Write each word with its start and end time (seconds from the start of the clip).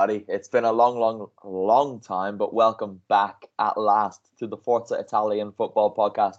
Everybody. 0.00 0.24
It's 0.28 0.48
been 0.48 0.64
a 0.64 0.72
long, 0.72 0.98
long, 0.98 1.28
long 1.44 2.00
time, 2.00 2.38
but 2.38 2.54
welcome 2.54 3.02
back 3.10 3.44
at 3.58 3.76
last 3.76 4.30
to 4.38 4.46
the 4.46 4.56
Forza 4.56 4.94
Italian 4.94 5.52
Football 5.52 5.94
Podcast. 5.94 6.38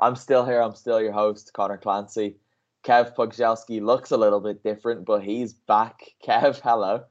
I'm 0.00 0.16
still 0.16 0.46
here. 0.46 0.62
I'm 0.62 0.74
still 0.74 1.02
your 1.02 1.12
host, 1.12 1.52
Connor 1.52 1.76
Clancy. 1.76 2.36
Kev 2.84 3.14
Pogorzelski 3.14 3.82
looks 3.82 4.12
a 4.12 4.16
little 4.16 4.40
bit 4.40 4.62
different, 4.62 5.04
but 5.04 5.22
he's 5.22 5.52
back. 5.52 6.14
Kev, 6.26 6.58
hello. 6.62 7.04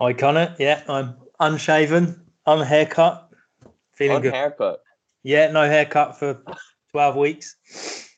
Hi 0.00 0.12
Connor, 0.14 0.56
yeah, 0.58 0.82
I'm 0.88 1.14
unshaven, 1.38 2.20
unhaircut, 2.44 3.30
feeling 3.92 4.20
good. 4.20 4.34
haircut. 4.34 4.82
Yeah, 5.22 5.52
no 5.52 5.68
haircut 5.68 6.18
for 6.18 6.42
twelve 6.90 7.14
weeks. 7.14 8.10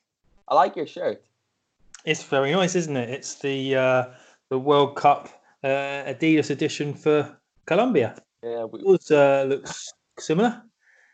I 0.49 0.55
like 0.55 0.77
your 0.77 0.87
shirt. 0.87 1.23
It's 2.07 2.23
very 2.23 2.53
nice, 2.53 2.75
isn't 2.75 2.97
it? 2.97 3.11
It's 3.11 3.35
the 3.35 3.77
uh, 3.77 4.05
the 4.49 4.59
World 4.59 4.97
Cup 4.97 5.29
uh, 5.65 6.13
Adidas 6.13 6.51
edition 6.51 6.95
for 6.95 7.37
Colombia. 7.67 8.17
Yeah, 8.43 8.65
we, 8.65 8.81
Yours 8.81 9.11
uh, 9.11 9.45
looks 9.49 9.93
similar. 10.19 10.63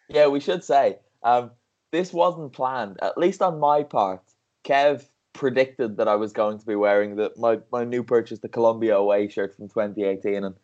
yeah, 0.08 0.26
we 0.26 0.40
should 0.40 0.64
say 0.64 0.98
um, 1.22 1.50
this 1.90 2.12
wasn't 2.12 2.52
planned, 2.52 2.98
at 3.02 3.16
least 3.18 3.42
on 3.42 3.58
my 3.58 3.82
part. 3.82 4.22
Kev 4.64 5.04
predicted 5.32 5.96
that 5.96 6.08
I 6.08 6.14
was 6.14 6.32
going 6.32 6.58
to 6.58 6.66
be 6.66 6.74
wearing 6.74 7.16
the 7.16 7.32
my, 7.36 7.58
my 7.72 7.84
new 7.84 8.02
purchase, 8.02 8.40
the 8.40 8.48
Colombia 8.48 8.96
away 8.96 9.28
shirt 9.28 9.54
from 9.56 9.68
2018, 9.68 10.44
and 10.44 10.54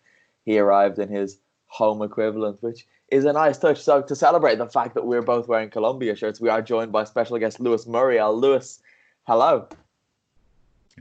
he 0.44 0.58
arrived 0.58 0.98
in 0.98 1.08
his 1.08 1.38
home 1.66 2.02
equivalent, 2.02 2.62
which 2.62 2.86
is 3.10 3.24
a 3.24 3.32
nice 3.32 3.58
touch. 3.58 3.80
So 3.80 4.02
to 4.02 4.14
celebrate 4.14 4.58
the 4.58 4.68
fact 4.68 4.94
that 4.94 5.06
we're 5.06 5.22
both 5.22 5.48
wearing 5.48 5.70
Colombia 5.70 6.14
shirts, 6.16 6.40
we 6.40 6.48
are 6.48 6.62
joined 6.62 6.92
by 6.92 7.04
special 7.04 7.38
guest 7.38 7.60
Luis 7.60 7.86
Muriel. 7.86 8.38
Luis, 8.38 8.80
hello. 9.26 9.68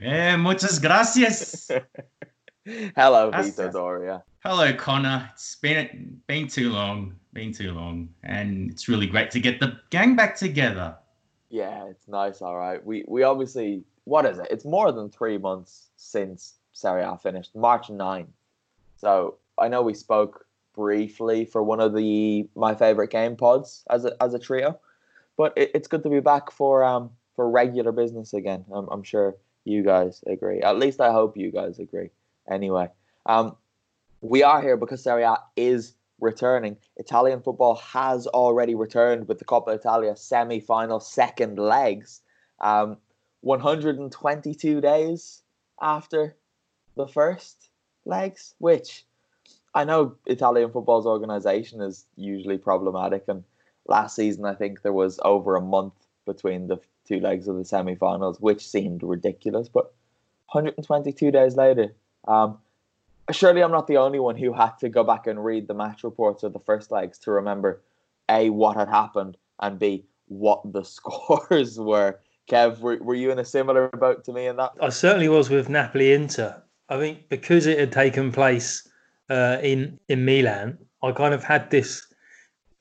Eh, 0.02 0.36
muchas 0.38 0.80
gracias. 0.80 1.72
hello, 2.96 3.32
Gracias. 3.32 3.56
Vito 3.56 3.72
Doria. 3.72 4.24
Hello, 4.44 4.74
Connor. 4.74 5.30
It's 5.34 5.56
been 5.56 6.20
been 6.28 6.48
too 6.48 6.70
long, 6.70 7.16
been 7.34 7.54
too 7.54 7.72
long, 7.72 8.10
and 8.24 8.72
it's 8.72 8.88
really 8.90 9.08
great 9.08 9.32
to 9.32 9.40
get 9.40 9.60
the 9.60 9.80
gang 9.90 10.16
back 10.16 10.36
together. 10.36 10.96
Yeah, 11.50 11.86
it's 11.86 12.08
nice. 12.08 12.42
All 12.42 12.58
right. 12.58 12.86
We 12.86 13.06
we 13.08 13.24
obviously 13.24 13.84
what 14.04 14.26
is 14.26 14.38
it? 14.40 14.48
It's 14.52 14.66
more 14.66 14.92
than 14.92 15.10
three 15.10 15.38
months 15.38 15.88
since 15.96 16.56
Serie 16.74 17.04
A 17.04 17.18
finished, 17.18 17.56
March 17.56 17.90
9. 17.90 18.28
So 18.98 19.36
I 19.58 19.68
know 19.68 19.82
we 19.82 19.94
spoke 19.94 20.46
briefly 20.76 21.46
for 21.46 21.64
one 21.64 21.80
of 21.80 21.96
the 21.96 22.48
my 22.56 22.76
favorite 22.76 23.12
game 23.12 23.36
pods 23.38 23.86
as 23.90 24.04
a 24.04 24.22
as 24.22 24.34
a 24.34 24.40
trio, 24.40 24.78
but 25.38 25.54
it, 25.56 25.72
it's 25.74 25.88
good 25.88 26.04
to 26.04 26.10
be 26.10 26.20
back 26.20 26.52
for 26.52 26.84
um 26.84 27.12
for 27.36 27.50
regular 27.50 27.94
business 27.94 28.34
again. 28.34 28.66
I'm, 28.74 28.88
I'm 28.90 29.04
sure 29.04 29.38
you 29.64 29.84
guys 29.84 30.22
agree. 30.28 30.60
At 30.62 30.80
least 30.80 31.00
I 31.00 31.12
hope 31.12 31.38
you 31.38 31.52
guys 31.52 31.80
agree. 31.80 32.10
Anyway, 32.50 32.90
um, 33.26 33.56
we 34.22 34.44
are 34.44 34.62
here 34.62 34.78
because 34.78 35.04
Serie 35.04 35.24
A 35.24 35.38
is 35.56 35.94
returning. 36.20 36.78
Italian 36.96 37.42
football 37.42 37.76
has 37.76 38.28
already 38.28 38.76
returned 38.76 39.28
with 39.28 39.40
the 39.40 39.46
Coppa 39.46 39.76
Italia 39.76 40.16
semi-final 40.16 41.00
second 41.00 41.60
legs. 41.60 42.22
Um, 42.60 42.98
122 43.42 44.82
days 44.82 45.44
after 45.80 46.36
the 46.96 47.08
first 47.08 47.70
legs, 48.06 48.56
which 48.58 49.06
I 49.74 49.84
know 49.84 50.16
Italian 50.26 50.72
football's 50.72 51.06
organization 51.06 51.82
is 51.82 52.06
usually 52.16 52.58
problematic. 52.58 53.26
And 53.28 53.44
last 53.86 54.16
season, 54.16 54.46
I 54.46 54.56
think 54.56 54.82
there 54.82 54.94
was 54.94 55.20
over 55.24 55.56
a 55.56 55.62
month 55.62 55.94
between 56.26 56.68
the 56.68 56.80
two 57.08 57.20
legs 57.20 57.48
of 57.48 57.58
the 57.58 57.66
semi-finals, 57.66 58.42
which 58.42 58.68
seemed 58.68 59.04
ridiculous. 59.04 59.70
But 59.70 59.94
122 60.52 61.32
days 61.32 61.56
later, 61.56 61.94
um, 62.28 62.58
surely 63.32 63.64
I'm 63.64 63.72
not 63.72 63.88
the 63.88 63.98
only 63.98 64.20
one 64.20 64.36
who 64.36 64.54
had 64.54 64.78
to 64.80 64.90
go 64.90 65.04
back 65.04 65.28
and 65.28 65.44
read 65.44 65.68
the 65.68 65.74
match 65.74 66.04
reports 66.04 66.44
of 66.44 66.54
the 66.54 66.60
first 66.60 66.92
legs 66.92 67.18
to 67.20 67.32
remember 67.32 67.82
a 68.30 68.50
what 68.50 68.78
had 68.78 68.90
happened 68.90 69.38
and 69.62 69.80
b 69.80 70.06
what 70.28 70.62
the 70.74 70.84
scores 70.98 71.80
were. 71.80 72.20
Kev, 72.50 72.80
were, 72.80 72.98
were 72.98 73.16
you 73.16 73.32
in 73.32 73.40
a 73.40 73.46
similar 73.46 73.90
boat 73.90 74.24
to 74.24 74.32
me 74.32 74.48
in 74.48 74.56
that? 74.56 74.72
I 74.82 74.88
certainly 74.88 75.28
was 75.28 75.50
with 75.50 75.68
Napoli 75.68 76.14
Inter. 76.14 76.62
I 76.88 76.98
think 76.98 77.28
because 77.28 77.66
it 77.66 77.78
had 77.78 77.92
taken 77.92 78.32
place 78.32 78.88
uh, 79.30 79.58
in 79.62 80.00
in 80.08 80.24
Milan, 80.24 80.78
I 81.04 81.12
kind 81.12 81.34
of 81.34 81.44
had 81.44 81.70
this 81.70 82.08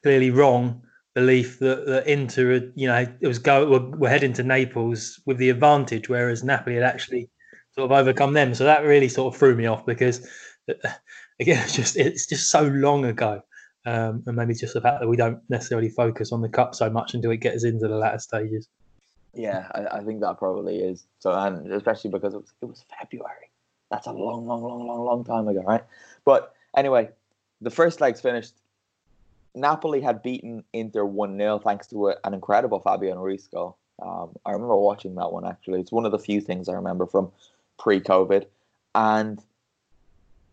clearly 0.04 0.30
wrong 0.30 0.82
belief 1.14 1.58
that, 1.58 1.86
that 1.86 2.06
Inter, 2.06 2.52
had, 2.52 2.72
you 2.76 2.86
know, 2.86 3.06
it 3.20 3.26
was 3.26 3.40
go 3.40 3.68
were, 3.68 3.90
were 3.96 4.08
heading 4.08 4.32
to 4.34 4.44
Naples 4.44 5.18
with 5.26 5.38
the 5.38 5.50
advantage, 5.50 6.08
whereas 6.08 6.44
Napoli 6.44 6.76
had 6.76 6.84
actually 6.84 7.28
sort 7.76 7.90
of 7.90 7.96
overcome 7.96 8.32
them. 8.32 8.54
So 8.54 8.64
that 8.64 8.84
really 8.84 9.08
sort 9.08 9.32
of 9.32 9.38
threw 9.38 9.54
me 9.54 9.66
off 9.66 9.84
because, 9.84 10.26
again, 11.40 11.62
it's 11.62 11.74
just 11.74 11.96
it's 11.96 12.26
just 12.26 12.50
so 12.50 12.62
long 12.62 13.04
ago, 13.04 13.42
um, 13.84 14.22
and 14.26 14.36
maybe 14.36 14.54
just 14.54 14.74
the 14.74 14.80
fact 14.80 15.00
that 15.00 15.08
we 15.08 15.16
don't 15.16 15.40
necessarily 15.48 15.88
focus 15.88 16.32
on 16.32 16.40
the 16.40 16.48
cup 16.48 16.74
so 16.74 16.90
much 16.90 17.14
until 17.14 17.30
it 17.30 17.38
gets 17.38 17.64
into 17.64 17.88
the 17.88 17.96
latter 17.96 18.18
stages. 18.18 18.68
Yeah, 19.34 19.68
I, 19.74 19.98
I 19.98 20.04
think 20.04 20.20
that 20.22 20.38
probably 20.38 20.78
is. 20.78 21.06
So, 21.18 21.32
and 21.32 21.70
especially 21.72 22.10
because 22.10 22.32
it 22.32 22.38
was, 22.38 22.52
it 22.62 22.64
was 22.64 22.84
February. 22.98 23.50
That's 23.90 24.06
a 24.06 24.12
long, 24.12 24.46
long, 24.46 24.62
long, 24.62 24.86
long, 24.86 25.04
long 25.04 25.24
time 25.24 25.46
ago, 25.46 25.62
right? 25.62 25.84
But 26.24 26.54
anyway, 26.76 27.10
the 27.60 27.70
first 27.70 28.00
leg's 28.00 28.20
finished. 28.20 28.54
Napoli 29.54 30.00
had 30.00 30.22
beaten 30.22 30.64
Inter 30.72 31.04
1 31.04 31.38
0 31.38 31.58
thanks 31.58 31.86
to 31.88 32.08
a, 32.08 32.16
an 32.24 32.34
incredible 32.34 32.80
Fabian 32.80 33.18
Ruiz 33.18 33.46
goal. 33.46 33.76
Um, 34.02 34.36
I 34.44 34.52
remember 34.52 34.76
watching 34.76 35.14
that 35.14 35.32
one 35.32 35.46
actually. 35.46 35.80
It's 35.80 35.92
one 35.92 36.04
of 36.04 36.12
the 36.12 36.18
few 36.18 36.40
things 36.40 36.68
I 36.68 36.74
remember 36.74 37.06
from 37.06 37.30
pre 37.78 38.00
COVID. 38.00 38.46
And 38.94 39.40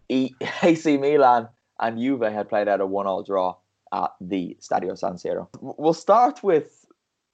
E- 0.10 0.36
AC 0.64 0.98
Milan 0.98 1.48
and 1.80 2.00
Juve 2.00 2.22
had 2.22 2.50
played 2.50 2.68
out 2.68 2.82
a 2.82 2.86
one 2.86 3.08
all 3.08 3.24
draw 3.24 3.56
at 3.94 4.12
the 4.22 4.58
Stadio 4.62 4.98
San 4.98 5.14
Siro. 5.14 5.48
We'll 5.60 5.94
start 5.94 6.44
with 6.44 6.86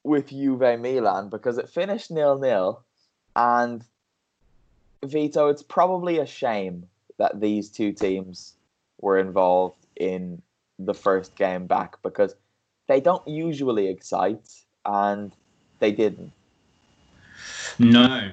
with 0.04 0.30
Juve 0.30 0.80
Milan 0.80 1.30
because 1.30 1.58
it 1.58 1.70
finished 1.70 2.10
nil 2.10 2.38
nil, 2.40 2.84
and 3.36 3.84
Vito, 5.04 5.48
it's 5.48 5.64
probably 5.64 6.20
a 6.20 6.26
shame 6.26 6.88
that 7.18 7.40
these 7.40 7.70
two 7.70 7.92
teams 7.92 8.54
were 9.02 9.18
involved 9.18 9.86
in 9.96 10.42
the 10.78 10.94
first 10.94 11.36
game 11.36 11.68
back 11.68 12.02
because 12.02 12.36
they 12.88 13.00
don't 13.00 13.26
usually 13.28 13.88
excite, 13.88 14.50
and 14.86 15.32
they 15.80 15.92
didn't. 15.92 16.32
No, 17.78 18.32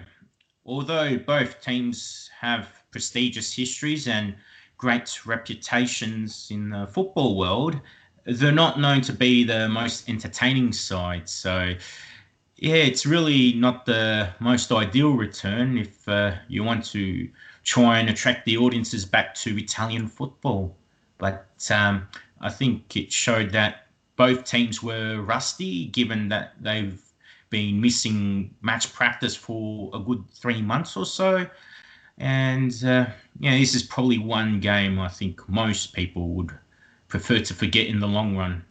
although 0.67 1.17
both 1.17 1.61
teams 1.63 2.31
have 2.39 2.69
prestigious 2.91 3.53
histories 3.53 4.09
and 4.09 4.35
great 4.77 5.25
reputations 5.25 6.49
in 6.51 6.71
the 6.71 6.87
football 6.87 7.37
world, 7.37 7.81
they're 8.25 8.53
not 8.53 8.79
known 8.79 9.01
to 9.01 9.13
be 9.13 9.45
the 9.45 9.69
most 9.69 10.09
entertaining 10.09 10.73
side. 10.73 11.29
So, 11.29 11.75
yeah, 12.57 12.75
it's 12.75 13.07
really 13.07 13.53
not 13.53 13.87
the 13.87 14.29
most 14.41 14.73
ideal 14.73 15.13
return 15.13 15.79
if 15.79 16.09
uh, 16.09 16.33
you 16.49 16.65
want 16.65 16.85
to 16.87 17.29
try 17.63 17.99
and 17.99 18.11
attract 18.11 18.45
the 18.45 18.57
audiences 18.57 19.05
back 19.05 19.35
to 19.37 19.57
Italian 19.57 20.09
football. 20.09 20.77
But 21.19 21.47
um, 21.71 22.09
I 22.41 22.51
think 22.51 22.97
it 22.97 23.13
showed 23.13 23.51
that 23.53 23.87
both 24.17 24.45
teams 24.45 24.83
were 24.83 25.21
rusty, 25.21 25.87
given 25.87 26.29
that 26.29 26.55
they've 26.61 27.01
been 27.51 27.81
missing 27.81 28.55
match 28.63 28.93
practice 28.93 29.37
for 29.37 29.91
a 29.95 29.99
good 29.99 30.25
three 30.31 30.63
months 30.63 30.97
or 30.97 31.07
so. 31.07 31.47
And 32.19 32.73
uh, 32.85 33.07
yeah, 33.39 33.59
this 33.59 33.75
is 33.75 33.83
probably 33.83 34.19
one 34.19 34.61
game 34.61 34.99
I 34.99 35.09
think 35.09 35.47
most 35.49 35.93
people 35.93 36.29
would 36.31 36.51
prefer 37.09 37.41
to 37.41 37.55
forget 37.55 37.87
in 37.87 38.01
the 38.01 38.07
long 38.07 38.37
run. 38.37 38.65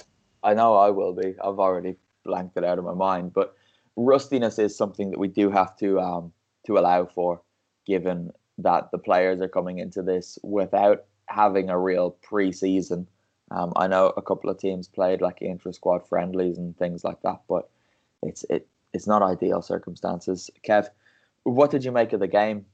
I 0.44 0.54
know 0.54 0.76
I 0.76 0.90
will 0.90 1.14
be. 1.14 1.36
I've 1.44 1.60
already 1.60 1.96
blanked 2.24 2.58
it 2.58 2.64
out 2.64 2.80
of 2.80 2.86
my 2.86 2.94
mind, 2.94 3.34
but 3.34 3.56
rustiness 3.96 4.60
is 4.60 4.76
something 4.76 5.12
that 5.12 5.20
we 5.20 5.28
do 5.28 5.50
have 5.50 5.78
to 5.78 6.00
um, 6.00 6.34
to 6.66 6.78
allow 6.78 7.06
for, 7.06 7.42
given 7.86 8.32
that 8.58 8.90
the 8.92 8.98
players 8.98 9.42
are 9.42 9.48
coming 9.48 9.80
into 9.80 10.02
this 10.02 10.40
without 10.44 11.06
having 11.28 11.70
a 11.70 11.80
real 11.80 12.12
pre-season. 12.22 13.08
Um, 13.52 13.74
I 13.76 13.88
know 13.88 14.14
a 14.18 14.22
couple 14.22 14.50
of 14.50 14.58
teams 14.58 14.88
played 14.88 15.22
like 15.22 15.42
intra 15.42 15.74
squad 15.74 16.08
friendlies 16.08 16.58
and 16.58 16.76
things 16.78 17.04
like 17.04 17.22
that, 17.22 17.42
but 17.48 17.70
it's 18.28 18.44
it 18.50 18.68
it's 18.94 19.08
not 19.08 19.22
ideal 19.22 19.62
circumstances. 19.62 20.50
Kev, 20.68 20.88
what 21.44 21.72
did 21.72 21.84
you 21.84 21.92
make 21.92 22.14
of 22.14 22.20
the 22.20 22.28
game? 22.28 22.66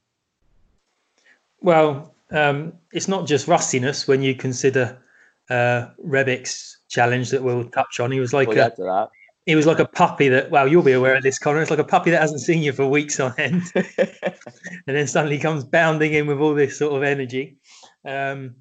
Well, 1.62 2.14
um, 2.32 2.74
it's 2.92 3.08
not 3.08 3.28
just 3.28 3.48
rustiness 3.48 4.08
when 4.08 4.22
you 4.22 4.36
consider 4.36 4.98
uh, 5.50 5.88
Rebic's 6.04 6.78
challenge 6.90 7.30
that 7.32 7.44
we'll 7.44 7.66
touch 7.70 8.00
on. 8.00 8.12
He 8.12 8.20
was 8.20 8.34
like 8.34 8.48
We'll 8.48 8.60
a, 8.60 9.10
he 9.46 9.56
was 9.56 9.66
like 9.66 9.80
a 9.80 9.86
puppy 9.86 10.30
that. 10.30 10.52
Well, 10.52 10.68
you'll 10.68 10.84
be 10.84 10.92
aware 10.92 11.16
of 11.16 11.24
this, 11.24 11.40
Connor. 11.40 11.62
It's 11.62 11.72
like 11.72 11.80
a 11.80 11.84
puppy 11.84 12.12
that 12.12 12.22
hasn't 12.22 12.42
seen 12.42 12.62
you 12.62 12.72
for 12.72 12.88
weeks 12.88 13.20
on 13.20 13.34
end, 13.38 13.64
and 13.76 13.86
then 14.86 15.08
suddenly 15.08 15.40
comes 15.40 15.64
bounding 15.64 16.14
in 16.14 16.28
with 16.28 16.40
all 16.40 16.54
this 16.54 16.78
sort 16.78 16.94
of 16.94 17.04
energy. 17.04 17.58
Um, 18.06 18.56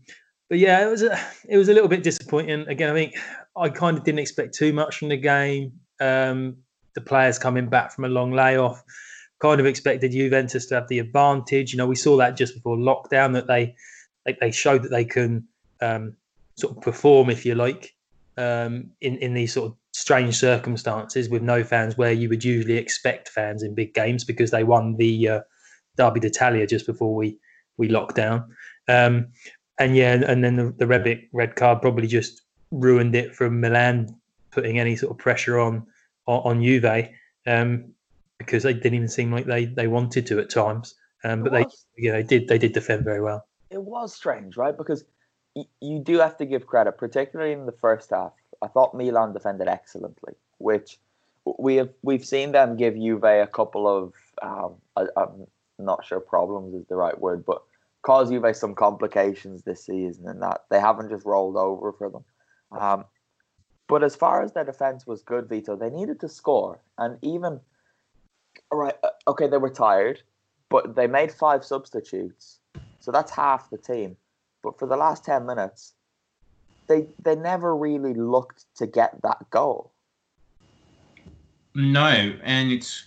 but 0.48 0.58
yeah, 0.58 0.84
it 0.84 0.90
was 0.90 1.02
a 1.02 1.18
it 1.48 1.56
was 1.56 1.68
a 1.68 1.74
little 1.74 1.88
bit 1.88 2.02
disappointing. 2.02 2.66
Again, 2.66 2.90
I 2.90 2.94
think 2.94 3.14
I 3.56 3.68
kind 3.68 3.98
of 3.98 4.04
didn't 4.04 4.20
expect 4.20 4.54
too 4.54 4.72
much 4.72 4.96
from 4.96 5.08
the 5.08 5.16
game. 5.16 5.72
Um, 6.00 6.56
the 7.00 7.08
players 7.08 7.38
coming 7.38 7.68
back 7.68 7.92
from 7.92 8.04
a 8.04 8.08
long 8.08 8.32
layoff, 8.32 8.82
kind 9.40 9.60
of 9.60 9.66
expected 9.66 10.12
Juventus 10.12 10.66
to 10.66 10.74
have 10.76 10.88
the 10.88 10.98
advantage. 10.98 11.72
You 11.72 11.78
know, 11.78 11.86
we 11.86 11.96
saw 11.96 12.16
that 12.18 12.36
just 12.36 12.54
before 12.54 12.76
lockdown 12.76 13.32
that 13.34 13.46
they 13.46 13.74
they, 14.26 14.36
they 14.40 14.50
showed 14.50 14.82
that 14.82 14.90
they 14.90 15.04
can 15.04 15.46
um, 15.80 16.14
sort 16.56 16.76
of 16.76 16.82
perform, 16.82 17.30
if 17.30 17.46
you 17.46 17.54
like, 17.54 17.94
um, 18.36 18.90
in 19.00 19.16
in 19.18 19.34
these 19.34 19.52
sort 19.52 19.70
of 19.70 19.76
strange 19.92 20.36
circumstances 20.36 21.28
with 21.28 21.42
no 21.42 21.64
fans, 21.64 21.96
where 21.96 22.12
you 22.12 22.28
would 22.28 22.44
usually 22.44 22.76
expect 22.76 23.28
fans 23.28 23.62
in 23.62 23.74
big 23.74 23.94
games 23.94 24.24
because 24.24 24.50
they 24.50 24.64
won 24.64 24.96
the 24.96 25.28
uh, 25.28 25.40
Derby 25.96 26.20
d'Italia 26.20 26.66
just 26.66 26.86
before 26.86 27.14
we 27.14 27.38
we 27.76 27.88
locked 27.88 28.16
down. 28.16 28.44
Um, 28.88 29.28
and 29.78 29.96
yeah, 29.96 30.22
and 30.26 30.44
then 30.44 30.56
the, 30.56 30.74
the 30.76 30.84
Rebic 30.84 31.28
red 31.32 31.56
card 31.56 31.80
probably 31.80 32.06
just 32.06 32.42
ruined 32.70 33.14
it 33.16 33.34
from 33.34 33.60
Milan 33.60 34.14
putting 34.50 34.78
any 34.78 34.96
sort 34.96 35.12
of 35.12 35.18
pressure 35.18 35.58
on 35.58 35.86
on, 36.30 36.58
on 36.58 36.62
Juve 36.62 37.08
um, 37.46 37.92
because 38.38 38.62
they 38.62 38.72
didn't 38.74 38.94
even 38.94 39.08
seem 39.08 39.32
like 39.32 39.46
they 39.46 39.66
they 39.66 39.88
wanted 39.88 40.26
to 40.26 40.38
at 40.40 40.50
times. 40.50 40.94
Um, 41.24 41.42
but 41.42 41.52
they 41.52 41.66
yeah 41.98 42.12
they 42.12 42.22
did 42.22 42.48
they 42.48 42.58
did 42.58 42.72
defend 42.72 43.04
very 43.04 43.20
well. 43.20 43.46
it 43.70 43.82
was 43.82 44.14
strange, 44.14 44.56
right? 44.56 44.76
Because 44.76 45.04
y- 45.54 45.64
you 45.80 45.98
do 46.00 46.18
have 46.18 46.36
to 46.38 46.46
give 46.46 46.66
credit, 46.66 46.96
particularly 46.98 47.52
in 47.52 47.66
the 47.66 47.72
first 47.86 48.10
half. 48.10 48.32
I 48.62 48.68
thought 48.68 48.94
Milan 48.94 49.32
defended 49.32 49.68
excellently, 49.68 50.34
which 50.58 50.98
we 51.58 51.76
have 51.76 51.90
we've 52.02 52.24
seen 52.24 52.52
them 52.52 52.76
give 52.76 52.94
Juve 52.94 53.24
a 53.24 53.46
couple 53.46 53.86
of 53.86 54.12
um, 54.42 54.74
I, 54.96 55.06
I'm 55.16 55.46
not 55.78 56.04
sure 56.04 56.20
problems 56.20 56.74
is 56.74 56.86
the 56.88 56.96
right 56.96 57.18
word, 57.18 57.44
but 57.44 57.62
cause 58.02 58.30
Juve 58.30 58.56
some 58.56 58.74
complications 58.74 59.62
this 59.62 59.84
season, 59.84 60.26
and 60.28 60.42
that 60.42 60.64
they 60.70 60.80
haven't 60.80 61.10
just 61.10 61.26
rolled 61.26 61.56
over 61.56 61.92
for 61.92 62.10
them. 62.10 62.24
Um, 62.72 63.04
but 63.90 64.04
as 64.04 64.14
far 64.14 64.40
as 64.40 64.52
their 64.52 64.64
defense 64.64 65.04
was 65.04 65.20
good, 65.20 65.48
Vito, 65.48 65.74
they 65.74 65.90
needed 65.90 66.20
to 66.20 66.28
score, 66.28 66.78
and 66.96 67.18
even 67.22 67.58
right, 68.72 68.94
uh, 69.02 69.08
okay, 69.26 69.48
they 69.48 69.56
were 69.56 69.68
tired, 69.68 70.22
but 70.68 70.94
they 70.94 71.08
made 71.08 71.32
five 71.32 71.64
substitutes, 71.64 72.60
so 73.00 73.10
that's 73.10 73.32
half 73.32 73.68
the 73.68 73.76
team. 73.76 74.16
But 74.62 74.78
for 74.78 74.86
the 74.86 74.96
last 74.96 75.24
ten 75.24 75.44
minutes, 75.44 75.94
they 76.86 77.06
they 77.20 77.34
never 77.34 77.74
really 77.76 78.14
looked 78.14 78.66
to 78.76 78.86
get 78.86 79.20
that 79.22 79.50
goal. 79.50 79.90
No, 81.74 82.32
and 82.44 82.70
it's 82.70 83.04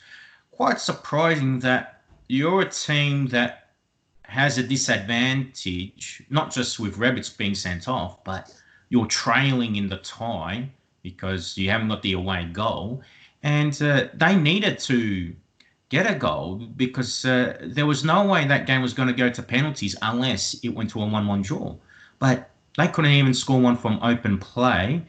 quite 0.51 0.81
surprising 0.81 1.59
that 1.59 2.01
you're 2.27 2.61
a 2.61 2.69
team 2.69 3.27
that 3.27 3.69
has 4.23 4.57
a 4.57 4.63
disadvantage, 4.63 6.23
not 6.29 6.51
just 6.51 6.77
with 6.77 6.97
Rebic's 6.97 7.29
being 7.29 7.55
sent 7.55 7.87
off, 7.87 8.21
but 8.25 8.53
you're 8.93 9.07
trailing 9.07 9.77
in 9.77 9.89
the 9.89 9.97
tie 9.97 10.69
because 11.01 11.57
you 11.57 11.67
haven't 11.67 11.87
got 11.87 12.03
the 12.03 12.13
away 12.13 12.47
goal. 12.53 13.01
And 13.41 13.73
uh, 13.81 14.09
they 14.13 14.35
needed 14.35 14.77
to 14.81 15.35
get 15.89 16.05
a 16.05 16.13
goal 16.13 16.57
because 16.77 17.25
uh, 17.25 17.57
there 17.63 17.87
was 17.87 18.03
no 18.03 18.23
way 18.27 18.45
that 18.45 18.67
game 18.67 18.83
was 18.83 18.93
going 18.93 19.07
to 19.07 19.13
go 19.15 19.31
to 19.31 19.41
penalties 19.41 19.95
unless 20.03 20.53
it 20.61 20.69
went 20.69 20.91
to 20.91 21.01
a 21.01 21.07
1 21.07 21.27
1 21.27 21.41
draw. 21.41 21.75
But 22.19 22.51
they 22.77 22.87
couldn't 22.87 23.09
even 23.09 23.33
score 23.33 23.59
one 23.59 23.77
from 23.77 23.97
open 24.03 24.37
play. 24.37 25.01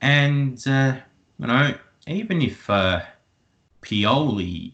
And, 0.00 0.66
uh, 0.66 0.96
you 1.38 1.48
know, 1.48 1.74
even 2.06 2.40
if 2.40 2.70
uh, 2.70 3.02
Pioli 3.82 4.72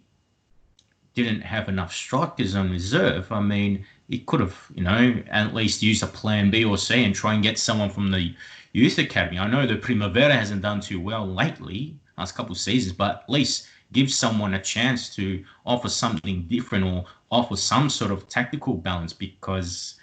didn't 1.14 1.42
have 1.42 1.68
enough 1.68 1.92
strikers 1.94 2.54
on 2.54 2.70
reserve, 2.70 3.30
I 3.30 3.40
mean, 3.40 3.84
he 4.08 4.18
could 4.18 4.40
have, 4.40 4.56
you 4.74 4.82
know, 4.82 5.22
at 5.30 5.54
least 5.54 5.82
used 5.82 6.02
a 6.02 6.06
plan 6.06 6.50
B 6.50 6.64
or 6.64 6.76
C 6.76 7.04
and 7.04 7.14
try 7.14 7.34
and 7.34 7.42
get 7.42 7.58
someone 7.58 7.90
from 7.90 8.10
the 8.10 8.34
youth 8.72 8.98
academy. 8.98 9.38
I 9.38 9.48
know 9.48 9.66
the 9.66 9.76
Primavera 9.76 10.34
hasn't 10.34 10.62
done 10.62 10.80
too 10.80 11.00
well 11.00 11.26
lately, 11.26 11.96
last 12.18 12.34
couple 12.34 12.52
of 12.52 12.58
seasons, 12.58 12.94
but 12.96 13.22
at 13.22 13.30
least 13.30 13.68
give 13.92 14.10
someone 14.12 14.54
a 14.54 14.60
chance 14.60 15.14
to 15.14 15.44
offer 15.64 15.88
something 15.88 16.42
different 16.42 16.84
or 16.84 17.04
offer 17.30 17.56
some 17.56 17.88
sort 17.88 18.10
of 18.10 18.28
tactical 18.28 18.74
balance 18.74 19.12
because 19.12 19.94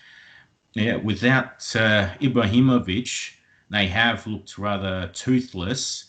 yeah, 0.73 0.95
without 0.95 1.63
uh, 1.75 2.09
Ibrahimovic, 2.21 3.33
they 3.69 3.87
have 3.87 4.25
looked 4.25 4.57
rather 4.57 5.09
toothless. 5.13 6.05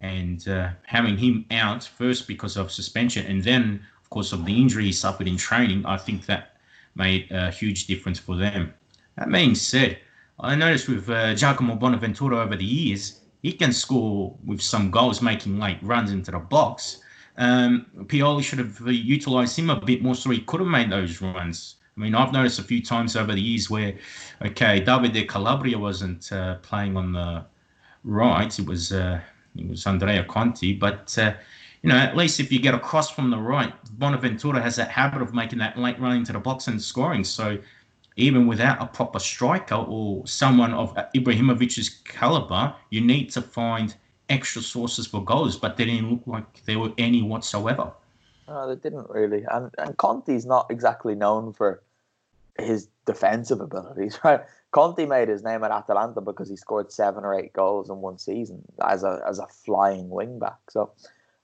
And 0.00 0.46
uh, 0.48 0.70
having 0.84 1.16
him 1.16 1.46
out 1.52 1.84
first 1.84 2.26
because 2.26 2.56
of 2.56 2.72
suspension 2.72 3.24
and 3.26 3.42
then, 3.42 3.86
course, 4.12 4.32
of 4.32 4.44
the 4.44 4.54
injury 4.62 4.84
he 4.84 4.92
suffered 4.92 5.26
in 5.26 5.36
training, 5.36 5.84
I 5.86 5.96
think 5.96 6.26
that 6.26 6.56
made 6.94 7.30
a 7.30 7.50
huge 7.50 7.86
difference 7.86 8.18
for 8.18 8.36
them. 8.36 8.72
That 9.16 9.30
being 9.30 9.54
said, 9.54 9.98
I 10.38 10.54
noticed 10.54 10.88
with 10.88 11.08
uh, 11.08 11.34
Giacomo 11.34 11.74
Bonaventura 11.76 12.38
over 12.38 12.56
the 12.56 12.64
years, 12.64 13.20
he 13.42 13.52
can 13.52 13.72
score 13.72 14.36
with 14.44 14.60
some 14.60 14.90
goals, 14.90 15.20
making 15.20 15.58
late 15.58 15.82
runs 15.82 16.12
into 16.12 16.30
the 16.30 16.38
box. 16.38 17.00
Um, 17.36 17.86
Pioli 18.04 18.42
should 18.42 18.58
have 18.58 18.78
utilised 18.86 19.58
him 19.58 19.70
a 19.70 19.80
bit 19.80 20.02
more 20.02 20.14
so 20.14 20.30
he 20.30 20.40
could 20.40 20.60
have 20.60 20.68
made 20.68 20.90
those 20.90 21.20
runs. 21.20 21.76
I 21.96 22.00
mean, 22.00 22.14
I've 22.14 22.32
noticed 22.32 22.58
a 22.58 22.62
few 22.62 22.82
times 22.82 23.16
over 23.16 23.32
the 23.32 23.40
years 23.40 23.68
where, 23.68 23.94
okay, 24.42 24.80
Davide 24.80 25.28
Calabria 25.28 25.78
wasn't 25.78 26.30
uh, 26.32 26.56
playing 26.56 26.96
on 26.96 27.12
the 27.12 27.44
right; 28.04 28.58
it 28.58 28.66
was 28.66 28.92
uh, 28.92 29.20
it 29.56 29.68
was 29.68 29.86
Andrea 29.86 30.24
Conti. 30.24 30.72
But 30.72 31.16
uh, 31.18 31.34
you 31.82 31.88
know, 31.90 31.96
at 31.96 32.16
least 32.16 32.38
if 32.38 32.52
you 32.52 32.60
get 32.60 32.74
across 32.74 33.10
from 33.10 33.30
the 33.30 33.38
right, 33.38 33.72
Bonaventura 33.98 34.60
has 34.60 34.76
that 34.76 34.88
habit 34.88 35.20
of 35.20 35.34
making 35.34 35.58
that 35.58 35.76
late 35.76 35.98
run 35.98 36.16
into 36.16 36.32
the 36.32 36.38
box 36.38 36.68
and 36.68 36.80
scoring. 36.80 37.24
So 37.24 37.58
even 38.16 38.46
without 38.46 38.80
a 38.80 38.86
proper 38.86 39.18
striker 39.18 39.74
or 39.74 40.24
someone 40.26 40.72
of 40.74 40.94
Ibrahimovic's 41.14 41.88
caliber, 42.04 42.74
you 42.90 43.00
need 43.00 43.30
to 43.30 43.42
find 43.42 43.94
extra 44.28 44.62
sources 44.62 45.06
for 45.06 45.24
goals. 45.24 45.56
But 45.56 45.76
they 45.76 45.86
didn't 45.86 46.10
look 46.10 46.22
like 46.26 46.64
there 46.66 46.78
were 46.78 46.92
any 46.98 47.22
whatsoever. 47.22 47.92
No, 48.46 48.68
they 48.68 48.80
didn't 48.80 49.10
really. 49.10 49.44
And 49.50 49.70
and 49.78 49.96
Conti's 49.96 50.46
not 50.46 50.66
exactly 50.70 51.16
known 51.16 51.52
for 51.52 51.82
his 52.58 52.88
defensive 53.06 53.60
abilities, 53.60 54.20
right? 54.24 54.42
Conti 54.70 55.04
made 55.04 55.28
his 55.28 55.42
name 55.42 55.64
at 55.64 55.70
Atalanta 55.70 56.20
because 56.20 56.48
he 56.48 56.56
scored 56.56 56.90
seven 56.92 57.24
or 57.24 57.34
eight 57.34 57.52
goals 57.52 57.90
in 57.90 57.96
one 57.96 58.18
season 58.18 58.62
as 58.82 59.04
a 59.04 59.22
as 59.26 59.38
a 59.38 59.46
flying 59.46 60.08
wing 60.08 60.38
back. 60.38 60.58
So 60.70 60.92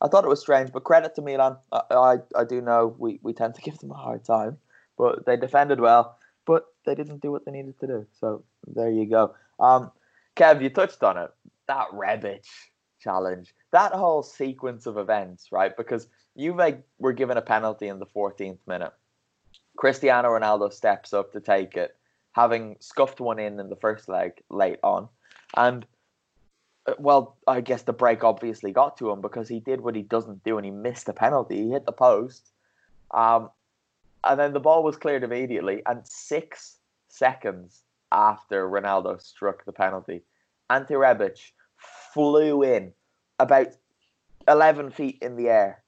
I 0.00 0.08
thought 0.08 0.24
it 0.24 0.28
was 0.28 0.40
strange, 0.40 0.72
but 0.72 0.84
credit 0.84 1.14
to 1.16 1.22
Milan. 1.22 1.56
I, 1.72 1.82
I, 1.90 2.16
I 2.36 2.44
do 2.44 2.60
know 2.60 2.94
we, 2.98 3.18
we 3.22 3.32
tend 3.32 3.54
to 3.54 3.62
give 3.68 3.78
them 3.78 3.90
a 3.90 3.94
hard 3.94 4.24
time, 4.24 4.58
but 4.96 5.26
they 5.26 5.36
defended 5.36 5.80
well, 5.80 6.18
but 6.46 6.66
they 6.86 6.94
didn't 6.94 7.22
do 7.22 7.30
what 7.30 7.44
they 7.44 7.52
needed 7.52 7.78
to 7.80 7.86
do. 7.86 8.06
So 8.20 8.44
there 8.66 8.90
you 8.90 9.06
go. 9.06 9.34
Um, 9.60 9.90
Kev, 10.36 10.62
you 10.62 10.70
touched 10.70 11.02
on 11.02 11.18
it. 11.18 11.30
That 11.66 11.88
Rebic 11.92 12.46
challenge, 13.00 13.54
that 13.72 13.92
whole 13.92 14.22
sequence 14.22 14.86
of 14.86 14.96
events, 14.96 15.52
right? 15.52 15.76
Because 15.76 16.08
Juve 16.36 16.78
were 16.98 17.12
given 17.12 17.36
a 17.36 17.42
penalty 17.42 17.88
in 17.88 17.98
the 17.98 18.06
14th 18.06 18.58
minute. 18.66 18.92
Cristiano 19.76 20.30
Ronaldo 20.30 20.72
steps 20.72 21.12
up 21.12 21.32
to 21.32 21.40
take 21.40 21.76
it, 21.76 21.96
having 22.32 22.76
scuffed 22.80 23.20
one 23.20 23.38
in 23.38 23.60
in 23.60 23.68
the 23.68 23.76
first 23.76 24.08
leg 24.08 24.32
late 24.50 24.78
on. 24.82 25.08
And 25.56 25.86
well, 26.98 27.36
I 27.46 27.60
guess 27.60 27.82
the 27.82 27.92
break 27.92 28.24
obviously 28.24 28.72
got 28.72 28.96
to 28.98 29.10
him 29.10 29.20
because 29.20 29.48
he 29.48 29.60
did 29.60 29.80
what 29.80 29.94
he 29.94 30.02
doesn't 30.02 30.44
do 30.44 30.56
and 30.56 30.64
he 30.64 30.70
missed 30.70 31.06
the 31.06 31.12
penalty. 31.12 31.64
He 31.64 31.70
hit 31.70 31.86
the 31.86 31.92
post. 31.92 32.50
Um, 33.12 33.50
and 34.24 34.38
then 34.38 34.52
the 34.52 34.60
ball 34.60 34.82
was 34.82 34.96
cleared 34.96 35.24
immediately. 35.24 35.82
And 35.86 36.06
six 36.06 36.78
seconds 37.08 37.82
after 38.12 38.68
Ronaldo 38.68 39.20
struck 39.20 39.64
the 39.64 39.72
penalty, 39.72 40.22
Ante 40.70 40.94
Rebic 40.94 41.38
flew 42.12 42.62
in 42.62 42.92
about 43.38 43.68
11 44.46 44.90
feet 44.90 45.18
in 45.22 45.36
the 45.36 45.48
air. 45.48 45.82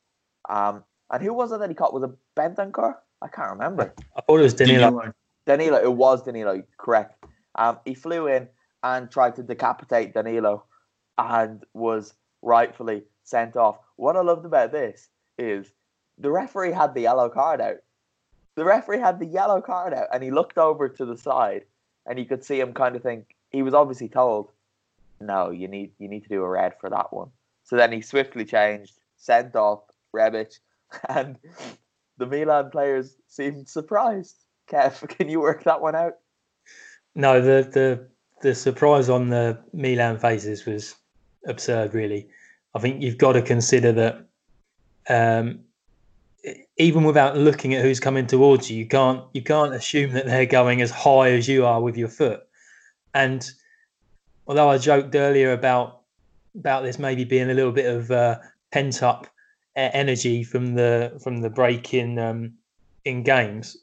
Um, 0.48 0.84
and 1.10 1.22
who 1.22 1.32
was 1.32 1.52
it 1.52 1.60
that 1.60 1.68
he 1.68 1.74
caught? 1.74 1.92
Was 1.92 2.04
it 2.04 2.10
Bentancur? 2.36 2.94
I 3.22 3.28
can't 3.28 3.50
remember. 3.50 3.94
I 4.16 4.20
thought 4.22 4.40
it 4.40 4.44
was 4.44 4.54
Danilo. 4.54 5.12
Danilo, 5.46 5.78
it 5.78 5.92
was 5.92 6.22
Danilo, 6.22 6.62
correct. 6.78 7.24
Um, 7.56 7.78
he 7.84 7.94
flew 7.94 8.28
in 8.28 8.48
and 8.82 9.10
tried 9.10 9.36
to 9.36 9.42
decapitate 9.42 10.14
Danilo 10.14 10.64
and 11.20 11.64
was 11.74 12.14
rightfully 12.42 13.02
sent 13.24 13.56
off. 13.56 13.78
What 13.96 14.16
I 14.16 14.20
loved 14.20 14.46
about 14.46 14.72
this 14.72 15.08
is 15.38 15.72
the 16.18 16.30
referee 16.30 16.72
had 16.72 16.94
the 16.94 17.02
yellow 17.02 17.28
card 17.28 17.60
out. 17.60 17.78
The 18.56 18.64
referee 18.64 18.98
had 18.98 19.18
the 19.18 19.26
yellow 19.26 19.60
card 19.60 19.94
out 19.94 20.08
and 20.12 20.22
he 20.22 20.30
looked 20.30 20.58
over 20.58 20.88
to 20.88 21.04
the 21.04 21.16
side 21.16 21.64
and 22.06 22.18
you 22.18 22.24
could 22.24 22.44
see 22.44 22.60
him 22.60 22.72
kind 22.72 22.96
of 22.96 23.02
think 23.02 23.34
he 23.50 23.62
was 23.62 23.74
obviously 23.74 24.08
told, 24.08 24.50
No, 25.20 25.50
you 25.50 25.68
need 25.68 25.92
you 25.98 26.08
need 26.08 26.22
to 26.22 26.28
do 26.28 26.42
a 26.42 26.48
red 26.48 26.74
for 26.80 26.90
that 26.90 27.12
one. 27.12 27.30
So 27.64 27.76
then 27.76 27.92
he 27.92 28.00
swiftly 28.00 28.44
changed, 28.44 28.98
sent 29.16 29.54
off 29.54 29.82
Rebic, 30.14 30.58
and 31.08 31.38
the 32.18 32.26
Milan 32.26 32.70
players 32.70 33.16
seemed 33.28 33.68
surprised. 33.68 34.36
Kev, 34.68 35.08
can 35.16 35.28
you 35.28 35.40
work 35.40 35.64
that 35.64 35.80
one 35.80 35.94
out? 35.94 36.16
No, 37.14 37.40
the 37.40 37.68
the 37.70 38.08
the 38.42 38.54
surprise 38.54 39.08
on 39.08 39.28
the 39.28 39.58
Milan 39.72 40.18
faces 40.18 40.64
was 40.64 40.96
absurd. 41.46 41.94
Really, 41.94 42.28
I 42.74 42.78
think 42.78 43.02
you've 43.02 43.18
got 43.18 43.32
to 43.32 43.42
consider 43.42 43.92
that. 43.92 44.26
Um, 45.08 45.60
even 46.78 47.04
without 47.04 47.36
looking 47.36 47.74
at 47.74 47.82
who's 47.82 48.00
coming 48.00 48.26
towards 48.26 48.70
you, 48.70 48.78
you 48.78 48.86
can't 48.86 49.22
you 49.34 49.42
can't 49.42 49.74
assume 49.74 50.12
that 50.12 50.26
they're 50.26 50.46
going 50.46 50.80
as 50.80 50.90
high 50.90 51.30
as 51.32 51.46
you 51.46 51.66
are 51.66 51.82
with 51.82 51.96
your 51.96 52.08
foot. 52.08 52.42
And 53.14 53.48
although 54.46 54.70
I 54.70 54.78
joked 54.78 55.14
earlier 55.14 55.52
about 55.52 56.00
about 56.54 56.82
this 56.82 56.98
maybe 56.98 57.24
being 57.24 57.50
a 57.50 57.54
little 57.54 57.72
bit 57.72 57.86
of 57.86 58.10
uh, 58.10 58.38
pent 58.72 59.02
up 59.02 59.26
energy 59.76 60.42
from 60.42 60.74
the 60.74 61.18
from 61.22 61.40
the 61.40 61.50
break 61.50 61.94
in 61.94 62.18
um, 62.18 62.54
in 63.04 63.22
games, 63.22 63.76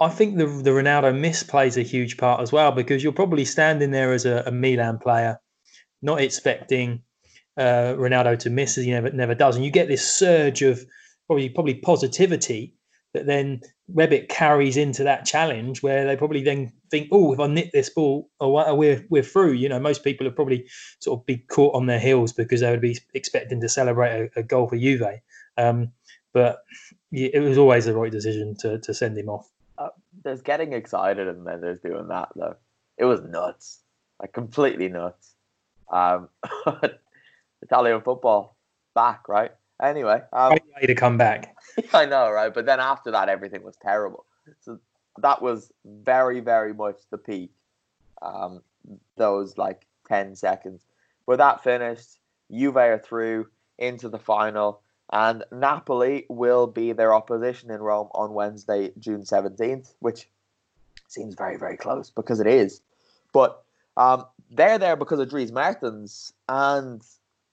I 0.00 0.08
think 0.08 0.36
the 0.36 0.46
the 0.46 0.70
Ronaldo 0.70 1.18
miss 1.18 1.42
plays 1.42 1.76
a 1.76 1.82
huge 1.82 2.16
part 2.16 2.40
as 2.40 2.52
well 2.52 2.72
because 2.72 3.02
you're 3.02 3.12
probably 3.12 3.44
standing 3.44 3.90
there 3.90 4.12
as 4.12 4.26
a, 4.26 4.42
a 4.46 4.52
Milan 4.52 4.98
player, 4.98 5.40
not 6.02 6.20
expecting 6.20 7.02
uh, 7.56 7.94
Ronaldo 7.96 8.38
to 8.40 8.50
miss 8.50 8.78
as 8.78 8.84
he 8.84 8.90
never 8.90 9.10
never 9.10 9.34
does, 9.34 9.56
and 9.56 9.64
you 9.64 9.70
get 9.70 9.88
this 9.88 10.06
surge 10.06 10.62
of 10.62 10.84
probably 11.26 11.48
probably 11.48 11.74
positivity 11.74 12.74
that 13.14 13.26
then 13.26 13.60
Rebic 13.94 14.28
carries 14.28 14.76
into 14.76 15.02
that 15.04 15.24
challenge 15.24 15.82
where 15.82 16.06
they 16.06 16.16
probably 16.16 16.42
then 16.42 16.72
think, 16.90 17.08
oh, 17.10 17.32
if 17.32 17.40
I 17.40 17.46
nip 17.46 17.70
this 17.72 17.88
ball, 17.88 18.30
oh, 18.40 18.74
we're 18.74 19.04
we're 19.08 19.22
through. 19.22 19.52
You 19.52 19.68
know, 19.68 19.80
most 19.80 20.04
people 20.04 20.26
would 20.26 20.36
probably 20.36 20.66
sort 21.00 21.20
of 21.20 21.26
be 21.26 21.38
caught 21.38 21.74
on 21.74 21.86
their 21.86 21.98
heels 21.98 22.32
because 22.32 22.60
they 22.60 22.70
would 22.70 22.80
be 22.80 22.98
expecting 23.14 23.60
to 23.60 23.68
celebrate 23.68 24.30
a, 24.36 24.40
a 24.40 24.42
goal 24.42 24.68
for 24.68 24.76
Juve. 24.76 25.20
Um, 25.56 25.92
but 26.34 26.58
it 27.10 27.42
was 27.42 27.56
always 27.56 27.86
the 27.86 27.96
right 27.96 28.12
decision 28.12 28.54
to 28.60 28.78
to 28.80 28.92
send 28.92 29.16
him 29.16 29.28
off. 29.28 29.50
Uh, 29.78 29.88
there's 30.22 30.42
getting 30.42 30.72
excited 30.72 31.28
and 31.28 31.46
then 31.46 31.60
there's 31.60 31.80
doing 31.80 32.08
that 32.08 32.28
though. 32.36 32.56
It 32.98 33.04
was 33.04 33.22
nuts, 33.22 33.80
like 34.20 34.32
completely 34.32 34.88
nuts. 34.88 35.34
Um, 35.90 36.28
Italian 37.62 38.00
football 38.02 38.56
back, 38.94 39.28
right? 39.28 39.52
Anyway, 39.82 40.20
um, 40.32 40.50
right 40.50 40.62
way 40.80 40.86
to 40.86 40.94
come 40.94 41.16
back. 41.16 41.54
I 41.92 42.06
know, 42.06 42.30
right? 42.30 42.52
But 42.52 42.66
then 42.66 42.80
after 42.80 43.12
that, 43.12 43.28
everything 43.28 43.62
was 43.62 43.76
terrible. 43.76 44.24
So 44.60 44.78
that 45.18 45.40
was 45.40 45.72
very, 45.84 46.40
very 46.40 46.74
much 46.74 46.96
the 47.10 47.18
peak. 47.18 47.52
Um, 48.22 48.62
those 49.16 49.56
like 49.56 49.86
ten 50.08 50.34
seconds. 50.34 50.84
But 51.26 51.38
that 51.38 51.62
finished. 51.62 52.18
Juve 52.50 52.76
are 52.76 52.98
through 52.98 53.48
into 53.76 54.08
the 54.08 54.18
final, 54.18 54.80
and 55.12 55.44
Napoli 55.52 56.24
will 56.28 56.66
be 56.66 56.92
their 56.92 57.14
opposition 57.14 57.70
in 57.70 57.80
Rome 57.80 58.08
on 58.12 58.32
Wednesday, 58.32 58.92
June 58.98 59.24
seventeenth, 59.24 59.94
which 60.00 60.28
seems 61.08 61.34
very, 61.34 61.56
very 61.56 61.76
close 61.76 62.10
because 62.10 62.40
it 62.40 62.46
is. 62.46 62.80
But 63.32 63.62
um, 63.98 64.24
they're 64.50 64.78
there 64.78 64.96
because 64.96 65.20
of 65.20 65.28
Dries 65.28 65.52
Mertens, 65.52 66.32
and 66.48 67.02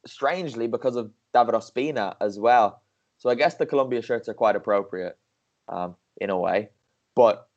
strangely 0.06 0.68
because 0.68 0.96
of 0.96 1.12
David 1.34 1.56
Ospina 1.56 2.16
as 2.22 2.40
well. 2.40 2.82
So 3.18 3.30
I 3.30 3.36
guess 3.36 3.56
the 3.56 3.66
Colombia 3.66 4.02
shirts 4.02 4.30
are 4.30 4.34
quite 4.34 4.56
appropriate 4.56 5.18
um, 5.68 5.96
in 6.22 6.30
a 6.30 6.38
way. 6.38 6.70
But 7.16 7.48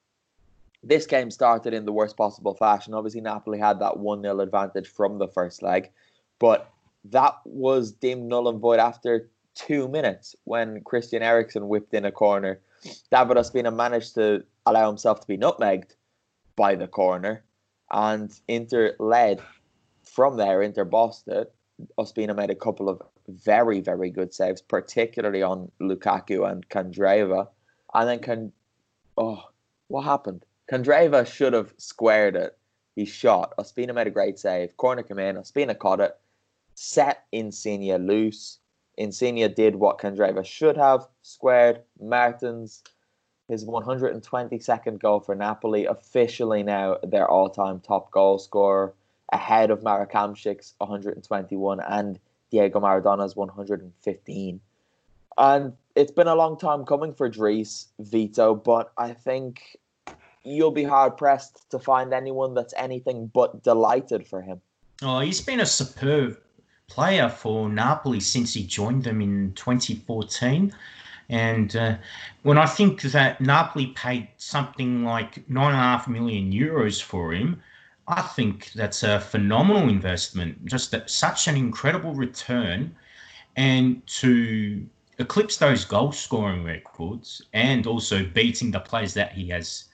this 0.82 1.06
game 1.06 1.30
started 1.30 1.74
in 1.74 1.84
the 1.84 1.92
worst 1.92 2.16
possible 2.16 2.54
fashion. 2.54 2.94
Obviously, 2.94 3.20
Napoli 3.20 3.58
had 3.58 3.80
that 3.80 3.98
1 3.98 4.22
0 4.22 4.40
advantage 4.40 4.88
from 4.88 5.18
the 5.18 5.28
first 5.28 5.62
leg, 5.62 5.90
but 6.38 6.70
that 7.04 7.34
was 7.44 7.92
deemed 7.92 8.28
null 8.28 8.48
and 8.48 8.60
void 8.60 8.78
after 8.78 9.28
two 9.54 9.88
minutes 9.88 10.36
when 10.44 10.80
Christian 10.82 11.22
Eriksen 11.22 11.68
whipped 11.68 11.94
in 11.94 12.04
a 12.04 12.12
corner. 12.12 12.60
David 13.10 13.36
Ospina 13.36 13.74
managed 13.74 14.14
to 14.14 14.44
allow 14.66 14.88
himself 14.88 15.20
to 15.20 15.26
be 15.26 15.36
nutmegged 15.36 15.90
by 16.54 16.74
the 16.76 16.86
corner, 16.86 17.42
and 17.90 18.32
Inter 18.48 18.94
led 18.98 19.40
from 20.04 20.36
there. 20.36 20.62
Inter 20.62 20.84
bossed 20.84 21.28
it. 21.28 21.52
Ospina 21.98 22.34
made 22.34 22.50
a 22.50 22.54
couple 22.54 22.88
of 22.88 23.02
very, 23.28 23.80
very 23.80 24.10
good 24.10 24.34
saves, 24.34 24.60
particularly 24.60 25.42
on 25.42 25.70
Lukaku 25.80 26.50
and 26.50 26.68
Candreva. 26.68 27.48
And 27.94 28.08
then 28.08 28.18
can 28.18 28.52
oh, 29.16 29.44
what 29.88 30.02
happened? 30.02 30.44
Candreva 30.70 31.26
should 31.26 31.52
have 31.52 31.74
squared 31.76 32.36
it. 32.36 32.56
He 32.94 33.04
shot. 33.04 33.54
Ospina 33.58 33.94
made 33.94 34.06
a 34.06 34.10
great 34.10 34.38
save. 34.38 34.76
Corner 34.76 35.02
came 35.02 35.18
in. 35.18 35.36
Ospina 35.36 35.78
caught 35.78 36.00
it. 36.00 36.16
Set 36.74 37.24
Insigne 37.32 38.06
loose. 38.06 38.58
Insigne 38.96 39.52
did 39.54 39.76
what 39.76 39.98
Candreva 39.98 40.44
should 40.44 40.76
have 40.76 41.06
squared. 41.22 41.82
Mertens, 42.00 42.82
his 43.48 43.64
122nd 43.64 45.00
goal 45.00 45.20
for 45.20 45.34
Napoli, 45.34 45.86
officially 45.86 46.62
now 46.62 46.98
their 47.02 47.28
all-time 47.28 47.80
top 47.80 48.10
goal 48.10 48.38
scorer, 48.38 48.94
ahead 49.32 49.70
of 49.70 49.82
Marek 49.82 50.12
Hamšík's 50.12 50.74
121 50.78 51.80
and 51.80 52.18
Diego 52.50 52.80
Maradona's 52.80 53.36
115. 53.36 54.60
And 55.36 55.72
it's 55.94 56.12
been 56.12 56.28
a 56.28 56.34
long 56.34 56.58
time 56.58 56.84
coming 56.84 57.12
for 57.12 57.28
Dries 57.28 57.88
Vito, 58.00 58.54
but 58.54 58.92
I 58.98 59.12
think 59.12 59.76
you'll 60.44 60.70
be 60.70 60.84
hard 60.84 61.16
pressed 61.16 61.70
to 61.70 61.78
find 61.78 62.12
anyone 62.12 62.54
that's 62.54 62.74
anything 62.76 63.26
but 63.28 63.62
delighted 63.62 64.26
for 64.26 64.40
him. 64.40 64.60
Oh, 65.02 65.20
he's 65.20 65.40
been 65.40 65.60
a 65.60 65.66
superb 65.66 66.38
player 66.88 67.28
for 67.28 67.68
Napoli 67.68 68.20
since 68.20 68.54
he 68.54 68.64
joined 68.64 69.04
them 69.04 69.20
in 69.20 69.52
2014. 69.54 70.74
And 71.28 71.76
uh, 71.76 71.96
when 72.42 72.56
I 72.56 72.66
think 72.66 73.02
that 73.02 73.40
Napoli 73.40 73.88
paid 73.88 74.28
something 74.38 75.04
like 75.04 75.48
nine 75.48 75.72
and 75.72 75.76
a 75.76 75.78
half 75.78 76.08
million 76.08 76.52
euros 76.52 77.02
for 77.02 77.32
him, 77.32 77.62
I 78.06 78.22
think 78.22 78.72
that's 78.72 79.02
a 79.02 79.20
phenomenal 79.20 79.88
investment. 79.88 80.64
Just 80.64 80.90
that, 80.92 81.10
such 81.10 81.46
an 81.46 81.56
incredible 81.56 82.14
return, 82.14 82.94
and 83.56 84.06
to 84.06 84.86
eclipse 85.18 85.56
those 85.56 85.84
goal 85.84 86.12
scoring 86.12 86.64
records 86.64 87.42
and 87.52 87.86
also 87.86 88.24
beating 88.24 88.70
the 88.70 88.80
players 88.80 89.12
that 89.14 89.32
he 89.32 89.48
has 89.48 89.84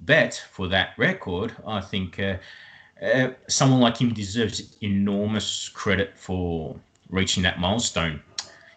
bet 0.00 0.44
for 0.50 0.68
that 0.68 0.90
record, 0.98 1.54
I 1.66 1.80
think 1.80 2.18
uh, 2.18 2.36
uh, 3.02 3.30
someone 3.48 3.80
like 3.80 3.96
him 3.96 4.12
deserves 4.12 4.76
enormous 4.82 5.68
credit 5.70 6.18
for 6.18 6.76
reaching 7.08 7.42
that 7.44 7.58
milestone. 7.58 8.20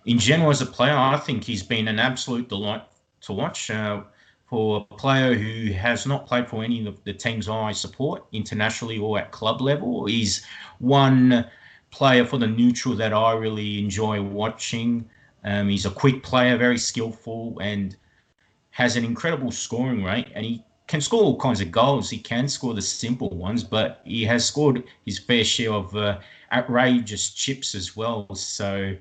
In 0.05 0.17
general, 0.17 0.49
as 0.49 0.61
a 0.61 0.65
player, 0.65 0.95
I 0.95 1.17
think 1.17 1.43
he's 1.43 1.63
been 1.63 1.87
an 1.87 1.99
absolute 1.99 2.49
delight 2.49 2.83
to 3.21 3.33
watch. 3.33 3.69
Uh, 3.69 4.03
for 4.49 4.87
a 4.89 4.95
player 4.95 5.35
who 5.35 5.71
has 5.73 6.07
not 6.07 6.25
played 6.25 6.47
for 6.47 6.63
any 6.63 6.85
of 6.87 7.03
the 7.03 7.13
teams 7.13 7.47
I 7.47 7.71
support 7.71 8.25
internationally 8.31 8.97
or 8.97 9.19
at 9.19 9.31
club 9.31 9.61
level. 9.61 10.07
He's 10.07 10.43
one 10.79 11.45
player 11.91 12.25
for 12.25 12.39
the 12.39 12.47
neutral 12.47 12.95
that 12.95 13.13
I 13.13 13.33
really 13.33 13.79
enjoy 13.79 14.21
watching. 14.21 15.07
Um, 15.43 15.69
he's 15.69 15.85
a 15.85 15.91
quick 15.91 16.23
player, 16.23 16.57
very 16.57 16.79
skillful, 16.79 17.59
and 17.61 17.95
has 18.71 18.95
an 18.95 19.05
incredible 19.05 19.51
scoring 19.51 20.03
rate. 20.03 20.29
And 20.33 20.43
he 20.43 20.63
can 20.87 20.99
score 20.99 21.21
all 21.21 21.39
kinds 21.39 21.61
of 21.61 21.71
goals. 21.71 22.09
He 22.09 22.17
can 22.17 22.47
score 22.47 22.73
the 22.73 22.81
simple 22.81 23.29
ones, 23.29 23.63
but 23.63 24.01
he 24.03 24.25
has 24.25 24.45
scored 24.45 24.83
his 25.05 25.19
fair 25.19 25.43
share 25.43 25.73
of 25.73 25.95
uh, 25.95 26.19
outrageous 26.51 27.29
chips 27.29 27.75
as 27.75 27.95
well. 27.95 28.33
So 28.33 28.95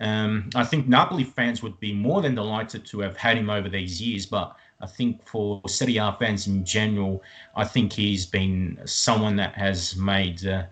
um, 0.00 0.50
I 0.54 0.64
think 0.64 0.88
Napoli 0.88 1.24
fans 1.24 1.62
would 1.62 1.78
be 1.80 1.92
more 1.92 2.20
than 2.22 2.34
delighted 2.34 2.84
to 2.86 3.00
have 3.00 3.16
had 3.16 3.36
him 3.36 3.50
over 3.50 3.68
these 3.68 4.00
years. 4.00 4.26
But 4.26 4.56
I 4.80 4.86
think 4.86 5.26
for 5.26 5.62
Serie 5.66 5.96
A 5.96 6.14
fans 6.18 6.46
in 6.46 6.64
general, 6.64 7.22
I 7.54 7.64
think 7.64 7.92
he's 7.92 8.26
been 8.26 8.78
someone 8.84 9.36
that 9.36 9.54
has 9.54 9.96
made 9.96 10.46
uh, 10.46 10.64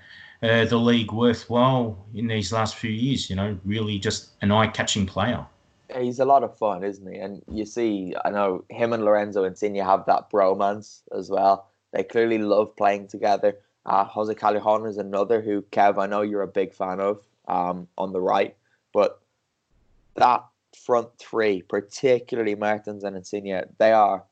uh, 0.42 0.66
the 0.66 0.76
league 0.76 1.12
worthwhile 1.12 2.06
in 2.14 2.26
these 2.26 2.52
last 2.52 2.76
few 2.76 2.90
years. 2.90 3.30
You 3.30 3.36
know, 3.36 3.58
really 3.64 3.98
just 3.98 4.30
an 4.42 4.52
eye-catching 4.52 5.06
player. 5.06 5.46
He's 5.96 6.18
a 6.18 6.24
lot 6.24 6.42
of 6.42 6.56
fun, 6.56 6.82
isn't 6.82 7.12
he? 7.12 7.18
And 7.18 7.42
you 7.50 7.64
see, 7.64 8.14
I 8.24 8.30
know 8.30 8.64
him 8.68 8.92
and 8.92 9.04
Lorenzo 9.04 9.44
Insigne 9.44 9.76
have 9.76 10.06
that 10.06 10.30
bromance 10.30 11.02
as 11.16 11.30
well. 11.30 11.68
They 11.92 12.02
clearly 12.02 12.38
love 12.38 12.74
playing 12.76 13.08
together. 13.08 13.58
Uh, 13.86 14.04
Jose 14.04 14.34
Callejon 14.34 14.88
is 14.88 14.96
another 14.96 15.40
who, 15.40 15.62
Kev, 15.70 16.02
I 16.02 16.06
know 16.06 16.22
you're 16.22 16.42
a 16.42 16.48
big 16.48 16.74
fan 16.74 17.00
of 17.00 17.20
um, 17.46 17.86
on 17.98 18.12
the 18.12 18.20
right, 18.20 18.56
but 18.94 19.20
that 20.14 20.44
front 20.74 21.08
three, 21.18 21.60
particularly 21.62 22.54
Mertens 22.54 23.04
and 23.04 23.16
Insigne, 23.16 23.62
they 23.78 23.92
are 23.92 24.24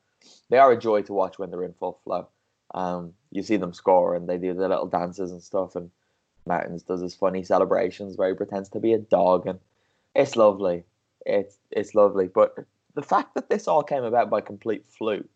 they 0.49 0.59
are 0.59 0.73
a 0.73 0.79
joy 0.79 1.03
to 1.03 1.13
watch 1.13 1.39
when 1.39 1.51
they're 1.51 1.65
in 1.65 1.75
full 1.75 1.99
flow. 2.05 2.29
Um, 2.75 3.13
you 3.31 3.43
see 3.43 3.57
them 3.57 3.75
score 3.75 4.15
and 4.15 4.29
they 4.29 4.39
do 4.39 4.55
their 4.55 4.69
little 4.69 4.87
dances 4.87 5.33
and 5.33 5.43
stuff, 5.43 5.77
and 5.77 5.91
Mertens 6.47 6.85
does 6.85 7.03
his 7.03 7.15
funny 7.15 7.43
celebrations 7.43 8.17
where 8.17 8.29
he 8.29 8.35
pretends 8.35 8.69
to 8.71 8.81
be 8.81 8.95
a 8.95 8.99
dog, 8.99 9.47
and 9.47 9.59
it's 10.15 10.37
lovely. 10.37 10.85
It's 11.27 11.59
it's 11.71 11.95
lovely, 11.95 12.29
but 12.29 12.57
the 12.95 13.03
fact 13.03 13.35
that 13.35 13.51
this 13.51 13.69
all 13.69 13.83
came 13.83 14.05
about 14.05 14.31
by 14.31 14.41
complete 14.41 14.87
fluke 14.87 15.29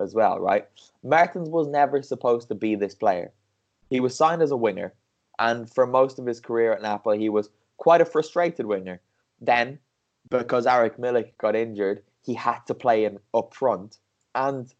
as 0.00 0.14
well, 0.14 0.38
right? 0.38 0.66
Mertens 1.02 1.48
was 1.48 1.66
never 1.66 2.02
supposed 2.02 2.48
to 2.48 2.54
be 2.54 2.74
this 2.74 2.94
player. 2.94 3.32
He 3.90 4.00
was 4.00 4.16
signed 4.16 4.42
as 4.42 4.50
a 4.50 4.56
winger, 4.56 4.92
and 5.38 5.68
for 5.72 5.86
most 5.86 6.18
of 6.18 6.26
his 6.26 6.40
career 6.40 6.72
at 6.72 6.82
Napoli, 6.82 7.18
he 7.18 7.28
was 7.28 7.50
quite 7.80 8.02
a 8.02 8.04
frustrated 8.04 8.66
winger. 8.66 9.00
Then, 9.40 9.78
because 10.28 10.66
Arek 10.66 10.98
Milik 10.98 11.30
got 11.38 11.56
injured, 11.56 12.02
he 12.22 12.34
had 12.34 12.60
to 12.66 12.74
play 12.74 13.02
him 13.02 13.18
up 13.32 13.54
front, 13.54 13.98
and 14.34 14.72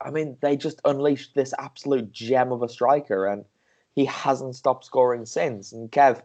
I 0.00 0.10
mean, 0.10 0.36
they 0.42 0.56
just 0.56 0.80
unleashed 0.84 1.34
this 1.34 1.54
absolute 1.58 2.12
gem 2.12 2.52
of 2.52 2.62
a 2.62 2.68
striker, 2.68 3.26
and 3.26 3.44
he 3.96 4.04
hasn't 4.04 4.54
stopped 4.54 4.84
scoring 4.84 5.24
since. 5.24 5.72
And 5.72 5.90
Kev, 5.90 6.20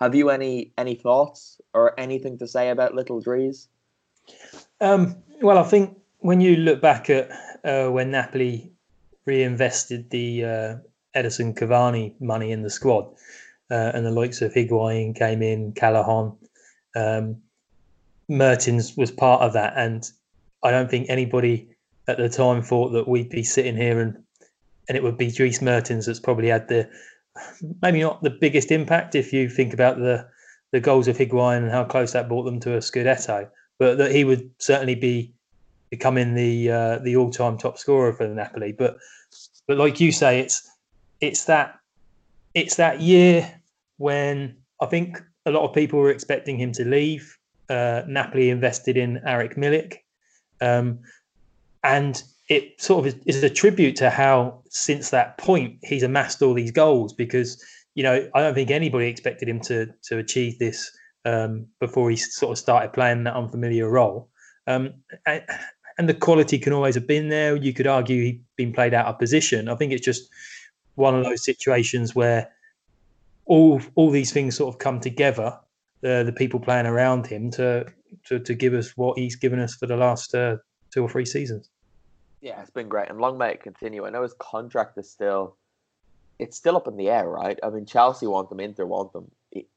have 0.00 0.14
you 0.14 0.28
any 0.28 0.72
any 0.76 0.94
thoughts 0.94 1.60
or 1.72 1.98
anything 1.98 2.36
to 2.38 2.46
say 2.46 2.68
about 2.68 2.94
Little 2.94 3.20
Dries? 3.20 3.68
Um, 4.80 5.16
well, 5.40 5.58
I 5.58 5.62
think 5.62 5.98
when 6.18 6.40
you 6.42 6.56
look 6.56 6.82
back 6.82 7.08
at 7.08 7.30
uh, 7.64 7.90
when 7.90 8.10
Napoli 8.10 8.70
reinvested 9.24 10.10
the 10.10 10.44
uh, 10.44 10.76
Edinson 11.16 11.54
Cavani 11.54 12.12
money 12.20 12.52
in 12.52 12.62
the 12.62 12.70
squad, 12.70 13.06
uh, 13.74 13.90
and 13.94 14.06
the 14.06 14.10
likes 14.10 14.40
of 14.40 14.54
Higuain 14.54 15.16
came 15.16 15.42
in, 15.42 15.72
Callejon. 15.72 16.36
um, 16.94 17.36
Mertens 18.28 18.96
was 18.96 19.10
part 19.10 19.42
of 19.42 19.52
that, 19.54 19.74
and 19.76 20.08
I 20.62 20.70
don't 20.70 20.88
think 20.88 21.06
anybody 21.08 21.68
at 22.06 22.18
the 22.18 22.28
time 22.28 22.62
thought 22.62 22.90
that 22.90 23.08
we'd 23.08 23.30
be 23.30 23.42
sitting 23.42 23.76
here 23.76 24.00
and 24.00 24.16
and 24.88 24.96
it 24.96 25.02
would 25.02 25.16
be 25.16 25.30
Dries 25.30 25.62
Mertens 25.62 26.06
that's 26.06 26.20
probably 26.20 26.48
had 26.48 26.68
the 26.68 26.88
maybe 27.82 28.00
not 28.00 28.22
the 28.22 28.30
biggest 28.30 28.70
impact 28.70 29.14
if 29.14 29.32
you 29.32 29.48
think 29.48 29.72
about 29.74 29.98
the 29.98 30.26
the 30.72 30.80
goals 30.80 31.08
of 31.08 31.16
Higuain 31.16 31.58
and 31.58 31.70
how 31.70 31.84
close 31.84 32.12
that 32.12 32.28
brought 32.28 32.44
them 32.44 32.60
to 32.60 32.74
a 32.74 32.78
Scudetto, 32.78 33.48
but 33.78 33.98
that 33.98 34.12
he 34.12 34.24
would 34.24 34.50
certainly 34.58 34.94
be 34.94 35.32
becoming 35.90 36.34
the 36.34 36.70
uh, 36.70 36.98
the 36.98 37.16
all 37.16 37.30
time 37.30 37.58
top 37.58 37.78
scorer 37.78 38.12
for 38.12 38.28
Napoli. 38.28 38.72
But 38.72 38.98
but 39.66 39.78
like 39.78 40.00
you 40.00 40.12
say, 40.12 40.40
it's 40.40 40.68
it's 41.20 41.44
that 41.44 41.78
it's 42.54 42.76
that 42.76 43.00
year 43.00 43.60
when 43.96 44.56
I 44.80 44.86
think 44.86 45.22
a 45.46 45.50
lot 45.50 45.68
of 45.68 45.74
people 45.74 45.98
were 45.98 46.10
expecting 46.10 46.58
him 46.58 46.72
to 46.72 46.84
leave. 46.84 47.38
Uh, 47.68 48.02
Napoli 48.06 48.50
invested 48.50 48.96
in 48.96 49.20
Arek 49.26 49.56
Milik, 49.56 49.98
um, 50.60 50.98
and 51.82 52.22
it 52.48 52.80
sort 52.80 53.06
of 53.06 53.14
is, 53.14 53.36
is, 53.36 53.42
a 53.42 53.48
tribute 53.48 53.96
to 53.96 54.10
how 54.10 54.60
since 54.68 55.10
that 55.10 55.38
point 55.38 55.78
he's 55.82 56.02
amassed 56.02 56.42
all 56.42 56.52
these 56.52 56.70
goals 56.70 57.14
because 57.14 57.64
you 57.94 58.02
know 58.02 58.28
I 58.34 58.40
don't 58.40 58.54
think 58.54 58.70
anybody 58.70 59.06
expected 59.06 59.48
him 59.48 59.60
to 59.60 59.86
to 60.02 60.18
achieve 60.18 60.58
this 60.58 60.90
um, 61.24 61.66
before 61.80 62.10
he 62.10 62.16
sort 62.16 62.52
of 62.52 62.58
started 62.58 62.92
playing 62.92 63.24
that 63.24 63.34
unfamiliar 63.34 63.88
role. 63.88 64.28
Um, 64.66 64.94
and, 65.26 65.42
and, 65.98 66.08
the 66.08 66.14
quality 66.14 66.58
can 66.58 66.72
always 66.72 66.94
have 66.94 67.06
been 67.06 67.28
there. 67.28 67.56
You 67.56 67.72
could 67.74 67.86
argue 67.86 68.22
he'd 68.22 68.44
been 68.56 68.72
played 68.72 68.94
out 68.94 69.06
of 69.06 69.18
position. 69.18 69.68
I 69.68 69.74
think 69.74 69.92
it's 69.92 70.04
just 70.04 70.28
one 70.94 71.14
of 71.14 71.24
those 71.24 71.44
situations 71.44 72.14
where 72.14 72.50
all 73.46 73.80
all 73.94 74.10
these 74.10 74.32
things 74.32 74.56
sort 74.56 74.74
of 74.74 74.78
come 74.78 75.00
together. 75.00 75.58
The 76.00 76.22
the 76.24 76.32
people 76.32 76.60
playing 76.60 76.86
around 76.86 77.26
him 77.26 77.50
to 77.52 77.86
to, 78.26 78.38
to 78.38 78.54
give 78.54 78.74
us 78.74 78.96
what 78.96 79.18
he's 79.18 79.36
given 79.36 79.58
us 79.58 79.74
for 79.74 79.86
the 79.86 79.96
last 79.96 80.34
uh, 80.34 80.56
two 80.90 81.02
or 81.02 81.08
three 81.08 81.24
seasons. 81.24 81.70
Yeah, 82.40 82.60
it's 82.60 82.70
been 82.70 82.88
great, 82.88 83.08
and 83.08 83.18
long 83.18 83.38
may 83.38 83.52
it 83.52 83.62
continue. 83.62 84.04
I 84.04 84.10
know 84.10 84.22
his 84.22 84.34
contract 84.34 84.98
is 84.98 85.10
still, 85.10 85.56
it's 86.38 86.56
still 86.56 86.76
up 86.76 86.86
in 86.86 86.96
the 86.96 87.08
air, 87.08 87.26
right? 87.26 87.58
I 87.62 87.70
mean, 87.70 87.86
Chelsea 87.86 88.26
want 88.26 88.50
them, 88.50 88.60
Inter 88.60 88.84
want 88.84 89.12
them. 89.12 89.30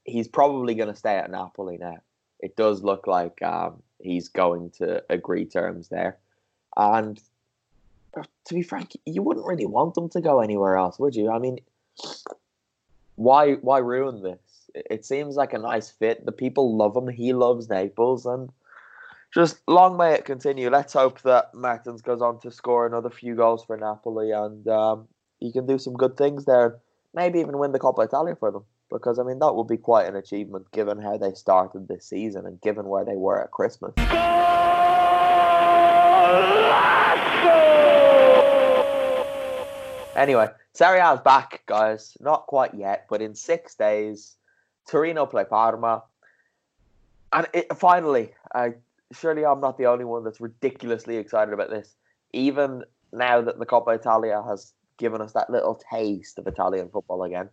He's 0.03 0.27
probably 0.27 0.75
going 0.75 0.89
to 0.89 0.95
stay 0.95 1.15
at 1.15 1.31
Napoli 1.31 1.77
now. 1.77 1.97
It 2.39 2.55
does 2.55 2.83
look 2.83 3.07
like 3.07 3.41
um, 3.41 3.81
he's 3.99 4.27
going 4.27 4.71
to 4.79 5.01
agree 5.09 5.45
terms 5.45 5.87
there, 5.87 6.17
and 6.75 7.19
uh, 8.17 8.23
to 8.45 8.53
be 8.53 8.63
frank, 8.63 8.91
you 9.05 9.23
wouldn't 9.23 9.45
really 9.45 9.65
want 9.65 9.93
them 9.93 10.09
to 10.09 10.21
go 10.21 10.41
anywhere 10.41 10.75
else, 10.75 10.99
would 10.99 11.15
you? 11.15 11.31
I 11.31 11.39
mean, 11.39 11.59
why 13.17 13.53
why 13.55 13.79
ruin 13.79 14.23
this? 14.23 14.69
It 14.73 15.03
seems 15.03 15.35
like 15.35 15.53
a 15.53 15.59
nice 15.59 15.89
fit. 15.89 16.25
The 16.25 16.31
people 16.31 16.77
love 16.77 16.95
him. 16.95 17.07
He 17.07 17.33
loves 17.33 17.67
Naples, 17.67 18.25
and 18.25 18.49
just 19.33 19.59
long 19.67 19.97
may 19.97 20.13
it 20.13 20.25
continue. 20.25 20.69
Let's 20.69 20.93
hope 20.93 21.21
that 21.21 21.53
Mertens 21.53 22.01
goes 22.01 22.21
on 22.21 22.39
to 22.41 22.51
score 22.51 22.85
another 22.85 23.09
few 23.09 23.35
goals 23.35 23.63
for 23.65 23.75
Napoli 23.75 24.31
and 24.31 24.67
um, 24.67 25.07
he 25.39 25.51
can 25.51 25.65
do 25.65 25.77
some 25.77 25.93
good 25.93 26.15
things 26.15 26.45
there. 26.45 26.79
Maybe 27.13 27.39
even 27.39 27.57
win 27.57 27.71
the 27.71 27.79
Coppa 27.79 28.05
Italia 28.05 28.35
for 28.35 28.51
them. 28.51 28.63
Because 28.89 29.19
I 29.19 29.23
mean 29.23 29.39
that 29.39 29.53
would 29.53 29.67
be 29.67 29.77
quite 29.77 30.07
an 30.07 30.15
achievement 30.15 30.71
given 30.71 31.01
how 31.01 31.17
they 31.17 31.33
started 31.33 31.87
this 31.87 32.07
season 32.07 32.45
and 32.45 32.61
given 32.61 32.85
where 32.85 33.03
they 33.03 33.17
were 33.17 33.43
at 33.43 33.51
Christmas. 33.51 33.93
Anyway, 40.17 40.47
Serie 40.73 40.99
A's 40.99 41.19
back, 41.21 41.61
guys. 41.67 42.17
Not 42.19 42.47
quite 42.47 42.73
yet, 42.73 43.05
but 43.07 43.21
in 43.21 43.35
six 43.35 43.75
days, 43.75 44.35
Torino 44.89 45.27
play 45.27 45.45
Parma. 45.45 46.03
And 47.31 47.47
it, 47.53 47.71
finally, 47.77 48.33
uh, 48.55 48.69
surely 49.11 49.45
I'm 49.45 49.61
not 49.61 49.77
the 49.77 49.85
only 49.85 50.05
one 50.05 50.23
that's 50.23 50.41
ridiculously 50.41 51.17
excited 51.17 51.53
about 51.53 51.69
this. 51.69 51.95
Even 52.33 52.83
now 53.13 53.41
that 53.41 53.59
the 53.59 53.65
Coppa 53.65 53.95
Italia 53.95 54.41
has 54.41 54.73
given 54.97 55.21
us 55.21 55.33
that 55.33 55.51
little 55.51 55.79
taste 55.91 56.39
of 56.39 56.47
Italian 56.47 56.89
football 56.89 57.23
again, 57.23 57.49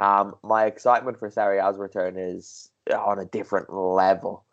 um, 0.00 0.34
my 0.42 0.66
excitement 0.66 1.20
for 1.20 1.30
Serie 1.30 1.60
A's 1.60 1.78
return 1.78 2.16
is 2.18 2.68
on 2.92 3.20
a 3.20 3.26
different 3.26 3.72
level. 3.72 4.44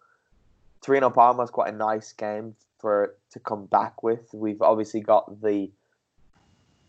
Torino 0.82 1.10
Parma 1.10 1.44
is 1.44 1.50
quite 1.50 1.74
a 1.74 1.78
nice 1.78 2.14
game 2.14 2.56
for 2.78 3.16
to 3.32 3.40
come 3.40 3.66
back 3.66 4.04
with. 4.04 4.30
We've 4.34 4.62
obviously 4.62 5.02
got 5.02 5.42
the 5.42 5.72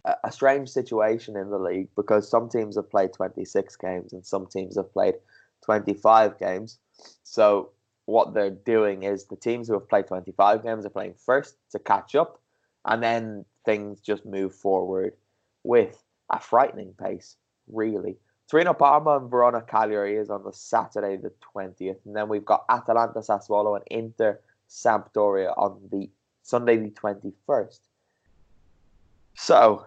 a 0.05 0.33
strange 0.33 0.69
situation 0.69 1.37
in 1.37 1.51
the 1.51 1.59
league 1.59 1.89
because 1.97 2.29
some 2.29 2.49
teams 2.49 2.77
have 2.77 2.91
played 2.91 3.13
26 3.13 3.77
games 3.77 4.13
and 4.13 4.25
some 4.25 4.47
teams 4.47 4.77
have 4.77 4.93
played 4.93 5.15
25 5.63 6.39
games. 6.39 6.79
So 7.23 7.71
what 8.07 8.35
they're 8.35 8.51
doing 8.51 9.03
is 9.03 9.25
the 9.25 9.37
teams 9.37 9.69
who 9.69 9.75
have 9.75 9.89
played 9.89 10.07
25 10.07 10.63
games 10.63 10.85
are 10.85 10.91
playing 10.91 11.15
first 11.15 11.57
to 11.71 11.79
catch 11.79 12.15
up, 12.15 12.41
and 12.85 13.03
then 13.03 13.45
things 13.65 14.01
just 14.01 14.25
move 14.25 14.55
forward 14.55 15.15
with 15.63 16.03
a 16.31 16.41
frightening 16.41 16.95
pace, 17.01 17.37
really. 17.69 18.17
Torino 18.51 18.73
Parma 18.73 19.19
and 19.19 19.31
Verona 19.31 19.61
Cagliari 19.61 20.17
is 20.17 20.29
on 20.29 20.43
the 20.43 20.53
Saturday 20.53 21.17
the 21.17 21.33
20th, 21.55 22.05
and 22.05 22.17
then 22.17 22.29
we've 22.29 22.45
got 22.45 22.65
Atalanta 22.69 23.21
Sassuolo 23.21 23.77
and 23.77 23.85
Inter 23.91 24.41
Sampdoria 24.69 25.57
on 25.57 25.79
the 25.93 26.11
Sunday 26.43 26.77
the 26.79 26.91
21st. 26.91 27.79
So, 29.35 29.87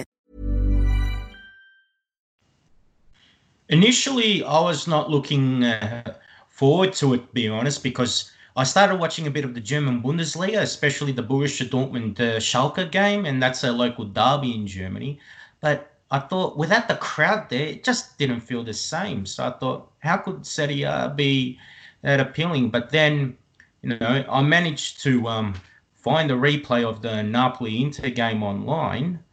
Initially, 3.71 4.43
I 4.43 4.59
was 4.59 4.85
not 4.85 5.09
looking 5.09 5.63
uh, 5.63 6.13
forward 6.49 6.91
to 6.93 7.13
it, 7.13 7.19
to 7.19 7.33
be 7.33 7.47
honest, 7.47 7.81
because 7.83 8.29
I 8.57 8.65
started 8.65 8.97
watching 8.97 9.27
a 9.27 9.31
bit 9.31 9.45
of 9.45 9.53
the 9.53 9.61
German 9.61 10.03
Bundesliga, 10.03 10.59
especially 10.61 11.13
the 11.13 11.23
Borussia 11.23 11.65
Dortmund 11.69 12.19
uh, 12.19 12.37
Schalke 12.39 12.91
game, 12.91 13.25
and 13.25 13.41
that's 13.41 13.63
a 13.63 13.71
local 13.71 14.03
derby 14.03 14.53
in 14.53 14.67
Germany. 14.67 15.19
But 15.61 15.93
I 16.11 16.19
thought 16.19 16.57
without 16.57 16.89
the 16.89 16.97
crowd 16.97 17.49
there, 17.49 17.67
it 17.67 17.85
just 17.85 18.17
didn't 18.17 18.41
feel 18.41 18.61
the 18.65 18.73
same. 18.73 19.25
So 19.25 19.45
I 19.45 19.51
thought, 19.51 19.89
how 19.99 20.17
could 20.17 20.45
Serie 20.45 20.83
A 20.83 21.13
be 21.15 21.57
that 22.01 22.19
appealing? 22.19 22.71
But 22.71 22.89
then, 22.89 23.37
you 23.83 23.97
know, 23.97 24.25
I 24.29 24.41
managed 24.41 25.01
to 25.03 25.25
um, 25.29 25.53
find 25.93 26.29
a 26.29 26.35
replay 26.35 26.83
of 26.83 27.01
the 27.01 27.23
Napoli 27.23 27.81
Inter 27.81 28.09
game 28.09 28.43
online 28.43 29.23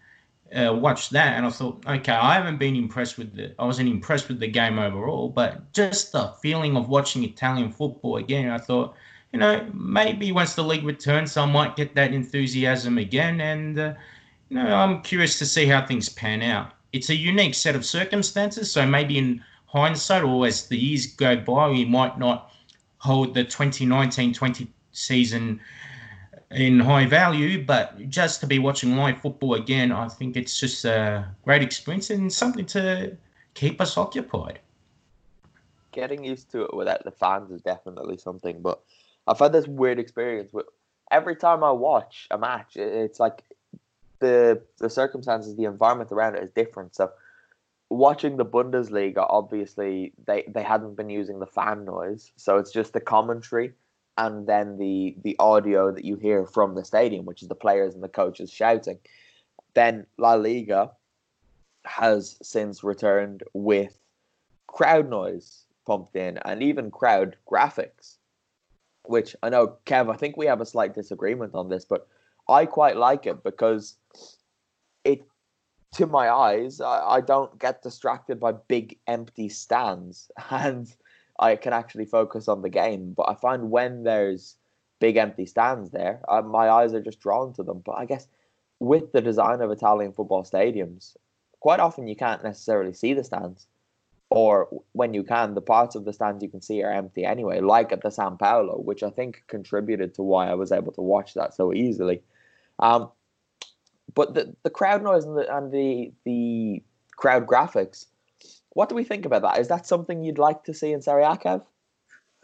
uh, 0.55 0.73
watched 0.73 1.11
that 1.11 1.35
and 1.35 1.47
I 1.47 1.51
thought, 1.51 1.85
okay, 1.87 2.13
I 2.13 2.35
haven't 2.35 2.59
been 2.59 2.77
impressed 2.77 3.19
with 3.19 3.35
the, 3.35 3.55
I 3.59 3.65
wasn't 3.65 3.89
impressed 3.89 4.29
with 4.29 4.41
the 4.41 4.47
game 4.47 4.79
overall, 4.79 5.29
but 5.29 5.73
just 5.73 6.13
the 6.13 6.29
feeling 6.41 6.77
of 6.77 6.89
watching 6.89 7.25
Italian 7.25 7.71
football 7.71 8.17
again, 8.17 8.51
I 8.51 8.59
thought, 8.59 8.95
you 9.33 9.39
know, 9.39 9.69
maybe 9.75 10.33
once 10.33 10.55
the 10.55 10.65
league 10.65 10.85
returns, 10.85 11.37
I 11.37 11.45
might 11.45 11.77
get 11.77 11.95
that 11.95 12.15
enthusiasm 12.15 12.97
again. 12.97 13.41
And, 13.41 13.79
uh, 13.79 13.95
you 14.49 14.57
know, 14.57 14.75
I'm 14.75 15.03
curious 15.03 15.39
to 15.41 15.47
see 15.47 15.67
how 15.67 15.85
things 15.85 16.09
pan 16.09 16.43
out. 16.43 16.73
It's 16.93 17.11
a 17.11 17.15
unique 17.15 17.55
set 17.55 17.77
of 17.77 17.85
circumstances, 17.85 18.73
so 18.73 18.87
maybe 18.87 19.19
in 19.19 19.45
hindsight 19.67 20.25
or 20.25 20.47
as 20.47 20.67
the 20.69 20.79
years 20.79 21.07
go 21.15 21.37
by, 21.37 21.69
we 21.69 21.85
might 21.85 22.19
not 22.19 22.53
hold 22.97 23.35
the 23.35 23.45
2019-20 23.45 24.67
season 24.93 25.61
in 26.51 26.81
high 26.81 27.07
value, 27.07 27.65
but 27.65 28.09
just 28.09 28.41
to 28.41 28.47
be 28.47 28.59
watching 28.59 28.97
live 28.97 29.21
football 29.21 29.55
again, 29.55 29.93
I 29.93 30.09
think 30.09 30.37
it's 30.37 30.59
just 30.59 30.85
a 30.85 31.29
great 31.45 31.63
experience 31.63 32.11
and 32.11 32.33
something 32.33 32.67
to 32.67 33.17
keep 33.55 33.81
us 33.81 33.97
occupied. 33.97 34.61
Getting 35.93 36.25
used 36.25 36.51
to 36.53 36.63
it 36.63 36.75
without 36.75 37.05
the 37.05 37.11
fans 37.11 37.51
is 37.51 37.61
definitely 37.61 38.19
something, 38.19 38.63
but 38.63 38.81
I've 39.27 39.39
had 39.39 39.53
this 39.53 39.67
weird 39.67 39.99
experience 39.99 40.53
with 40.53 40.67
every 41.11 41.37
time 41.37 41.63
I 41.63 41.73
watch 41.73 42.29
a 42.31 42.39
match, 42.39 42.77
it's 42.77 43.21
like 43.21 43.43
the 44.21 44.63
the 44.79 44.91
circumstances, 44.91 45.57
the 45.57 45.65
environment 45.65 46.13
around 46.13 46.37
it 46.37 46.43
is 46.43 46.51
different. 46.51 46.95
So 46.95 47.11
watching 47.91 48.37
the 48.37 48.45
Bundesliga, 48.45 49.27
obviously 49.29 50.13
they, 50.27 50.45
they 50.49 50.63
hadn't 50.63 50.97
been 50.97 51.11
using 51.11 51.39
the 51.39 51.47
fan 51.47 51.85
noise, 51.85 52.33
so 52.37 52.59
it's 52.59 52.71
just 52.71 52.93
the 52.93 53.01
commentary 53.01 53.73
and 54.19 54.47
then 54.47 54.77
the 54.77 55.17
the 55.23 55.37
audio 55.39 55.91
that 55.93 56.05
you 56.05 56.17
hear 56.17 56.45
from 56.45 56.75
the 56.75 56.85
stadium, 56.85 57.25
which 57.25 57.43
is 57.43 57.49
the 57.49 57.55
players 57.55 57.95
and 57.95 58.03
the 58.03 58.09
coaches 58.09 58.53
shouting. 58.53 58.99
Then 59.75 60.07
La 60.19 60.35
Liga 60.35 60.91
has 61.87 62.37
since 62.43 62.85
returned 62.85 63.45
with 63.55 63.97
crowd 64.67 65.09
noise 65.09 65.65
pumped 65.87 66.17
in 66.17 66.39
and 66.45 66.63
even 66.63 66.91
crowd 66.91 67.37
graphics, 67.51 68.17
which 69.05 69.35
I 69.43 69.49
know, 69.49 69.77
Kev, 69.87 70.13
I 70.13 70.17
think 70.17 70.37
we 70.37 70.47
have 70.47 70.61
a 70.61 70.67
slight 70.67 70.95
disagreement 70.95 71.55
on 71.55 71.69
this, 71.69 71.85
but 71.85 72.09
I 72.49 72.67
quite 72.67 72.97
like 72.97 73.25
it 73.25 73.45
because 73.45 73.97
it, 75.05 75.23
to 75.93 76.07
my 76.07 76.29
eyes, 76.29 76.81
I, 76.81 77.17
I 77.17 77.21
don't 77.21 77.59
get 77.59 77.83
distracted 77.83 78.41
by 78.41 78.53
big 78.53 78.99
empty 79.07 79.49
stands. 79.49 80.31
And 80.51 80.93
I 81.39 81.57
can 81.57 81.73
actually 81.73 82.07
focus 82.07 82.49
on 82.49 82.63
the 82.63 82.69
game. 82.69 83.15
But 83.17 83.29
I 83.29 83.35
find 83.35 83.71
when 83.71 84.03
there's 84.05 84.57
big 85.01 85.17
empty 85.17 85.47
stands 85.47 85.91
there, 85.91 86.21
uh, 86.29 86.43
my 86.43 86.69
eyes 86.69 86.95
are 86.95 87.01
just 87.01 87.21
drawn 87.21 87.53
to 87.55 87.63
them. 87.63 87.83
But 87.85 87.93
I 87.93 88.05
guess 88.05 88.27
with 88.81 89.13
the 89.13 89.21
design 89.21 89.61
of 89.61 89.71
Italian 89.71 90.13
football 90.13 90.45
stadiums, 90.45 91.17
quite 91.61 91.81
often 91.81 92.09
you 92.09 92.17
can't 92.17 92.45
necessarily 92.45 92.93
see 92.93 93.15
the 93.15 93.25
stands. 93.25 93.67
Or 94.31 94.69
when 94.93 95.15
you 95.15 95.23
can, 95.23 95.55
the 95.55 95.63
parts 95.63 95.95
of 95.95 96.05
the 96.05 96.13
stands 96.13 96.43
you 96.43 96.51
can 96.51 96.61
see 96.61 96.83
are 96.83 96.93
empty 96.93 97.25
anyway, 97.25 97.61
like 97.61 97.93
at 97.93 98.03
the 98.03 98.11
San 98.11 98.37
Paolo, 98.37 98.79
which 98.79 99.03
I 99.03 99.09
think 99.09 99.43
contributed 99.47 100.15
to 100.15 100.23
why 100.23 100.51
I 100.51 100.55
was 100.55 100.71
able 100.71 100.93
to 100.93 101.01
watch 101.01 101.33
that 101.35 101.55
so 101.55 101.73
easily. 101.73 102.21
Um, 102.79 103.11
but 104.15 104.35
the, 104.35 104.55
the 104.65 104.71
crowd 104.71 105.03
noise 105.03 105.25
and 105.25 105.37
the, 105.37 105.57
and 105.57 105.73
the 105.73 106.13
the 106.25 106.83
crowd 107.17 107.47
graphics 107.47 108.07
what 108.79 108.89
do 108.89 108.95
we 108.95 109.03
think 109.03 109.27
about 109.27 109.43
that? 109.43 109.59
Is 109.59 109.67
that 109.67 109.89
something 109.89 110.23
you'd 110.23 110.39
like 110.39 110.63
to 110.63 110.73
see 110.73 110.93
in 110.93 111.01
A, 111.05 111.61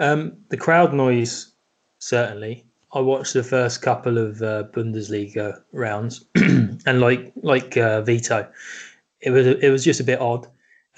Um, 0.01 0.33
the 0.49 0.57
crowd 0.57 0.93
noise, 0.93 1.53
certainly. 2.01 2.65
I 2.93 2.99
watched 2.99 3.35
the 3.35 3.45
first 3.45 3.83
couple 3.83 4.19
of 4.19 4.43
uh, 4.43 4.65
Bundesliga 4.73 5.63
rounds, 5.71 6.25
and 6.35 7.01
like 7.01 7.33
like 7.37 7.77
uh, 7.77 8.03
Vito, 8.03 8.51
it 9.21 9.31
was 9.31 9.47
it 9.47 9.71
was 9.71 9.85
just 9.85 10.01
a 10.01 10.05
bit 10.05 10.21
odd. 10.21 10.49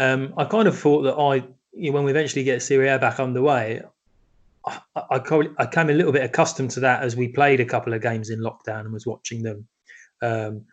Um, 0.00 0.32
I 0.38 0.46
kind 0.46 0.68
of 0.68 0.78
thought 0.78 1.02
that 1.02 1.16
I, 1.16 1.44
you 1.74 1.90
know, 1.90 1.96
when 1.96 2.04
we 2.04 2.12
eventually 2.12 2.42
get 2.42 2.62
Serie 2.62 2.88
A 2.88 2.98
back 2.98 3.20
underway, 3.20 3.82
I, 4.64 4.80
I, 4.96 5.20
I 5.58 5.66
came 5.66 5.90
a 5.90 5.92
little 5.92 6.12
bit 6.12 6.24
accustomed 6.24 6.70
to 6.70 6.80
that 6.80 7.02
as 7.02 7.14
we 7.14 7.28
played 7.28 7.60
a 7.60 7.66
couple 7.66 7.92
of 7.92 8.00
games 8.00 8.30
in 8.30 8.40
lockdown 8.40 8.80
and 8.86 8.92
was 8.94 9.06
watching 9.06 9.42
them. 9.42 9.68
Um, 10.22 10.64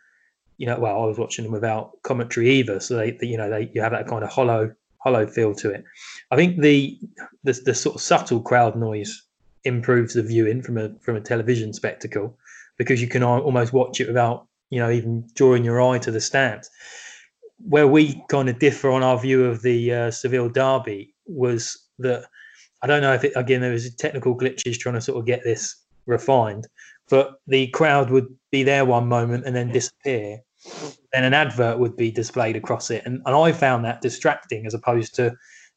you 0.58 0.66
know, 0.66 0.78
well, 0.78 1.02
I 1.02 1.06
was 1.06 1.18
watching 1.18 1.44
them 1.44 1.52
without 1.52 2.00
commentary 2.02 2.50
either, 2.50 2.80
so 2.80 2.96
they, 2.96 3.16
you 3.22 3.36
know, 3.36 3.50
they 3.50 3.70
you 3.74 3.80
have 3.80 3.92
that 3.92 4.06
kind 4.06 4.22
of 4.22 4.30
hollow, 4.30 4.72
hollow 4.98 5.26
feel 5.26 5.54
to 5.56 5.70
it. 5.70 5.84
I 6.30 6.36
think 6.36 6.60
the 6.60 6.98
the, 7.42 7.60
the 7.64 7.74
sort 7.74 7.96
of 7.96 8.02
subtle 8.02 8.40
crowd 8.40 8.76
noise 8.76 9.22
improves 9.64 10.14
the 10.14 10.22
viewing 10.22 10.62
from 10.62 10.78
a 10.78 10.94
from 11.00 11.16
a 11.16 11.20
television 11.20 11.72
spectacle 11.72 12.36
because 12.76 13.00
you 13.00 13.08
can 13.08 13.22
almost 13.22 13.72
watch 13.72 14.00
it 14.00 14.08
without 14.08 14.46
you 14.70 14.78
know 14.78 14.90
even 14.90 15.28
drawing 15.34 15.64
your 15.64 15.82
eye 15.82 15.98
to 15.98 16.10
the 16.10 16.20
stands. 16.20 16.70
Where 17.66 17.88
we 17.88 18.22
kind 18.28 18.48
of 18.48 18.58
differ 18.58 18.90
on 18.90 19.02
our 19.02 19.18
view 19.18 19.44
of 19.44 19.62
the 19.62 19.92
uh, 19.92 20.10
Seville 20.10 20.50
derby 20.50 21.14
was 21.26 21.78
that 21.98 22.26
I 22.82 22.86
don't 22.86 23.00
know 23.02 23.14
if 23.14 23.24
it 23.24 23.32
again 23.36 23.60
there 23.60 23.72
was 23.72 23.92
technical 23.96 24.36
glitches 24.36 24.78
trying 24.78 24.96
to 24.96 25.00
sort 25.00 25.18
of 25.18 25.26
get 25.26 25.42
this 25.42 25.76
refined, 26.06 26.66
but 27.08 27.40
the 27.46 27.68
crowd 27.68 28.10
would 28.10 28.28
be 28.50 28.62
there 28.62 28.84
one 28.84 29.08
moment 29.08 29.44
and 29.46 29.54
then 29.54 29.72
disappear. 29.72 30.40
Then 31.12 31.24
an 31.24 31.34
advert 31.34 31.78
would 31.78 31.96
be 31.96 32.10
displayed 32.10 32.56
across 32.56 32.90
it, 32.90 33.02
and, 33.04 33.22
and 33.26 33.34
I 33.34 33.52
found 33.52 33.84
that 33.84 34.00
distracting 34.00 34.66
as 34.66 34.74
opposed 34.74 35.14
to 35.16 35.36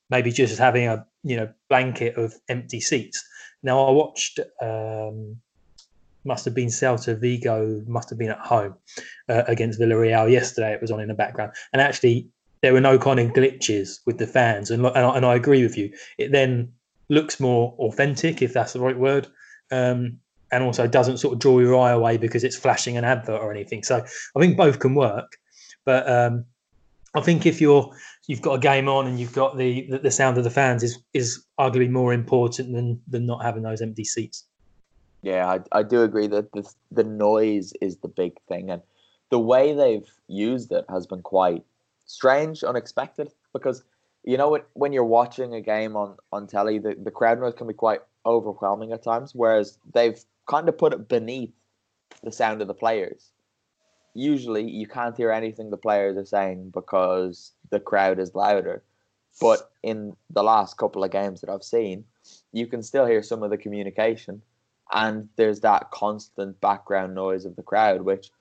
maybe 0.10 0.32
just 0.32 0.58
having 0.58 0.88
a 0.88 1.06
you 1.24 1.36
know 1.36 1.50
blanket 1.70 2.18
of 2.18 2.34
empty 2.48 2.80
seats. 2.80 3.24
Now 3.64 3.84
I 3.84 3.92
watched 3.92 4.40
um, 4.62 5.38
must 6.24 6.46
have 6.46 6.54
been 6.54 6.68
Celta 6.68 7.20
Vigo, 7.20 7.84
must 7.88 8.10
have 8.10 8.20
been 8.20 8.32
at 8.32 8.40
home 8.40 8.76
uh, 9.30 9.44
against 9.48 9.80
Villarreal 9.80 10.32
yesterday. 10.32 10.74
It 10.74 10.82
was 10.82 10.92
on 10.92 11.00
in 11.00 11.08
the 11.08 11.14
background, 11.14 11.52
and 11.74 11.82
actually 11.82 12.30
there 12.62 12.74
were 12.74 12.82
no 12.82 12.98
kind 12.98 13.20
of 13.20 13.32
glitches 13.32 14.00
with 14.06 14.18
the 14.18 14.28
fans, 14.28 14.72
and 14.72 14.86
and, 14.86 15.18
and 15.18 15.26
I 15.26 15.36
agree 15.36 15.64
with 15.64 15.78
you. 15.78 15.92
It 16.18 16.32
then 16.32 16.72
looks 17.10 17.40
more 17.40 17.74
authentic, 17.80 18.42
if 18.42 18.54
that's 18.54 18.74
the 18.74 18.80
right 18.80 18.98
word, 18.98 19.28
um, 19.72 20.20
and 20.52 20.64
also 20.64 20.88
doesn't 20.88 21.18
sort 21.18 21.34
of 21.34 21.40
draw 21.40 21.60
your 21.60 21.78
eye 21.78 21.92
away 21.92 22.18
because 22.18 22.44
it's 22.44 22.56
flashing 22.56 22.98
an 22.98 23.04
advert 23.04 23.42
or 23.42 23.52
anything. 23.52 23.84
So 23.84 23.98
I 24.36 24.40
think 24.40 24.58
both 24.58 24.80
can 24.80 24.96
work, 24.96 25.38
but 25.86 26.10
um, 26.10 26.46
I 27.14 27.22
think 27.22 27.46
if 27.46 27.60
you're 27.60 27.92
you've 28.28 28.42
got 28.42 28.54
a 28.54 28.60
game 28.60 28.88
on 28.88 29.08
and 29.08 29.20
you've 29.20 29.34
got 29.34 29.58
the, 29.58 29.88
the 29.90 30.00
the 30.00 30.12
sound 30.12 30.38
of 30.38 30.44
the 30.44 30.50
fans 30.50 30.84
is 30.84 31.00
is 31.14 31.44
arguably 31.60 31.90
more 31.90 32.14
important 32.14 32.74
than 32.74 33.02
than 33.08 33.26
not 33.26 33.44
having 33.44 33.64
those 33.64 33.82
empty 33.82 34.04
seats. 34.04 34.46
Yeah, 35.22 35.48
I, 35.48 35.80
I 35.80 35.84
do 35.84 36.04
agree 36.04 36.28
that 36.28 36.52
the 36.52 36.70
the 36.92 37.04
noise 37.04 37.74
is 37.82 37.98
the 37.98 38.08
big 38.08 38.40
thing, 38.48 38.70
and 38.70 38.82
the 39.30 39.40
way 39.40 39.74
they've 39.74 40.08
used 40.28 40.72
it 40.72 40.86
has 40.90 41.08
been 41.08 41.22
quite 41.22 41.64
strange, 42.06 42.64
unexpected. 42.64 43.32
Because 43.54 43.84
you 44.24 44.38
know 44.38 44.60
when 44.74 44.94
you're 44.94 45.04
watching 45.04 45.54
a 45.56 45.62
game 45.62 45.96
on 45.96 46.18
on 46.32 46.48
telly, 46.48 46.80
the, 46.80 46.96
the 47.02 47.12
crowd 47.12 47.40
noise 47.40 47.54
can 47.56 47.68
be 47.68 47.74
quite 47.74 48.02
overwhelming 48.26 48.92
at 48.92 49.04
times. 49.04 49.34
Whereas 49.34 49.80
they've 49.94 50.24
kind 50.48 50.68
of 50.68 50.78
put 50.78 50.94
it 50.94 51.08
beneath 51.08 51.54
the 52.24 52.32
sound 52.32 52.62
of 52.62 52.68
the 52.68 52.74
players. 52.74 53.32
Usually, 54.14 54.70
you 54.70 54.88
can't 54.88 55.16
hear 55.16 55.32
anything 55.32 55.70
the 55.70 55.78
players 55.78 56.18
are 56.18 56.26
saying 56.26 56.72
because 56.74 57.52
the 57.70 57.80
crowd 57.80 58.20
is 58.20 58.34
louder. 58.34 58.82
But 59.40 59.70
in 59.84 60.16
the 60.32 60.42
last 60.42 60.78
couple 60.78 61.04
of 61.04 61.12
games 61.12 61.42
that 61.42 61.50
I've 61.50 61.64
seen, 61.64 62.06
you 62.52 62.66
can 62.66 62.82
still 62.82 63.06
hear 63.06 63.22
some 63.22 63.44
of 63.44 63.52
the 63.52 63.58
communication, 63.58 64.42
and 64.92 65.30
there's 65.36 65.60
that 65.60 65.92
constant 65.92 66.60
background 66.60 67.14
noise 67.14 67.46
of 67.46 67.56
the 67.56 67.62
crowd, 67.62 68.02
which 68.02 68.32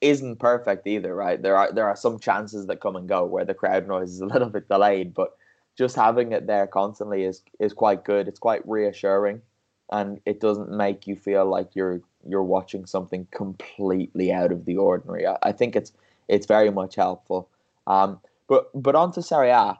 isn't 0.00 0.40
perfect 0.40 0.86
either, 0.86 1.14
right? 1.14 1.40
There 1.40 1.56
are 1.56 1.70
there 1.72 1.86
are 1.86 1.96
some 1.96 2.18
chances 2.18 2.66
that 2.66 2.80
come 2.80 2.96
and 2.96 3.08
go 3.08 3.24
where 3.24 3.44
the 3.44 3.54
crowd 3.54 3.86
noise 3.86 4.10
is 4.10 4.20
a 4.20 4.26
little 4.26 4.48
bit 4.48 4.68
delayed, 4.68 5.14
but 5.14 5.36
just 5.78 5.94
having 5.94 6.32
it 6.32 6.46
there 6.46 6.66
constantly 6.66 7.24
is 7.24 7.42
is 7.60 7.72
quite 7.72 8.04
good. 8.04 8.26
It's 8.26 8.38
quite 8.38 8.66
reassuring, 8.66 9.42
and 9.90 10.20
it 10.24 10.40
doesn't 10.40 10.70
make 10.70 11.06
you 11.06 11.16
feel 11.16 11.44
like 11.44 11.74
you're 11.74 12.00
you're 12.26 12.42
watching 12.42 12.86
something 12.86 13.26
completely 13.30 14.32
out 14.32 14.52
of 14.52 14.64
the 14.64 14.76
ordinary. 14.76 15.26
I, 15.26 15.36
I 15.42 15.52
think 15.52 15.76
it's 15.76 15.92
it's 16.28 16.46
very 16.46 16.70
much 16.70 16.94
helpful. 16.94 17.48
Um, 17.86 18.20
but 18.48 18.70
but 18.74 18.94
on 18.94 19.12
to 19.12 19.22
Serie 19.22 19.50
A, 19.50 19.78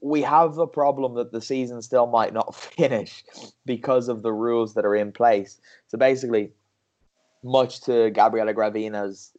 we 0.00 0.22
have 0.22 0.58
a 0.58 0.66
problem 0.66 1.14
that 1.14 1.32
the 1.32 1.40
season 1.40 1.82
still 1.82 2.06
might 2.06 2.32
not 2.32 2.54
finish 2.76 3.24
because 3.64 4.08
of 4.08 4.22
the 4.22 4.32
rules 4.32 4.74
that 4.74 4.84
are 4.84 4.96
in 4.96 5.12
place. 5.12 5.60
So 5.86 5.98
basically, 5.98 6.52
much 7.42 7.82
to 7.82 8.10
Gabriele 8.10 8.52
Gravina's 8.52 9.32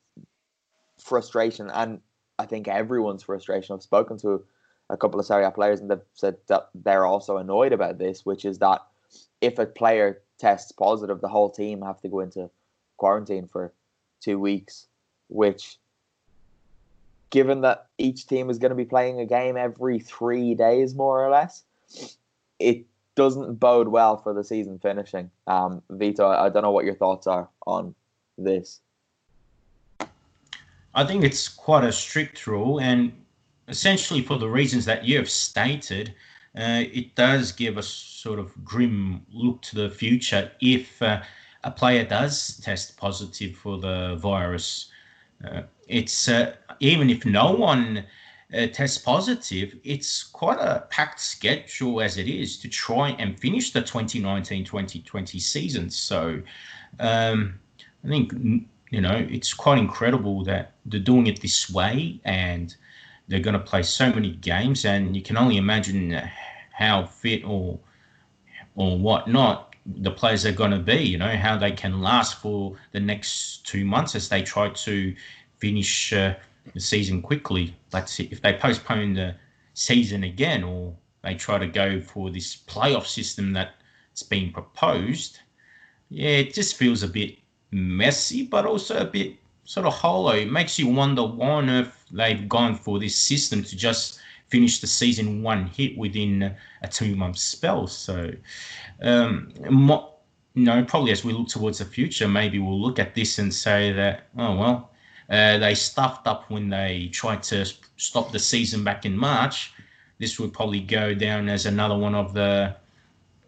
frustration, 0.97 1.69
and 1.71 1.99
I 2.39 2.45
think 2.45 2.67
everyone's 2.67 3.23
frustration. 3.23 3.75
I've 3.75 3.84
spoken 3.84 4.17
to 4.19 4.43
a 4.89 4.95
couple 4.95 5.19
of 5.19 5.25
Serie 5.25 5.43
A 5.43 5.51
players, 5.51 5.82
and 5.82 5.91
they've 5.91 5.99
said 6.13 6.38
that 6.47 6.69
they're 6.73 7.06
also 7.06 7.38
annoyed 7.38 7.73
about 7.73 7.97
this, 7.97 8.25
which 8.25 8.45
is 8.45 8.60
that 8.60 8.82
if 9.41 9.60
a 9.60 9.65
player 9.65 10.21
tests 10.38 10.71
positive, 10.71 11.21
the 11.21 11.28
whole 11.28 11.50
team 11.50 11.82
have 11.82 12.02
to 12.02 12.10
go 12.10 12.19
into 12.19 12.50
quarantine 12.97 13.47
for 13.47 13.73
two 14.21 14.39
weeks, 14.39 14.88
which 15.30 15.78
given 17.30 17.62
that 17.62 17.88
each 17.97 18.28
team 18.28 18.50
is 18.50 18.58
going 18.58 18.69
to 18.69 18.76
be 18.76 18.86
playing 18.86 19.19
a 19.19 19.26
game 19.26 19.58
every 19.58 20.00
three 20.00 20.56
days, 20.56 20.95
more 20.95 21.23
or 21.23 21.30
less, 21.30 21.63
it 22.60 22.86
doesn't 23.15 23.60
bode 23.60 23.88
well 23.88 24.17
for 24.17 24.34
the 24.34 24.43
season 24.43 24.80
finishing. 24.80 25.30
Um, 25.47 25.82
Vito, 25.89 26.28
I 26.28 26.50
don't 26.50 26.63
know 26.63 26.71
what 26.71 26.86
your 26.86 26.95
thoughts 26.95 27.28
are 27.28 27.50
on 27.65 27.93
this. 28.38 28.80
I 30.93 31.04
think 31.04 31.23
it's 31.23 31.47
quite 31.47 31.84
a 31.84 31.91
strict 31.91 32.47
rule, 32.47 32.80
and 32.80 33.12
essentially 33.67 34.21
for 34.21 34.38
the 34.38 34.50
reasons 34.50 34.86
that 34.86 35.04
you 35.04 35.17
have 35.17 35.30
stated, 35.30 36.15
uh, 36.58 36.84
it 36.91 37.13
does 37.15 37.52
give 37.52 37.78
a 37.78 37.84
sort 37.84 38.39
of 38.39 38.52
grim 38.65 39.22
look 39.32 39.62
to 39.62 39.76
the 39.76 39.89
future 39.89 40.52
if 40.60 41.02
uh, 41.02 41.22
a 41.63 41.72
player 41.72 42.04
does 42.04 42.60
test 42.63 42.98
positive 42.98 43.56
for 43.56 43.78
the 43.78 44.15
virus. 44.15 44.89
Uh, 45.46 45.62
it's 45.88 46.28
uh, 46.28 46.56
even 46.80 47.10
if 47.10 47.26
no 47.26 47.52
one 47.52 48.04
uh, 48.54 48.67
tests 48.67 48.98
positive, 48.98 49.76
it's 49.84 50.24
quite 50.24 50.58
a 50.60 50.88
packed 50.89 51.20
schedule 51.20 52.02
as 52.02 52.17
it 52.17 52.28
is 52.28 52.58
to 52.58 52.67
try 52.67 53.10
and 53.20 53.39
finish 53.39 53.72
the 53.72 53.82
2019-2020 53.82 55.39
season. 55.39 55.89
So 55.91 56.41
um, 57.00 57.60
I 58.04 58.08
think 58.08 58.34
you 58.89 59.02
know 59.02 59.28
it's 59.30 59.54
quite 59.54 59.78
incredible 59.78 60.43
that 60.46 60.72
they're 60.86 61.00
doing 61.00 61.28
it 61.28 61.41
this 61.41 61.70
way 61.70 62.20
and 62.26 62.76
they're 63.28 63.40
going 63.40 63.54
to 63.54 63.60
play 63.60 63.84
so 63.84 64.12
many 64.12 64.32
games 64.32 64.86
and 64.86 65.16
you 65.16 65.22
can 65.22 65.38
only 65.38 65.58
imagine 65.58 66.12
how 66.72 67.06
fit 67.06 67.44
or 67.44 67.80
or 68.76 68.98
whatnot 68.98 69.76
the 69.86 70.12
players 70.12 70.46
are 70.46 70.52
going 70.52 70.72
to 70.72 70.80
be 70.80 71.02
you 71.02 71.18
know 71.18 71.36
how 71.36 71.58
they 71.58 71.72
can 71.72 72.02
last 72.02 72.40
for 72.42 72.76
the 72.92 73.00
next 73.00 73.66
two 73.66 73.86
months 73.86 74.16
as 74.16 74.30
they 74.30 74.42
try 74.42 74.70
to 74.70 75.16
finish 75.60 76.13
uh, 76.13 76.34
the 76.74 76.80
season 76.80 77.22
quickly. 77.22 77.76
But 77.92 78.20
if 78.20 78.42
they 78.42 78.54
postpone 78.54 79.13
the 79.13 79.36
season 79.74 80.24
again 80.24 80.63
or 80.63 80.94
they 81.24 81.36
try 81.36 81.58
to 81.58 81.68
go 81.68 82.00
for 82.00 82.30
this 82.30 82.56
playoff 82.56 83.06
system 83.06 83.54
that's 83.54 84.24
being 84.24 84.52
proposed, 84.52 85.40
yeah, 86.10 86.30
it 86.30 86.54
just 86.54 86.76
feels 86.76 87.04
a 87.04 87.08
bit 87.08 87.38
messy, 87.72 88.44
but 88.44 88.66
also 88.66 88.98
a 88.98 89.06
bit 89.06 89.36
sort 89.66 89.86
of 89.86 89.94
hollow. 89.94 90.32
It 90.34 90.52
makes 90.52 90.80
you 90.80 90.88
wonder 90.88 91.24
why 91.24 91.50
on 91.50 91.70
earth 91.70 91.96
they've 92.12 92.48
gone 92.48 92.76
for 92.76 93.00
this 93.00 93.15
system 93.15 93.63
to 93.63 93.76
just 93.76 94.20
finish 94.50 94.80
the 94.80 94.88
season 94.88 95.43
one 95.43 95.67
hit 95.67 95.98
within 95.98 96.56
a 96.82 96.88
two 96.88 97.15
month 97.15 97.38
spell. 97.38 97.88
So, 97.88 98.32
um, 99.02 99.52
you 100.58 100.63
know, 100.63 100.84
probably 100.86 101.12
as 101.12 101.24
we 101.24 101.34
look 101.34 101.50
towards 101.50 101.80
the 101.80 101.86
future, 101.86 102.28
maybe 102.28 102.60
we'll 102.60 102.80
look 102.80 103.00
at 103.00 103.13
this 103.13 103.39
and 103.39 103.54
say 103.54 103.91
that, 103.93 104.28
oh, 104.38 104.56
well, 104.56 104.91
uh, 105.30 105.58
they 105.58 105.76
stuffed 105.76 106.28
up 106.28 106.50
when 106.50 106.70
they 106.70 107.10
tried 107.12 107.43
to 107.43 107.65
stop 107.98 108.32
the 108.32 108.39
season 108.39 108.84
back 108.84 109.06
in 109.06 109.15
March. 109.15 109.74
This 110.20 110.39
would 110.39 110.54
probably 110.54 110.80
go 110.80 111.13
down 111.13 111.50
as 111.50 111.65
another 111.65 111.98
one 111.98 112.15
of 112.15 112.34
the 112.34 112.76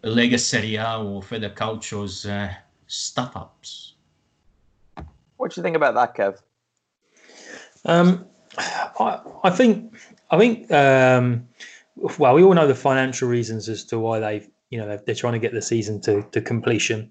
Lega 0.04 0.38
Serie 0.38 0.76
A 0.76 0.98
or 0.98 1.22
Federcalcio's 1.22 2.26
uh, 2.26 2.52
stuff 2.86 3.36
ups. 3.36 3.94
What 5.36 5.52
do 5.52 5.60
you 5.60 5.62
think 5.62 5.76
about 5.76 5.94
that, 5.94 6.14
Kev? 6.14 6.38
Um, 7.86 8.26
I, 8.60 9.20
I 9.44 9.50
think 9.50 9.94
I 10.30 10.38
think 10.38 10.70
um, 10.70 11.48
well, 12.18 12.34
we 12.34 12.42
all 12.42 12.54
know 12.54 12.66
the 12.66 12.74
financial 12.74 13.28
reasons 13.28 13.68
as 13.68 13.84
to 13.86 13.98
why 13.98 14.20
they've 14.20 14.48
you 14.70 14.78
know 14.78 14.86
they're, 14.86 15.02
they're 15.06 15.14
trying 15.14 15.34
to 15.34 15.38
get 15.38 15.52
the 15.52 15.62
season 15.62 16.00
to 16.02 16.22
to 16.32 16.40
completion. 16.40 17.10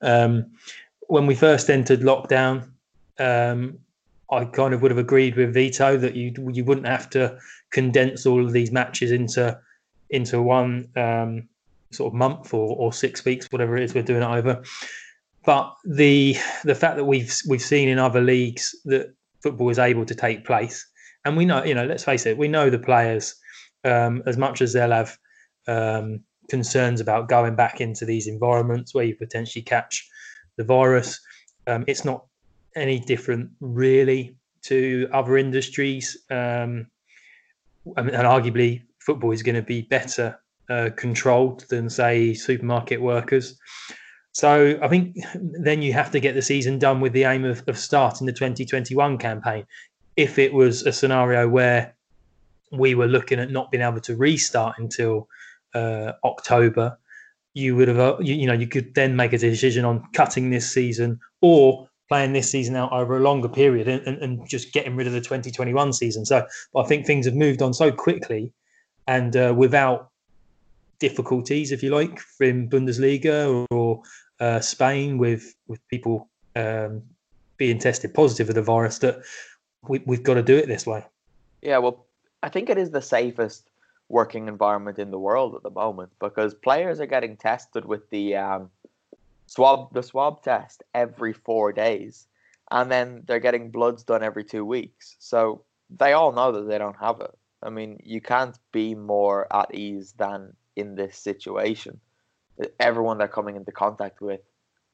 Um, 0.00 0.46
when 1.08 1.26
we 1.26 1.34
first 1.34 1.70
entered 1.70 2.00
lockdown, 2.00 2.68
um, 3.18 3.78
I 4.30 4.44
kind 4.46 4.74
of 4.74 4.82
would 4.82 4.90
have 4.90 4.98
agreed 4.98 5.36
with 5.36 5.54
Vito 5.54 5.96
that 5.96 6.14
you 6.14 6.32
you 6.52 6.64
wouldn't 6.64 6.86
have 6.86 7.10
to 7.10 7.38
condense 7.70 8.26
all 8.26 8.44
of 8.44 8.52
these 8.52 8.72
matches 8.72 9.12
into 9.12 9.58
into 10.10 10.40
one 10.42 10.88
um, 10.96 11.48
sort 11.90 12.12
of 12.12 12.16
month 12.16 12.54
or, 12.54 12.76
or 12.76 12.92
six 12.92 13.24
weeks, 13.24 13.46
whatever 13.50 13.76
it 13.76 13.82
is 13.82 13.94
we're 13.94 14.02
doing 14.02 14.22
it 14.22 14.26
over. 14.26 14.62
But 15.44 15.74
the 15.84 16.36
the 16.64 16.74
fact 16.74 16.96
that 16.96 17.04
we've 17.04 17.34
we've 17.48 17.62
seen 17.62 17.88
in 17.88 17.98
other 17.98 18.20
leagues 18.20 18.74
that 18.86 19.14
football 19.44 19.70
is 19.70 19.78
able 19.78 20.04
to 20.06 20.14
take 20.14 20.44
place, 20.44 20.84
and 21.24 21.36
we 21.36 21.44
know 21.44 21.62
you 21.62 21.74
know 21.74 21.86
let's 21.86 22.04
face 22.04 22.26
it, 22.26 22.36
we 22.36 22.48
know 22.48 22.70
the 22.70 22.78
players 22.90 23.36
um, 23.84 24.22
as 24.26 24.36
much 24.36 24.60
as 24.60 24.72
they'll 24.72 24.90
have 24.90 25.16
um, 25.68 26.20
concerns 26.48 27.00
about 27.00 27.28
going 27.28 27.54
back 27.54 27.80
into 27.80 28.04
these 28.04 28.26
environments 28.26 28.94
where 28.94 29.04
you 29.04 29.14
potentially 29.14 29.62
catch 29.62 30.08
the 30.56 30.64
virus. 30.64 31.20
Um, 31.66 31.84
it's 31.86 32.04
not 32.04 32.26
any 32.76 32.98
different 33.00 33.50
really 33.60 34.36
to 34.62 35.08
other 35.12 35.36
industries. 35.36 36.16
Um, 36.30 36.86
and 37.96 38.10
arguably, 38.10 38.82
football 38.98 39.32
is 39.32 39.42
going 39.42 39.56
to 39.56 39.62
be 39.62 39.82
better 39.82 40.38
uh, 40.70 40.90
controlled 40.96 41.64
than, 41.68 41.90
say, 41.90 42.32
supermarket 42.34 43.00
workers. 43.00 43.58
So 44.34 44.76
I 44.82 44.88
think 44.88 45.16
then 45.32 45.80
you 45.80 45.92
have 45.92 46.10
to 46.10 46.18
get 46.18 46.34
the 46.34 46.42
season 46.42 46.80
done 46.80 47.00
with 47.00 47.12
the 47.12 47.22
aim 47.22 47.44
of, 47.44 47.62
of 47.68 47.78
starting 47.78 48.26
the 48.26 48.32
2021 48.32 49.16
campaign. 49.18 49.64
If 50.16 50.40
it 50.40 50.52
was 50.52 50.82
a 50.82 50.92
scenario 50.92 51.48
where 51.48 51.94
we 52.72 52.96
were 52.96 53.06
looking 53.06 53.38
at 53.38 53.52
not 53.52 53.70
being 53.70 53.84
able 53.84 54.00
to 54.00 54.16
restart 54.16 54.76
until 54.78 55.28
uh, 55.72 56.12
October, 56.24 56.98
you 57.54 57.76
would 57.76 57.86
have, 57.86 58.00
uh, 58.00 58.16
you, 58.20 58.34
you 58.34 58.46
know, 58.48 58.54
you 58.54 58.66
could 58.66 58.92
then 58.96 59.14
make 59.14 59.32
a 59.32 59.38
decision 59.38 59.84
on 59.84 60.04
cutting 60.14 60.50
this 60.50 60.68
season 60.68 61.20
or 61.40 61.88
playing 62.08 62.32
this 62.32 62.50
season 62.50 62.74
out 62.74 62.90
over 62.90 63.16
a 63.16 63.20
longer 63.20 63.48
period 63.48 63.86
and, 63.86 64.04
and, 64.04 64.18
and 64.18 64.48
just 64.48 64.72
getting 64.72 64.96
rid 64.96 65.06
of 65.06 65.12
the 65.12 65.20
2021 65.20 65.92
season. 65.92 66.24
So 66.24 66.44
I 66.76 66.82
think 66.82 67.06
things 67.06 67.26
have 67.26 67.36
moved 67.36 67.62
on 67.62 67.72
so 67.72 67.92
quickly 67.92 68.52
and 69.06 69.36
uh, 69.36 69.54
without 69.56 70.10
difficulties, 70.98 71.70
if 71.70 71.82
you 71.82 71.90
like, 71.90 72.18
from 72.18 72.68
Bundesliga 72.68 73.48
or, 73.48 73.66
or 73.70 74.02
uh, 74.40 74.60
Spain 74.60 75.18
with 75.18 75.54
with 75.66 75.86
people 75.88 76.28
um, 76.56 77.02
being 77.56 77.78
tested 77.78 78.14
positive 78.14 78.48
of 78.48 78.54
the 78.54 78.62
virus 78.62 78.98
that 78.98 79.22
we, 79.88 80.02
we've 80.06 80.22
got 80.22 80.34
to 80.34 80.42
do 80.42 80.56
it 80.56 80.66
this 80.66 80.86
way. 80.86 81.04
Yeah, 81.62 81.78
well, 81.78 82.06
I 82.42 82.48
think 82.48 82.68
it 82.68 82.78
is 82.78 82.90
the 82.90 83.02
safest 83.02 83.70
working 84.08 84.48
environment 84.48 84.98
in 84.98 85.10
the 85.10 85.18
world 85.18 85.54
at 85.54 85.62
the 85.62 85.70
moment 85.70 86.12
because 86.18 86.54
players 86.54 87.00
are 87.00 87.06
getting 87.06 87.36
tested 87.36 87.84
with 87.84 88.08
the 88.10 88.36
um, 88.36 88.70
swab 89.46 89.92
the 89.92 90.02
swab 90.02 90.42
test 90.42 90.82
every 90.94 91.32
four 91.32 91.72
days, 91.72 92.26
and 92.70 92.90
then 92.90 93.22
they're 93.26 93.40
getting 93.40 93.70
bloods 93.70 94.02
done 94.02 94.22
every 94.22 94.44
two 94.44 94.64
weeks. 94.64 95.16
So 95.18 95.64
they 95.90 96.12
all 96.12 96.32
know 96.32 96.52
that 96.52 96.68
they 96.68 96.78
don't 96.78 96.96
have 96.96 97.20
it. 97.20 97.34
I 97.62 97.70
mean, 97.70 97.98
you 98.04 98.20
can't 98.20 98.58
be 98.72 98.94
more 98.94 99.46
at 99.54 99.74
ease 99.74 100.12
than 100.18 100.54
in 100.76 100.94
this 100.96 101.16
situation. 101.16 102.00
Everyone 102.78 103.18
they're 103.18 103.28
coming 103.28 103.56
into 103.56 103.72
contact 103.72 104.20
with 104.20 104.40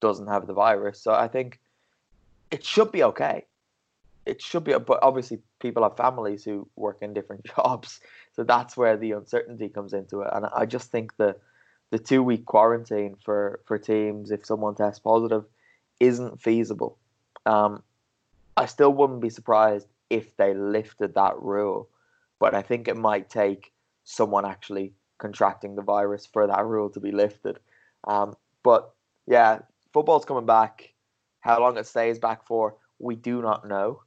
doesn't 0.00 0.28
have 0.28 0.46
the 0.46 0.54
virus, 0.54 1.00
so 1.00 1.12
I 1.12 1.28
think 1.28 1.60
it 2.50 2.64
should 2.64 2.90
be 2.90 3.02
okay. 3.04 3.44
It 4.26 4.42
should 4.42 4.64
be, 4.64 4.72
but 4.72 4.98
obviously 5.02 5.40
people 5.60 5.82
have 5.82 5.96
families 5.96 6.44
who 6.44 6.68
work 6.76 6.98
in 7.02 7.14
different 7.14 7.44
jobs, 7.56 8.00
so 8.32 8.44
that's 8.44 8.76
where 8.76 8.96
the 8.96 9.12
uncertainty 9.12 9.68
comes 9.68 9.92
into 9.92 10.20
it. 10.22 10.28
And 10.32 10.46
I 10.54 10.66
just 10.66 10.90
think 10.90 11.16
the 11.16 11.36
the 11.90 11.98
two 11.98 12.22
week 12.22 12.46
quarantine 12.46 13.16
for 13.24 13.60
for 13.64 13.78
teams 13.78 14.30
if 14.30 14.46
someone 14.46 14.74
tests 14.74 15.00
positive 15.00 15.44
isn't 15.98 16.40
feasible. 16.40 16.96
Um, 17.46 17.82
I 18.56 18.66
still 18.66 18.92
wouldn't 18.92 19.20
be 19.20 19.30
surprised 19.30 19.86
if 20.08 20.36
they 20.36 20.54
lifted 20.54 21.14
that 21.14 21.40
rule, 21.40 21.88
but 22.38 22.54
I 22.54 22.62
think 22.62 22.88
it 22.88 22.96
might 22.96 23.30
take 23.30 23.72
someone 24.04 24.44
actually 24.44 24.92
contracting 25.20 25.76
the 25.76 25.82
virus 25.82 26.26
for 26.26 26.46
that 26.46 26.64
rule 26.66 26.90
to 26.90 27.00
be 27.00 27.12
lifted. 27.12 27.60
Um, 28.04 28.36
but 28.62 28.92
yeah, 29.26 29.60
football's 29.92 30.24
coming 30.24 30.46
back. 30.46 30.92
How 31.40 31.60
long 31.60 31.78
it 31.78 31.86
stays 31.86 32.18
back 32.18 32.46
for, 32.46 32.74
we 32.98 33.14
do 33.14 33.40
not 33.40 33.68
know. 33.68 34.02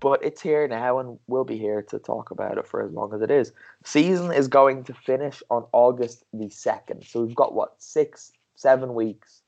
But 0.00 0.24
it's 0.24 0.40
here 0.40 0.66
now, 0.66 0.98
and 0.98 1.18
we'll 1.26 1.44
be 1.44 1.58
here 1.58 1.82
to 1.82 1.98
talk 1.98 2.30
about 2.30 2.56
it 2.56 2.66
for 2.66 2.82
as 2.82 2.90
long 2.90 3.12
as 3.12 3.20
it 3.20 3.30
is. 3.30 3.52
Season 3.84 4.32
is 4.32 4.48
going 4.48 4.84
to 4.84 4.94
finish 4.94 5.42
on 5.50 5.66
August 5.72 6.24
the 6.32 6.46
2nd. 6.46 7.06
So 7.06 7.22
we've 7.22 7.36
got, 7.36 7.54
what, 7.54 7.74
six, 7.78 8.32
seven 8.56 8.94
weeks 8.94 9.42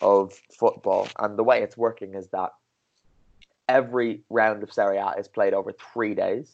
of 0.00 0.32
football. 0.56 1.08
And 1.18 1.36
the 1.36 1.42
way 1.42 1.62
it's 1.62 1.76
working 1.76 2.14
is 2.14 2.28
that 2.28 2.52
every 3.68 4.20
round 4.30 4.62
of 4.62 4.72
Serie 4.72 4.98
A 4.98 5.10
is 5.18 5.26
played 5.26 5.54
over 5.54 5.72
three 5.72 6.14
days. 6.14 6.52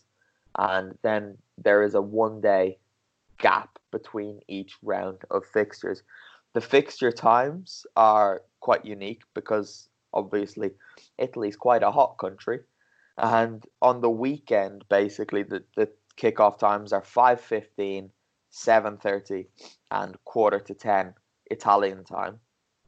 And 0.59 0.97
then 1.03 1.37
there 1.59 1.83
is 1.83 1.95
a 1.95 2.01
one 2.01 2.41
day 2.41 2.79
gap 3.39 3.79
between 3.91 4.41
each 4.49 4.77
round 4.83 5.23
of 5.31 5.45
fixtures. 5.47 6.03
The 6.55 6.61
fixture 6.61 7.13
times 7.13 7.87
are 7.97 8.43
quite 8.61 8.85
unique 8.85 9.23
because 9.35 9.89
obviously 10.13 10.71
Italy's 11.19 11.57
quite 11.57 11.83
a 11.83 11.91
hot 11.91 12.17
country. 12.19 12.61
And 13.19 13.65
on 13.81 14.01
the 14.01 14.11
weekend, 14.11 14.85
basically, 14.89 15.43
the, 15.43 15.63
the 15.77 15.89
kickoff 16.17 16.59
times 16.59 16.93
are 16.93 17.03
5.15, 17.03 18.11
7.30, 18.53 19.47
and 19.91 20.17
quarter 20.25 20.61
to 20.61 20.75
10 20.75 21.15
Italian 21.51 22.05
time. 22.05 22.41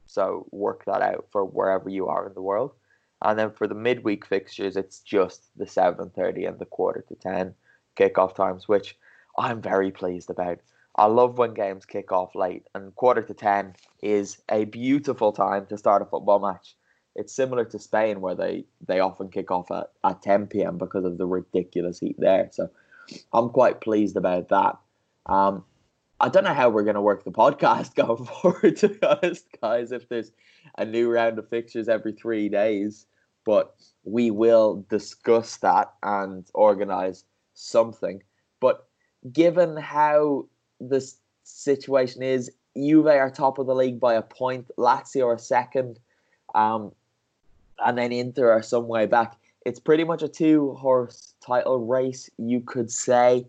So 0.05 0.47
work 0.51 0.85
that 0.85 1.01
out 1.01 1.27
for 1.31 1.45
wherever 1.45 1.89
you 1.89 2.07
are 2.07 2.27
in 2.27 2.33
the 2.33 2.41
world. 2.41 2.73
And 3.21 3.37
then 3.37 3.51
for 3.51 3.67
the 3.67 3.75
midweek 3.75 4.25
fixtures, 4.25 4.77
it's 4.77 4.99
just 5.01 5.49
the 5.55 5.65
7.30 5.65 6.47
and 6.47 6.59
the 6.59 6.65
quarter 6.65 7.03
to 7.07 7.15
10 7.15 7.53
kickoff 7.97 8.33
times, 8.35 8.67
which 8.67 8.97
I'm 9.39 9.61
very 9.61 9.89
pleased 9.89 10.29
about. 10.29 10.59
I 10.97 11.05
love 11.05 11.37
when 11.37 11.53
games 11.53 11.85
kick 11.85 12.11
off 12.11 12.35
late, 12.35 12.67
and 12.75 12.93
quarter 12.95 13.21
to 13.21 13.33
10 13.33 13.73
is 14.03 14.41
a 14.51 14.65
beautiful 14.65 15.31
time 15.31 15.65
to 15.67 15.77
start 15.77 16.01
a 16.01 16.05
football 16.05 16.39
match. 16.39 16.75
It's 17.15 17.33
similar 17.33 17.63
to 17.65 17.79
Spain, 17.79 18.19
where 18.19 18.35
they, 18.35 18.65
they 18.85 18.99
often 18.99 19.29
kick 19.29 19.49
off 19.49 19.71
at, 19.71 19.91
at 20.03 20.21
10 20.21 20.47
p.m. 20.47 20.77
because 20.77 21.05
of 21.05 21.17
the 21.17 21.25
ridiculous 21.25 21.99
heat 21.99 22.17
there. 22.19 22.49
So 22.51 22.69
I'm 23.31 23.49
quite 23.49 23.79
pleased 23.79 24.17
about 24.17 24.49
that. 24.49 24.77
Um, 25.25 25.63
I 26.19 26.27
don't 26.27 26.43
know 26.43 26.53
how 26.53 26.69
we're 26.69 26.83
going 26.83 26.95
to 26.95 27.01
work 27.01 27.23
the 27.23 27.31
podcast 27.31 27.95
going 28.07 28.25
forward, 28.25 28.75
to 28.77 28.89
be 28.89 29.03
honest, 29.03 29.45
guys, 29.61 29.93
if 29.93 30.09
there's 30.09 30.33
a 30.77 30.83
new 30.83 31.09
round 31.09 31.39
of 31.39 31.47
fixtures 31.47 31.87
every 31.87 32.11
three 32.11 32.49
days. 32.49 33.05
But 33.45 33.73
we 34.03 34.31
will 34.31 34.85
discuss 34.89 35.57
that 35.57 35.93
and 36.03 36.45
organize 36.53 37.23
something. 37.53 38.21
But 38.59 38.88
given 39.31 39.77
how 39.77 40.45
the 40.79 41.05
situation 41.43 42.23
is, 42.23 42.51
Juve 42.75 43.07
are 43.07 43.29
top 43.29 43.59
of 43.59 43.67
the 43.67 43.75
league 43.75 43.99
by 43.99 44.13
a 44.13 44.21
point, 44.21 44.69
Lazio 44.77 45.25
are 45.25 45.37
second, 45.37 45.99
um, 46.55 46.91
and 47.79 47.97
then 47.97 48.11
Inter 48.11 48.51
are 48.51 48.61
some 48.61 48.87
way 48.87 49.05
back. 49.05 49.35
It's 49.65 49.79
pretty 49.79 50.03
much 50.03 50.23
a 50.23 50.27
two 50.27 50.73
horse 50.73 51.33
title 51.41 51.79
race, 51.79 52.29
you 52.37 52.61
could 52.61 52.91
say. 52.91 53.45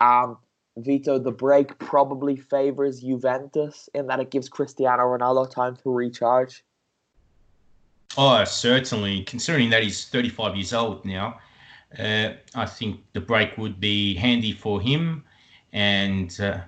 Um, 0.00 0.36
Vito, 0.76 1.18
the 1.18 1.32
break 1.32 1.78
probably 1.78 2.36
favors 2.36 3.00
Juventus 3.00 3.88
in 3.94 4.06
that 4.08 4.20
it 4.20 4.30
gives 4.30 4.48
Cristiano 4.48 5.04
Ronaldo 5.04 5.50
time 5.50 5.76
to 5.76 5.90
recharge. 5.90 6.62
Oh, 8.18 8.44
certainly. 8.44 9.22
Considering 9.24 9.70
that 9.70 9.82
he's 9.82 10.06
35 10.08 10.56
years 10.56 10.72
old 10.74 11.04
now, 11.04 11.38
I 11.98 12.66
think 12.66 13.00
the 13.12 13.20
break 13.20 13.56
would 13.58 13.80
be 13.80 14.14
handy 14.14 14.52
for 14.52 14.80
him, 14.80 15.24
and 15.72 16.38
uh, 16.40 16.60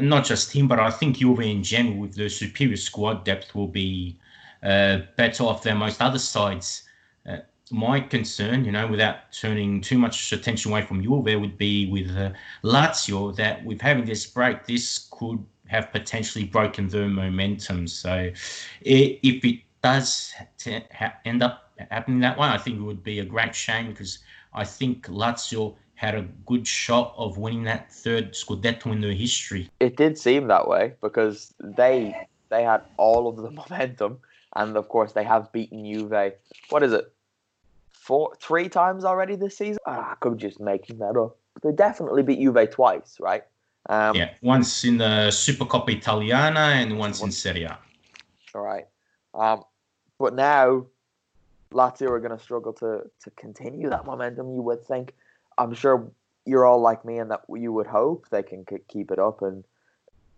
not 0.00 0.24
just 0.24 0.52
him, 0.52 0.68
but 0.68 0.78
I 0.78 0.90
think 0.90 1.18
Juve 1.18 1.40
in 1.40 1.62
general, 1.62 1.96
with 1.96 2.14
the 2.14 2.28
superior 2.28 2.76
squad 2.76 3.24
depth, 3.24 3.54
will 3.54 3.68
be 3.68 4.18
uh, 4.62 4.98
better 5.16 5.44
off 5.44 5.62
than 5.62 5.78
most 5.78 6.00
other 6.00 6.18
sides. 6.18 6.84
Uh, 7.28 7.38
my 7.70 8.00
concern, 8.00 8.64
you 8.64 8.72
know, 8.72 8.86
without 8.86 9.32
turning 9.32 9.80
too 9.80 9.98
much 9.98 10.32
attention 10.32 10.70
away 10.70 10.82
from 10.82 11.02
Juve, 11.02 11.40
would 11.40 11.58
be 11.58 11.90
with 11.90 12.16
uh, 12.16 12.30
Lazio 12.62 13.34
that 13.36 13.64
with 13.64 13.80
having 13.80 14.04
this 14.04 14.26
break, 14.26 14.66
this 14.66 15.08
could 15.10 15.44
have 15.66 15.92
potentially 15.92 16.44
broken 16.44 16.88
their 16.88 17.08
momentum. 17.08 17.86
So, 17.86 18.30
if 18.82 19.44
it 19.44 19.60
does 19.82 20.34
end 21.24 21.42
up 21.42 21.70
happening 21.90 22.20
that 22.20 22.38
way, 22.38 22.48
I 22.48 22.58
think 22.58 22.78
it 22.78 22.82
would 22.82 23.02
be 23.02 23.20
a 23.20 23.24
great 23.24 23.54
shame 23.54 23.90
because 23.90 24.18
I 24.52 24.64
think 24.64 25.06
Lazio 25.06 25.76
had 25.94 26.14
a 26.14 26.22
good 26.46 26.66
shot 26.66 27.14
of 27.16 27.36
winning 27.36 27.64
that 27.64 27.92
third 27.92 28.32
Scudetto 28.32 28.86
in 28.86 29.00
their 29.00 29.12
history. 29.12 29.68
It 29.80 29.96
did 29.96 30.16
seem 30.16 30.48
that 30.48 30.66
way 30.66 30.94
because 31.02 31.54
they 31.60 32.26
they 32.48 32.62
had 32.64 32.82
all 32.96 33.28
of 33.28 33.36
the 33.36 33.50
momentum, 33.62 34.18
and 34.56 34.76
of 34.76 34.88
course 34.88 35.12
they 35.12 35.24
have 35.24 35.52
beaten 35.52 35.84
Juve. 35.84 36.32
What 36.70 36.82
is 36.82 36.92
it? 36.92 37.12
Four, 37.92 38.34
three 38.40 38.68
times 38.68 39.04
already 39.04 39.36
this 39.36 39.58
season. 39.58 39.78
Ah, 39.86 40.12
I 40.12 40.14
could 40.16 40.38
just 40.38 40.58
making 40.58 40.98
that 40.98 41.16
up. 41.16 41.36
They 41.62 41.72
definitely 41.72 42.22
beat 42.22 42.40
Juve 42.40 42.70
twice, 42.70 43.18
right? 43.20 43.42
Um, 43.88 44.16
yeah, 44.16 44.30
once 44.42 44.84
in 44.84 44.98
the 44.98 45.28
Supercoppa 45.30 45.90
Italiana 45.90 46.72
and 46.80 46.98
once 46.98 47.22
in 47.22 47.30
Serie 47.30 47.64
A. 47.64 47.78
All 48.54 48.62
right. 48.62 48.86
Um, 49.34 49.62
but 50.18 50.34
now 50.34 50.86
Lazio 51.72 52.10
are 52.10 52.20
going 52.20 52.36
to 52.36 52.42
struggle 52.42 52.72
to 52.74 53.02
to 53.22 53.30
continue 53.36 53.88
that 53.90 54.06
momentum. 54.06 54.52
You 54.54 54.62
would 54.62 54.84
think. 54.84 55.14
I'm 55.58 55.74
sure 55.74 56.10
you're 56.46 56.64
all 56.64 56.80
like 56.80 57.04
me, 57.04 57.18
and 57.18 57.30
that 57.30 57.42
you 57.48 57.72
would 57.72 57.86
hope 57.86 58.28
they 58.30 58.42
can 58.42 58.64
keep 58.88 59.10
it 59.10 59.18
up 59.18 59.42
and 59.42 59.64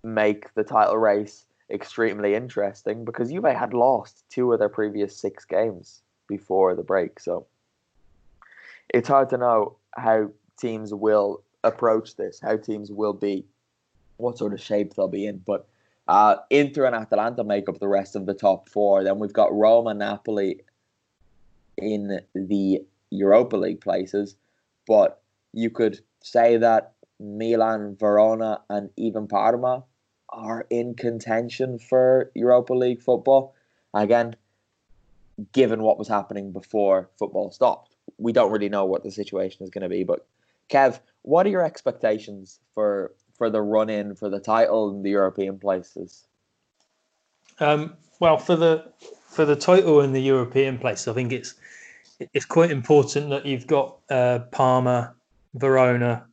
make 0.03 0.53
the 0.55 0.65
title 0.65 0.99
race 0.99 1.47
extremely 1.71 2.35
interesting 2.35 3.05
because 3.05 3.31
Juve 3.31 3.45
had 3.45 3.73
lost 3.73 4.25
two 4.29 4.53
of 4.53 4.59
their 4.59 4.69
previous 4.69 5.17
six 5.17 5.45
games 5.45 6.03
before 6.29 6.75
the 6.75 6.83
break. 6.83 7.21
So 7.21 7.47
it's 8.93 9.09
hard 9.09 9.31
to 9.31 9.39
know 9.39 9.77
how 9.97 10.31
teams 10.59 10.93
will 10.93 11.43
approach 11.65 12.17
this, 12.17 12.41
how 12.41 12.57
teams 12.57 12.91
will 12.91 13.13
be, 13.13 13.47
what 14.17 14.39
sort 14.39 14.53
of 14.53 14.61
shape 14.61 14.95
they'll 14.95 15.09
be 15.09 15.27
in. 15.27 15.39
But 15.39 15.67
uh, 16.09 16.37
Inter 16.51 16.85
and 16.85 16.95
Atalanta 16.95 17.45
make 17.45 17.69
up 17.69 17.79
the 17.79 17.89
rest 17.89 18.17
of 18.17 18.27
the 18.27 18.35
top 18.35 18.69
four. 18.69 19.05
Then 19.05 19.19
we've 19.19 19.33
got 19.33 19.55
Roma, 19.55 19.95
Napoli, 19.95 20.61
in 21.83 22.21
the 22.35 22.81
Europa 23.11 23.57
League 23.57 23.81
places, 23.81 24.37
but 24.87 25.21
you 25.53 25.71
could 25.71 26.01
say 26.23 26.57
that 26.57 26.95
Milan, 27.21 27.97
Verona, 27.99 28.61
and 28.69 28.91
even 28.97 29.29
Parma 29.29 29.85
are 30.29 30.67
in 30.71 30.95
contention 30.95 31.79
for 31.79 32.31
Europa 32.35 32.73
League 32.73 33.03
football. 33.03 33.55
Again, 33.95 34.35
given 35.53 35.83
what 35.83 35.99
was 35.99 36.09
happening 36.09 36.53
before 36.53 37.11
football 37.19 37.51
stopped, 37.51 37.95
we 38.19 38.33
don't 38.33 38.53
really 38.53 38.69
know 38.69 38.85
what 38.85 39.03
the 39.03 39.11
situation 39.11 39.63
is 39.63 39.71
going 39.71 39.83
to 39.83 39.89
be. 39.89 40.05
But 40.05 40.27
Kev, 40.71 41.01
what 41.23 41.47
are 41.47 41.51
your 41.51 41.65
expectations 41.65 42.61
for 42.75 43.13
for 43.37 43.51
the 43.51 43.63
run 43.63 43.91
in 43.91 44.15
for 44.15 44.29
the 44.29 44.41
title 44.41 44.91
in 44.91 45.03
the 45.03 45.11
European 45.11 45.59
places? 45.59 46.27
Um, 47.61 47.95
well, 48.21 48.39
for 48.39 48.57
the 48.57 48.93
for 49.29 49.45
the 49.45 49.57
title 49.57 50.01
in 50.01 50.13
the 50.13 50.23
European 50.23 50.79
place, 50.79 51.09
I 51.09 51.13
think 51.13 51.33
it's 51.33 51.55
it's 52.33 52.45
quite 52.45 52.71
important 52.71 53.31
that 53.31 53.47
you've 53.47 53.67
got 53.67 53.99
uh, 54.11 54.41
Parma, 54.51 55.15
Verona, 55.55 56.27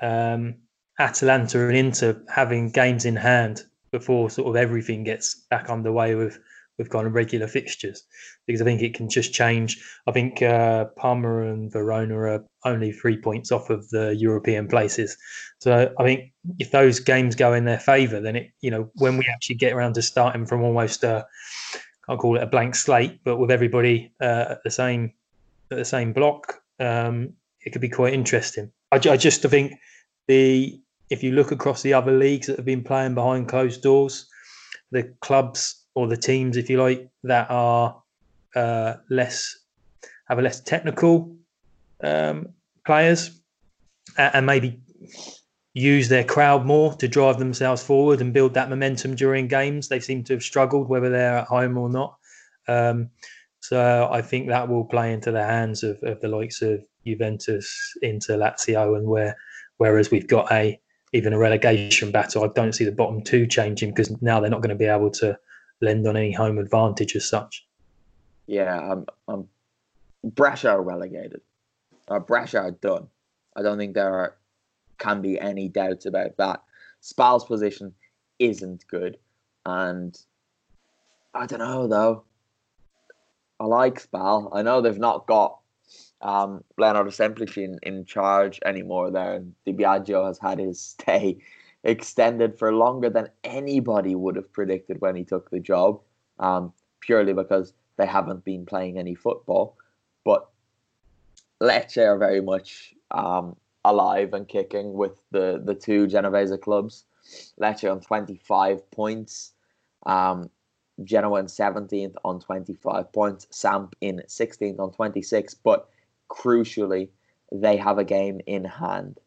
um, 0.00 0.54
Atalanta, 0.98 1.66
and 1.66 1.76
Inter 1.76 2.20
having 2.28 2.70
games 2.70 3.04
in 3.04 3.16
hand 3.16 3.64
before 3.90 4.30
sort 4.30 4.48
of 4.48 4.56
everything 4.56 5.04
gets 5.04 5.34
back 5.50 5.68
underway 5.68 6.14
with 6.14 6.38
with 6.78 6.90
kind 6.90 7.06
of 7.06 7.14
regular 7.14 7.46
fixtures 7.46 8.02
because 8.46 8.60
I 8.60 8.64
think 8.64 8.82
it 8.82 8.94
can 8.94 9.08
just 9.08 9.32
change. 9.32 9.82
I 10.06 10.12
think 10.12 10.42
uh, 10.42 10.86
Parma 10.96 11.42
and 11.42 11.70
Verona 11.70 12.16
are 12.16 12.44
only 12.64 12.92
three 12.92 13.16
points 13.16 13.52
off 13.52 13.70
of 13.70 13.88
the 13.90 14.14
European 14.16 14.68
places, 14.68 15.16
so 15.58 15.92
I 15.98 16.04
think 16.04 16.32
if 16.58 16.70
those 16.70 17.00
games 17.00 17.34
go 17.34 17.52
in 17.52 17.64
their 17.64 17.78
favour, 17.78 18.20
then 18.20 18.36
it 18.36 18.50
you 18.60 18.70
know 18.70 18.90
when 18.94 19.16
we 19.16 19.26
actually 19.32 19.56
get 19.56 19.72
around 19.72 19.94
to 19.94 20.02
starting 20.02 20.46
from 20.46 20.62
almost 20.62 21.04
a 21.04 21.26
I'll 22.08 22.16
call 22.16 22.36
it 22.36 22.42
a 22.42 22.46
blank 22.46 22.74
slate, 22.74 23.20
but 23.24 23.36
with 23.36 23.50
everybody 23.50 24.12
uh, 24.20 24.46
at 24.50 24.64
the 24.64 24.70
same 24.70 25.12
at 25.70 25.78
the 25.78 25.84
same 25.84 26.12
block, 26.12 26.60
um, 26.80 27.34
it 27.64 27.70
could 27.70 27.80
be 27.80 27.88
quite 27.88 28.14
interesting. 28.14 28.72
I, 28.90 28.96
I 28.96 29.16
just 29.16 29.42
think 29.42 29.74
the 30.26 30.80
if 31.10 31.22
you 31.22 31.32
look 31.32 31.52
across 31.52 31.82
the 31.82 31.92
other 31.92 32.12
leagues 32.12 32.46
that 32.46 32.56
have 32.56 32.64
been 32.64 32.82
playing 32.82 33.14
behind 33.14 33.48
closed 33.48 33.82
doors, 33.82 34.28
the 34.90 35.04
clubs 35.20 35.81
or 35.94 36.06
the 36.06 36.16
teams, 36.16 36.56
if 36.56 36.70
you 36.70 36.80
like, 36.82 37.08
that 37.24 37.46
are 37.50 38.02
uh, 38.54 38.94
less 39.08 39.58
have 40.28 40.38
a 40.38 40.42
less 40.42 40.60
technical 40.60 41.36
um, 42.02 42.48
players 42.86 43.38
and 44.16 44.46
maybe 44.46 44.80
use 45.74 46.08
their 46.08 46.24
crowd 46.24 46.64
more 46.66 46.94
to 46.94 47.08
drive 47.08 47.38
themselves 47.38 47.82
forward 47.82 48.20
and 48.20 48.32
build 48.32 48.54
that 48.54 48.68
momentum 48.68 49.14
during 49.14 49.48
games. 49.48 49.88
They 49.88 50.00
seem 50.00 50.22
to 50.24 50.34
have 50.34 50.42
struggled, 50.42 50.88
whether 50.88 51.10
they're 51.10 51.38
at 51.38 51.46
home 51.46 51.78
or 51.78 51.88
not. 51.88 52.16
Um, 52.68 53.10
so 53.60 54.08
I 54.10 54.22
think 54.22 54.48
that 54.48 54.68
will 54.68 54.84
play 54.84 55.12
into 55.12 55.30
the 55.30 55.44
hands 55.44 55.82
of, 55.82 56.02
of 56.02 56.20
the 56.20 56.28
likes 56.28 56.62
of 56.62 56.82
Juventus, 57.06 57.96
Inter, 58.02 58.36
Lazio, 58.36 58.96
and 58.96 59.06
where 59.06 59.36
whereas 59.78 60.10
we've 60.10 60.28
got 60.28 60.50
a 60.52 60.78
even 61.12 61.32
a 61.32 61.38
relegation 61.38 62.10
battle, 62.10 62.44
I 62.44 62.48
don't 62.54 62.72
see 62.72 62.84
the 62.84 62.92
bottom 62.92 63.22
two 63.22 63.46
changing 63.46 63.90
because 63.90 64.20
now 64.22 64.40
they're 64.40 64.50
not 64.50 64.62
going 64.62 64.70
to 64.70 64.74
be 64.74 64.86
able 64.86 65.10
to 65.10 65.38
lend 65.82 66.06
on 66.06 66.16
any 66.16 66.32
home 66.32 66.58
advantage 66.58 67.14
as 67.16 67.28
such. 67.28 67.66
Yeah, 68.46 68.78
I'm, 68.78 69.06
I'm 69.28 69.48
are 70.64 70.82
relegated. 70.82 71.40
Uh, 72.08 72.20
done. 72.80 73.08
I 73.54 73.62
don't 73.62 73.78
think 73.78 73.94
there 73.94 74.14
are 74.14 74.36
can 74.98 75.20
be 75.20 75.38
any 75.38 75.68
doubts 75.68 76.06
about 76.06 76.36
that. 76.36 76.62
Spal's 77.00 77.44
position 77.44 77.92
isn't 78.38 78.86
good, 78.88 79.18
and 79.66 80.18
I 81.34 81.46
don't 81.46 81.58
know 81.58 81.86
though. 81.86 82.24
I 83.58 83.64
like 83.64 84.00
Spal. 84.00 84.50
I 84.52 84.62
know 84.62 84.80
they've 84.80 84.98
not 84.98 85.26
got 85.26 85.58
um, 86.22 86.62
Leonardo 86.78 87.10
Semplici 87.10 87.64
in, 87.64 87.78
in 87.82 88.04
charge 88.04 88.60
anymore 88.64 89.10
there, 89.10 89.42
Di 89.66 89.72
Biagio 89.72 90.26
has 90.26 90.38
had 90.38 90.58
his 90.58 90.80
stay 91.00 91.38
extended 91.84 92.58
for 92.58 92.72
longer 92.72 93.10
than 93.10 93.28
anybody 93.44 94.14
would 94.14 94.36
have 94.36 94.52
predicted 94.52 95.00
when 95.00 95.16
he 95.16 95.24
took 95.24 95.50
the 95.50 95.60
job, 95.60 96.00
um, 96.38 96.72
purely 97.00 97.32
because 97.32 97.74
they 97.96 98.06
haven't 98.06 98.44
been 98.44 98.64
playing 98.64 98.98
any 98.98 99.14
football. 99.14 99.76
But 100.24 100.48
Lecce 101.60 101.98
are 101.98 102.18
very 102.18 102.40
much 102.40 102.94
um, 103.10 103.56
alive 103.84 104.32
and 104.32 104.46
kicking 104.48 104.94
with 104.94 105.12
the, 105.30 105.60
the 105.64 105.74
two 105.74 106.06
Genovese 106.06 106.56
clubs. 106.62 107.04
Lecce 107.60 107.90
on 107.90 108.00
25 108.00 108.90
points, 108.90 109.52
um, 110.06 110.50
Genoa 111.04 111.40
in 111.40 111.46
17th 111.46 112.14
on 112.24 112.40
25 112.40 113.12
points, 113.12 113.46
Samp 113.50 113.94
in 114.00 114.22
16th 114.26 114.78
on 114.78 114.92
26. 114.92 115.54
But 115.54 115.88
crucially, 116.30 117.08
they 117.50 117.76
have 117.76 117.98
a 117.98 118.04
game 118.04 118.40
in 118.46 118.64
hand, 118.64 119.18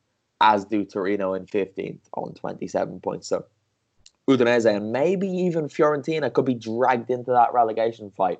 as 0.42 0.66
do 0.66 0.84
Torino 0.84 1.34
in 1.34 1.46
15th 1.46 2.00
on 2.14 2.34
27 2.34 3.00
points. 3.00 3.28
So 3.28 3.46
Udinese 4.30 4.66
and 4.66 4.92
maybe 4.92 5.28
even 5.28 5.66
Fiorentina 5.68 6.32
could 6.34 6.46
be 6.46 6.56
dragged 6.56 7.10
into 7.10 7.32
that 7.32 7.54
relegation 7.54 8.12
fight. 8.12 8.40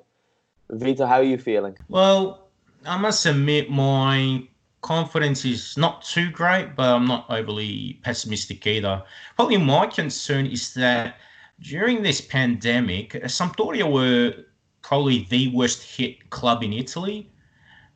Vito, 0.70 1.06
how 1.06 1.16
are 1.16 1.22
you 1.22 1.38
feeling? 1.38 1.76
Well, 1.88 2.48
I 2.84 2.98
must 2.98 3.24
admit 3.24 3.70
my 3.70 4.46
confidence 4.82 5.44
is 5.44 5.76
not 5.76 6.02
too 6.02 6.30
great, 6.30 6.76
but 6.76 6.88
I'm 6.88 7.06
not 7.06 7.26
overly 7.28 8.00
pessimistic 8.02 8.66
either. 8.66 9.02
Probably 9.36 9.56
my 9.56 9.86
concern 9.86 10.46
is 10.46 10.74
that 10.74 11.16
during 11.60 12.02
this 12.02 12.20
pandemic, 12.20 13.12
Sampdoria 13.24 13.90
were 13.90 14.34
probably 14.82 15.26
the 15.30 15.52
worst 15.54 15.82
hit 15.82 16.30
club 16.30 16.62
in 16.62 16.72
Italy 16.72 17.30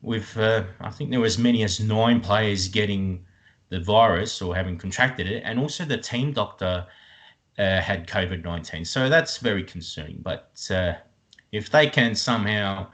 with 0.01 0.35
uh, 0.37 0.63
I 0.79 0.89
think 0.89 1.11
there 1.11 1.19
were 1.19 1.25
as 1.25 1.37
many 1.37 1.63
as 1.63 1.79
nine 1.79 2.19
players 2.21 2.67
getting 2.67 3.25
the 3.71 3.79
virus 3.79 4.41
or 4.41 4.55
having 4.55 4.77
contracted 4.77 5.27
it, 5.27 5.41
and 5.43 5.57
also 5.57 5.83
the 5.85 5.97
team 5.97 6.33
doctor 6.33 6.85
uh, 7.57 7.81
had 7.81 8.07
COVID 8.07 8.43
nineteen. 8.43 8.85
So 8.85 9.09
that's 9.09 9.37
very 9.37 9.63
concerning. 9.63 10.19
But 10.21 10.67
uh, 10.69 10.93
if 11.51 11.71
they 11.71 11.87
can 11.87 12.13
somehow 12.13 12.87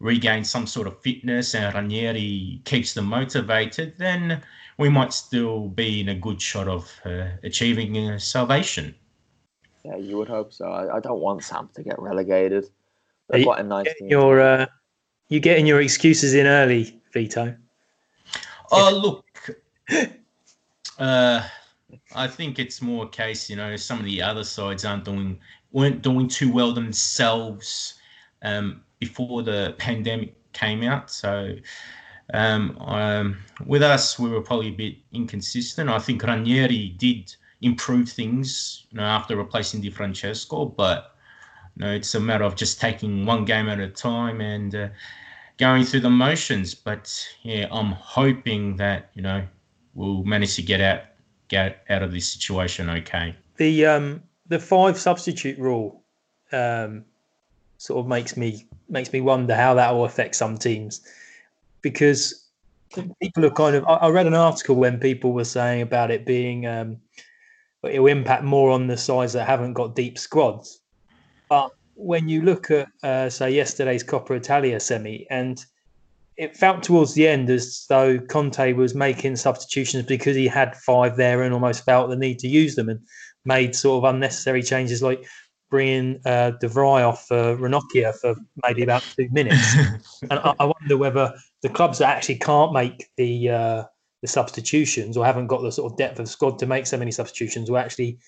regain 0.00 0.44
some 0.44 0.66
sort 0.66 0.86
of 0.86 1.00
fitness 1.00 1.54
and 1.54 1.72
Ranieri 1.74 2.60
keeps 2.64 2.94
them 2.94 3.04
motivated, 3.04 3.94
then 3.96 4.42
we 4.76 4.88
might 4.88 5.12
still 5.12 5.68
be 5.68 6.00
in 6.00 6.08
a 6.08 6.14
good 6.14 6.42
shot 6.42 6.68
of 6.68 6.90
uh, 7.04 7.28
achieving 7.44 7.96
uh, 7.96 8.18
salvation. 8.18 8.94
Yeah, 9.84 9.96
you 9.96 10.16
would 10.16 10.28
hope 10.28 10.52
so. 10.52 10.64
I, 10.64 10.96
I 10.96 11.00
don't 11.00 11.20
want 11.20 11.44
Sam 11.44 11.68
to 11.74 11.82
get 11.82 11.98
relegated. 11.98 12.70
They're 13.28 13.44
quite 13.44 13.60
a 13.60 13.62
nice 13.62 13.86
team. 13.98 14.08
Your 14.08 14.40
uh, 14.40 14.66
you 15.28 15.40
getting 15.40 15.66
your 15.66 15.80
excuses 15.80 16.34
in 16.34 16.46
early, 16.46 17.00
Vito? 17.12 17.54
Oh, 18.70 19.00
look. 19.02 19.24
Uh, 20.98 21.46
I 22.14 22.28
think 22.28 22.58
it's 22.58 22.80
more 22.80 23.06
a 23.06 23.08
case, 23.08 23.50
you 23.50 23.56
know, 23.56 23.76
some 23.76 23.98
of 23.98 24.04
the 24.04 24.22
other 24.22 24.44
sides 24.44 24.84
aren't 24.84 25.04
doing 25.04 25.38
weren't 25.72 26.02
doing 26.02 26.28
too 26.28 26.52
well 26.52 26.72
themselves 26.72 27.94
um, 28.42 28.82
before 29.00 29.42
the 29.42 29.74
pandemic 29.78 30.34
came 30.52 30.84
out. 30.84 31.10
So 31.10 31.56
um, 32.32 32.78
um, 32.78 33.38
with 33.66 33.82
us, 33.82 34.18
we 34.18 34.30
were 34.30 34.40
probably 34.40 34.68
a 34.68 34.72
bit 34.72 34.96
inconsistent. 35.12 35.90
I 35.90 35.98
think 35.98 36.22
Ranieri 36.22 36.94
did 36.96 37.34
improve 37.60 38.08
things, 38.08 38.86
you 38.90 38.98
know, 38.98 39.04
after 39.04 39.36
replacing 39.36 39.80
Di 39.80 39.90
Francesco, 39.90 40.66
but 40.66 41.16
you 41.76 41.84
know, 41.84 41.92
it's 41.92 42.14
a 42.14 42.20
matter 42.20 42.44
of 42.44 42.54
just 42.54 42.80
taking 42.80 43.26
one 43.26 43.44
game 43.44 43.68
at 43.68 43.80
a 43.80 43.88
time 43.88 44.40
and 44.40 44.74
uh, 44.74 44.88
going 45.58 45.84
through 45.84 46.00
the 46.00 46.10
motions. 46.10 46.74
But 46.74 47.12
yeah, 47.42 47.66
I'm 47.70 47.92
hoping 47.92 48.76
that 48.76 49.10
you 49.14 49.22
know 49.22 49.44
we'll 49.94 50.24
manage 50.24 50.56
to 50.56 50.62
get 50.62 50.80
out 50.80 51.02
get 51.48 51.84
out 51.90 52.02
of 52.02 52.12
this 52.12 52.26
situation 52.26 52.88
okay. 52.90 53.34
The 53.56 53.86
um 53.86 54.22
the 54.48 54.58
five 54.58 54.98
substitute 54.98 55.58
rule 55.58 56.02
um 56.52 57.04
sort 57.78 58.00
of 58.00 58.08
makes 58.08 58.36
me 58.36 58.66
makes 58.88 59.12
me 59.12 59.20
wonder 59.20 59.54
how 59.54 59.74
that 59.74 59.92
will 59.92 60.04
affect 60.04 60.36
some 60.36 60.56
teams 60.56 61.06
because 61.82 62.48
people 63.20 63.44
are 63.44 63.50
kind 63.50 63.76
of 63.76 63.84
I, 63.86 64.08
read 64.08 64.26
an 64.26 64.34
article 64.34 64.76
when 64.76 64.98
people 65.00 65.32
were 65.32 65.44
saying 65.44 65.82
about 65.82 66.10
it 66.10 66.24
being 66.24 66.66
um 66.66 66.98
it 67.82 68.00
will 68.00 68.10
impact 68.10 68.44
more 68.44 68.70
on 68.70 68.86
the 68.86 68.96
sides 68.96 69.34
that 69.34 69.46
haven't 69.46 69.74
got 69.74 69.94
deep 69.94 70.18
squads 70.18 70.80
but 71.48 71.72
when 71.94 72.28
you 72.28 72.42
look 72.42 72.70
at, 72.70 72.88
uh, 73.02 73.30
say, 73.30 73.50
yesterday's 73.52 74.04
Coppa 74.04 74.36
Italia 74.36 74.80
semi, 74.80 75.26
and 75.30 75.64
it 76.36 76.56
felt 76.56 76.82
towards 76.82 77.14
the 77.14 77.28
end 77.28 77.48
as 77.48 77.86
though 77.88 78.18
Conte 78.18 78.72
was 78.72 78.94
making 78.94 79.36
substitutions 79.36 80.04
because 80.04 80.36
he 80.36 80.46
had 80.46 80.76
five 80.76 81.16
there 81.16 81.42
and 81.42 81.54
almost 81.54 81.84
felt 81.84 82.10
the 82.10 82.16
need 82.16 82.38
to 82.40 82.48
use 82.48 82.74
them 82.74 82.88
and 82.88 83.00
made 83.44 83.76
sort 83.76 84.04
of 84.04 84.14
unnecessary 84.14 84.62
changes 84.62 85.02
like 85.02 85.24
bringing 85.70 86.20
uh, 86.26 86.50
De 86.60 86.68
Vrij 86.68 87.06
off 87.06 87.26
for 87.26 87.56
Ranocchia 87.56 88.14
for 88.20 88.34
maybe 88.64 88.82
about 88.82 89.02
two 89.16 89.28
minutes. 89.30 89.74
and 90.22 90.32
I, 90.32 90.54
I, 90.58 90.64
wonder 90.64 90.96
whether 90.96 91.34
the 91.62 91.68
clubs 91.68 91.98
that 91.98 92.14
actually 92.14 92.36
can't 92.36 92.72
make 92.72 93.08
the 93.16 93.50
uh, 93.50 93.84
the 94.22 94.28
substitutions 94.28 95.16
or 95.16 95.24
haven't 95.24 95.48
got 95.48 95.62
the 95.62 95.72
sort 95.72 95.92
of 95.92 95.98
depth 95.98 96.18
of 96.18 96.28
squad 96.28 96.58
to 96.58 96.66
make 96.66 96.86
so 96.86 96.96
many 96.96 97.10
substitutions 97.10 97.70
will 97.70 97.78
actually, 97.78 98.18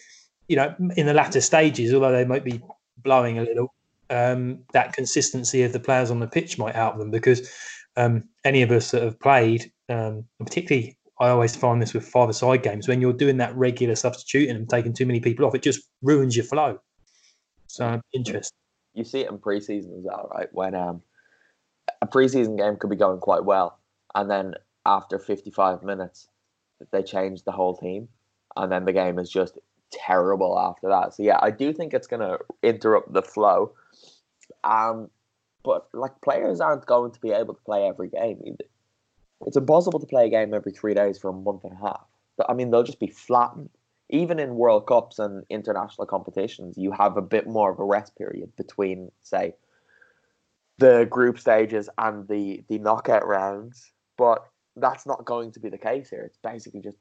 you 0.48 0.57
know, 0.57 0.74
in 0.96 1.07
the 1.07 1.14
latter 1.14 1.40
stages, 1.40 1.92
although 1.94 2.12
they 2.12 2.24
might 2.24 2.44
be 2.44 2.61
blowing 2.98 3.38
a 3.38 3.42
little, 3.42 3.72
um, 4.11 4.59
that 4.72 4.92
consistency 4.92 5.62
of 5.62 5.72
the 5.72 5.80
players 5.80 6.11
on 6.11 6.20
the 6.20 6.26
pitch 6.26 6.59
might 6.59 6.74
help 6.74 6.98
them 6.98 7.11
because 7.11 7.50
um, 7.97 8.24
any 8.44 8.62
of 8.62 8.70
us 8.70 8.90
that 8.90 9.03
have 9.03 9.18
played, 9.20 9.70
um, 9.88 10.24
particularly 10.38 10.97
I 11.18 11.28
always 11.28 11.57
find 11.57 11.80
this 11.80 11.94
with 11.94 12.07
five-a-side 12.07 12.62
games, 12.62 12.88
when 12.88 13.01
you're 13.01 13.12
doing 13.12 13.38
that 13.38 13.57
regular 13.57 13.94
substituting 13.94 14.55
and 14.55 14.68
taking 14.68 14.92
too 14.92 15.07
many 15.07 15.20
people 15.20 15.47
off, 15.47 15.55
it 15.55 15.62
just 15.62 15.88
ruins 16.03 16.36
your 16.36 16.44
flow. 16.44 16.78
So 17.68 18.01
interesting. 18.12 18.57
You 18.94 19.05
see 19.05 19.20
it 19.20 19.30
in 19.30 19.38
preseason 19.38 19.99
as 19.99 20.05
well, 20.05 20.30
right? 20.34 20.49
When 20.53 20.74
um, 20.74 21.03
a 22.03 22.07
preseason 22.07 22.59
game 22.59 22.76
could 22.76 22.90
be 22.90 22.97
going 22.97 23.20
quite 23.20 23.44
well, 23.44 23.78
and 24.14 24.30
then 24.30 24.55
after 24.84 25.18
55 25.18 25.82
minutes, 25.82 26.28
they 26.92 27.03
change 27.03 27.44
the 27.44 27.53
whole 27.53 27.76
team, 27.76 28.09
and 28.57 28.70
then 28.70 28.84
the 28.84 28.92
game 28.92 29.18
is 29.18 29.30
just 29.30 29.59
terrible 29.90 30.59
after 30.59 30.88
that. 30.88 31.14
So 31.14 31.22
yeah, 31.22 31.38
I 31.40 31.51
do 31.51 31.72
think 31.72 31.94
it's 31.94 32.07
going 32.07 32.20
to 32.20 32.38
interrupt 32.62 33.12
the 33.12 33.22
flow. 33.22 33.72
Um, 34.64 35.11
but 35.67 35.89
like 35.93 36.12
players 36.23 36.61
aren't 36.61 36.87
going 36.87 37.12
to 37.12 37.21
be 37.21 37.33
able 37.33 37.55
to 37.55 37.61
play 37.71 37.87
every 37.87 38.09
game. 38.09 38.39
Either. 38.47 38.64
It's 39.47 39.57
impossible 39.59 40.01
to 40.01 40.07
play 40.07 40.25
a 40.27 40.31
game 40.31 40.55
every 40.55 40.73
three 40.73 40.95
days 40.95 41.19
for 41.19 41.29
a 41.29 41.33
month 41.35 41.64
and 41.64 41.75
a 41.75 41.83
half. 41.89 42.07
But 42.39 42.49
I 42.49 42.55
mean, 42.55 42.71
they'll 42.71 42.91
just 42.93 43.01
be 43.01 43.09
flattened. 43.27 43.71
even 44.09 44.39
in 44.39 44.55
World 44.55 44.87
Cups 44.87 45.19
and 45.19 45.45
international 45.51 46.07
competitions, 46.07 46.79
you 46.79 46.93
have 46.93 47.17
a 47.17 47.23
bit 47.35 47.47
more 47.57 47.69
of 47.73 47.79
a 47.81 47.85
rest 47.85 48.17
period 48.17 48.49
between, 48.57 49.11
say, 49.23 49.53
the 50.79 51.07
group 51.17 51.39
stages 51.39 51.89
and 51.99 52.29
the 52.29 52.62
the 52.69 52.79
knockout 52.79 53.27
rounds. 53.27 53.93
But 54.17 54.47
that's 54.77 55.07
not 55.07 55.25
going 55.25 55.51
to 55.53 55.61
be 55.61 55.69
the 55.71 55.79
case 55.91 56.09
here. 56.11 56.23
It's 56.29 56.39
basically 56.53 56.81
just 56.89 56.99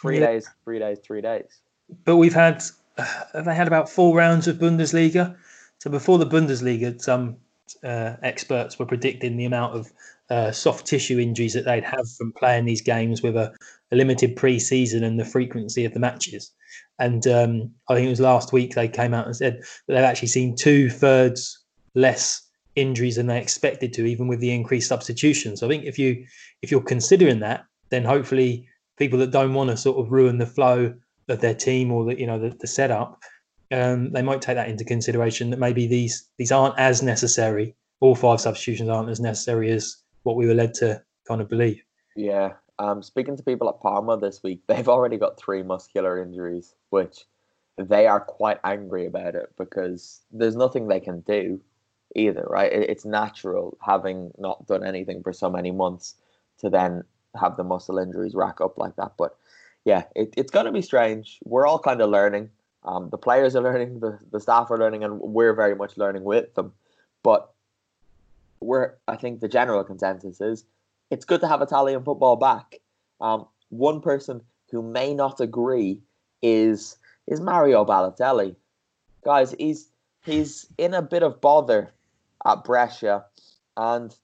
three 0.00 0.18
Yeah. 0.20 0.26
days, 0.26 0.48
three 0.64 0.78
days, 0.78 0.98
three 1.06 1.22
days. 1.22 1.60
But 2.04 2.16
we've 2.16 2.34
had 2.34 2.62
they 3.46 3.54
had 3.54 3.66
about 3.66 3.88
four 3.88 4.14
rounds 4.16 4.46
of 4.48 4.56
Bundesliga. 4.58 5.36
So 5.80 5.90
before 5.90 6.18
the 6.18 6.26
Bundesliga, 6.26 7.00
some 7.00 7.36
uh, 7.82 8.14
experts 8.22 8.78
were 8.78 8.86
predicting 8.86 9.36
the 9.36 9.44
amount 9.44 9.76
of 9.76 9.92
uh, 10.30 10.52
soft 10.52 10.86
tissue 10.86 11.18
injuries 11.18 11.52
that 11.54 11.64
they'd 11.64 11.84
have 11.84 12.10
from 12.16 12.32
playing 12.32 12.64
these 12.64 12.80
games 12.80 13.22
with 13.22 13.36
a, 13.36 13.52
a 13.92 13.96
limited 13.96 14.36
pre-season 14.36 15.04
and 15.04 15.18
the 15.18 15.24
frequency 15.24 15.84
of 15.84 15.92
the 15.92 16.00
matches. 16.00 16.52
And 16.98 17.26
um, 17.26 17.70
I 17.88 17.94
think 17.94 18.06
it 18.06 18.10
was 18.10 18.20
last 18.20 18.52
week 18.52 18.74
they 18.74 18.88
came 18.88 19.14
out 19.14 19.26
and 19.26 19.36
said 19.36 19.58
that 19.86 19.94
they've 19.94 20.04
actually 20.04 20.28
seen 20.28 20.56
two 20.56 20.90
thirds 20.90 21.64
less 21.94 22.40
injuries 22.76 23.16
than 23.16 23.26
they 23.26 23.40
expected 23.40 23.92
to, 23.94 24.06
even 24.06 24.26
with 24.26 24.40
the 24.40 24.52
increased 24.52 24.88
substitutions. 24.88 25.60
So 25.60 25.66
I 25.66 25.70
think 25.70 25.84
if 25.84 25.98
you 25.98 26.24
if 26.62 26.70
you're 26.70 26.82
considering 26.82 27.40
that, 27.40 27.64
then 27.90 28.04
hopefully 28.04 28.66
people 28.96 29.18
that 29.20 29.30
don't 29.30 29.54
want 29.54 29.70
to 29.70 29.76
sort 29.76 29.98
of 29.98 30.12
ruin 30.12 30.38
the 30.38 30.46
flow 30.46 30.94
of 31.28 31.40
their 31.40 31.54
team 31.54 31.90
or 31.90 32.04
the 32.04 32.18
you 32.18 32.26
know 32.26 32.38
the, 32.38 32.56
the 32.60 32.66
setup, 32.66 33.20
um, 33.74 34.12
they 34.12 34.22
might 34.22 34.40
take 34.40 34.54
that 34.54 34.68
into 34.68 34.84
consideration 34.84 35.50
that 35.50 35.58
maybe 35.58 35.86
these 35.86 36.28
these 36.38 36.52
aren't 36.52 36.78
as 36.78 37.02
necessary. 37.02 37.74
All 38.00 38.14
five 38.14 38.40
substitutions 38.40 38.88
aren't 38.88 39.10
as 39.10 39.20
necessary 39.20 39.70
as 39.70 39.96
what 40.22 40.36
we 40.36 40.46
were 40.46 40.54
led 40.54 40.74
to 40.74 41.02
kind 41.26 41.40
of 41.40 41.48
believe. 41.48 41.82
Yeah. 42.16 42.52
Um, 42.78 43.02
speaking 43.02 43.36
to 43.36 43.42
people 43.42 43.68
at 43.68 43.80
Parma 43.80 44.16
this 44.16 44.42
week, 44.42 44.60
they've 44.68 44.88
already 44.88 45.16
got 45.16 45.38
three 45.38 45.62
muscular 45.62 46.22
injuries, 46.22 46.74
which 46.90 47.24
they 47.76 48.06
are 48.06 48.20
quite 48.20 48.60
angry 48.62 49.06
about 49.06 49.34
it 49.34 49.52
because 49.58 50.20
there's 50.30 50.54
nothing 50.54 50.86
they 50.86 51.00
can 51.00 51.20
do 51.20 51.60
either, 52.14 52.46
right? 52.48 52.72
It, 52.72 52.90
it's 52.90 53.04
natural 53.04 53.76
having 53.84 54.30
not 54.38 54.66
done 54.66 54.84
anything 54.84 55.22
for 55.22 55.32
so 55.32 55.50
many 55.50 55.72
months 55.72 56.14
to 56.58 56.70
then 56.70 57.02
have 57.40 57.56
the 57.56 57.64
muscle 57.64 57.98
injuries 57.98 58.36
rack 58.36 58.60
up 58.60 58.78
like 58.78 58.94
that. 58.96 59.14
But 59.18 59.36
yeah, 59.84 60.04
it, 60.14 60.32
it's 60.36 60.52
going 60.52 60.66
to 60.66 60.72
be 60.72 60.82
strange. 60.82 61.40
We're 61.44 61.66
all 61.66 61.80
kind 61.80 62.00
of 62.00 62.10
learning. 62.10 62.50
Um, 62.84 63.08
the 63.10 63.18
players 63.18 63.56
are 63.56 63.62
learning, 63.62 64.00
the, 64.00 64.18
the 64.30 64.40
staff 64.40 64.70
are 64.70 64.78
learning, 64.78 65.04
and 65.04 65.18
we're 65.20 65.54
very 65.54 65.74
much 65.74 65.96
learning 65.96 66.24
with 66.24 66.54
them. 66.54 66.72
But 67.22 67.50
we're, 68.60 68.92
I 69.08 69.16
think 69.16 69.40
the 69.40 69.48
general 69.48 69.84
consensus 69.84 70.40
is 70.40 70.64
it's 71.10 71.24
good 71.24 71.40
to 71.40 71.48
have 71.48 71.62
Italian 71.62 72.02
football 72.02 72.36
back. 72.36 72.80
Um, 73.20 73.46
one 73.70 74.00
person 74.00 74.42
who 74.70 74.82
may 74.82 75.14
not 75.14 75.40
agree 75.40 76.00
is 76.42 76.98
is 77.26 77.40
Mario 77.40 77.84
Balotelli. 77.84 78.54
Guys, 79.24 79.54
he's 79.58 79.88
he's 80.24 80.66
in 80.76 80.92
a 80.92 81.02
bit 81.02 81.22
of 81.22 81.40
bother 81.40 81.92
at 82.44 82.64
Brescia, 82.64 83.24
and 83.76 84.14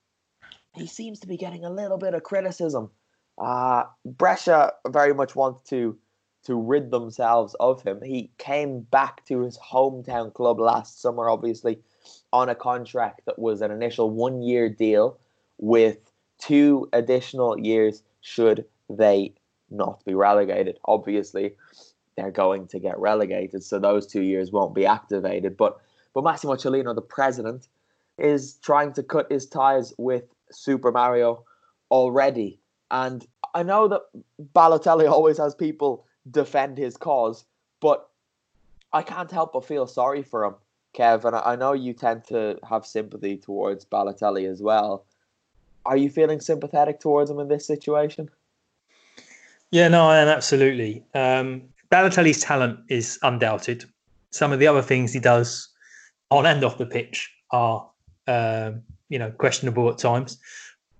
he 0.74 0.86
seems 0.86 1.20
to 1.20 1.26
be 1.26 1.36
getting 1.36 1.64
a 1.64 1.70
little 1.70 1.98
bit 1.98 2.14
of 2.14 2.22
criticism. 2.22 2.90
Uh, 3.38 3.84
Brescia 4.04 4.72
very 4.88 5.14
much 5.14 5.34
wants 5.34 5.68
to 5.70 5.96
to 6.44 6.60
rid 6.60 6.90
themselves 6.90 7.54
of 7.60 7.82
him. 7.82 8.00
He 8.02 8.30
came 8.38 8.80
back 8.80 9.24
to 9.26 9.40
his 9.40 9.58
hometown 9.58 10.32
club 10.32 10.58
last 10.58 11.00
summer, 11.00 11.28
obviously, 11.28 11.78
on 12.32 12.48
a 12.48 12.54
contract 12.54 13.22
that 13.26 13.38
was 13.38 13.60
an 13.60 13.70
initial 13.70 14.10
one 14.10 14.42
year 14.42 14.68
deal 14.68 15.18
with 15.58 15.98
two 16.38 16.88
additional 16.92 17.58
years 17.58 18.02
should 18.22 18.64
they 18.88 19.34
not 19.70 20.04
be 20.04 20.14
relegated. 20.14 20.78
Obviously, 20.86 21.54
they're 22.16 22.30
going 22.30 22.66
to 22.68 22.78
get 22.78 22.98
relegated, 22.98 23.62
so 23.62 23.78
those 23.78 24.06
two 24.06 24.22
years 24.22 24.50
won't 24.50 24.74
be 24.74 24.86
activated. 24.86 25.56
But 25.56 25.78
but 26.12 26.24
Massimo 26.24 26.54
Cellino, 26.54 26.94
the 26.94 27.02
president, 27.02 27.68
is 28.18 28.54
trying 28.62 28.92
to 28.94 29.02
cut 29.02 29.30
his 29.30 29.46
ties 29.46 29.92
with 29.96 30.24
Super 30.50 30.90
Mario 30.90 31.44
already. 31.90 32.58
And 32.90 33.24
I 33.54 33.62
know 33.62 33.88
that 33.88 34.02
Balotelli 34.54 35.08
always 35.10 35.38
has 35.38 35.54
people 35.54 36.04
defend 36.28 36.78
his 36.78 36.96
cause, 36.96 37.44
but 37.80 38.08
I 38.92 39.02
can't 39.02 39.30
help 39.30 39.52
but 39.52 39.64
feel 39.64 39.86
sorry 39.86 40.22
for 40.22 40.44
him, 40.44 40.54
Kev. 40.94 41.24
And 41.24 41.36
I 41.36 41.56
know 41.56 41.72
you 41.72 41.92
tend 41.92 42.24
to 42.24 42.58
have 42.68 42.86
sympathy 42.86 43.36
towards 43.36 43.84
Balotelli 43.84 44.50
as 44.50 44.60
well. 44.60 45.04
Are 45.86 45.96
you 45.96 46.10
feeling 46.10 46.40
sympathetic 46.40 47.00
towards 47.00 47.30
him 47.30 47.38
in 47.38 47.48
this 47.48 47.66
situation? 47.66 48.28
Yeah, 49.70 49.88
no, 49.88 50.08
I 50.08 50.18
am 50.18 50.28
absolutely. 50.28 51.04
Um, 51.14 51.62
Balotelli's 51.90 52.40
talent 52.40 52.80
is 52.88 53.18
undoubted. 53.22 53.84
Some 54.30 54.52
of 54.52 54.58
the 54.58 54.66
other 54.66 54.82
things 54.82 55.12
he 55.12 55.20
does 55.20 55.68
on 56.30 56.46
and 56.46 56.62
off 56.64 56.78
the 56.78 56.86
pitch 56.86 57.30
are, 57.50 57.88
um, 58.26 58.82
you 59.08 59.18
know, 59.18 59.30
questionable 59.30 59.88
at 59.88 59.98
times. 59.98 60.38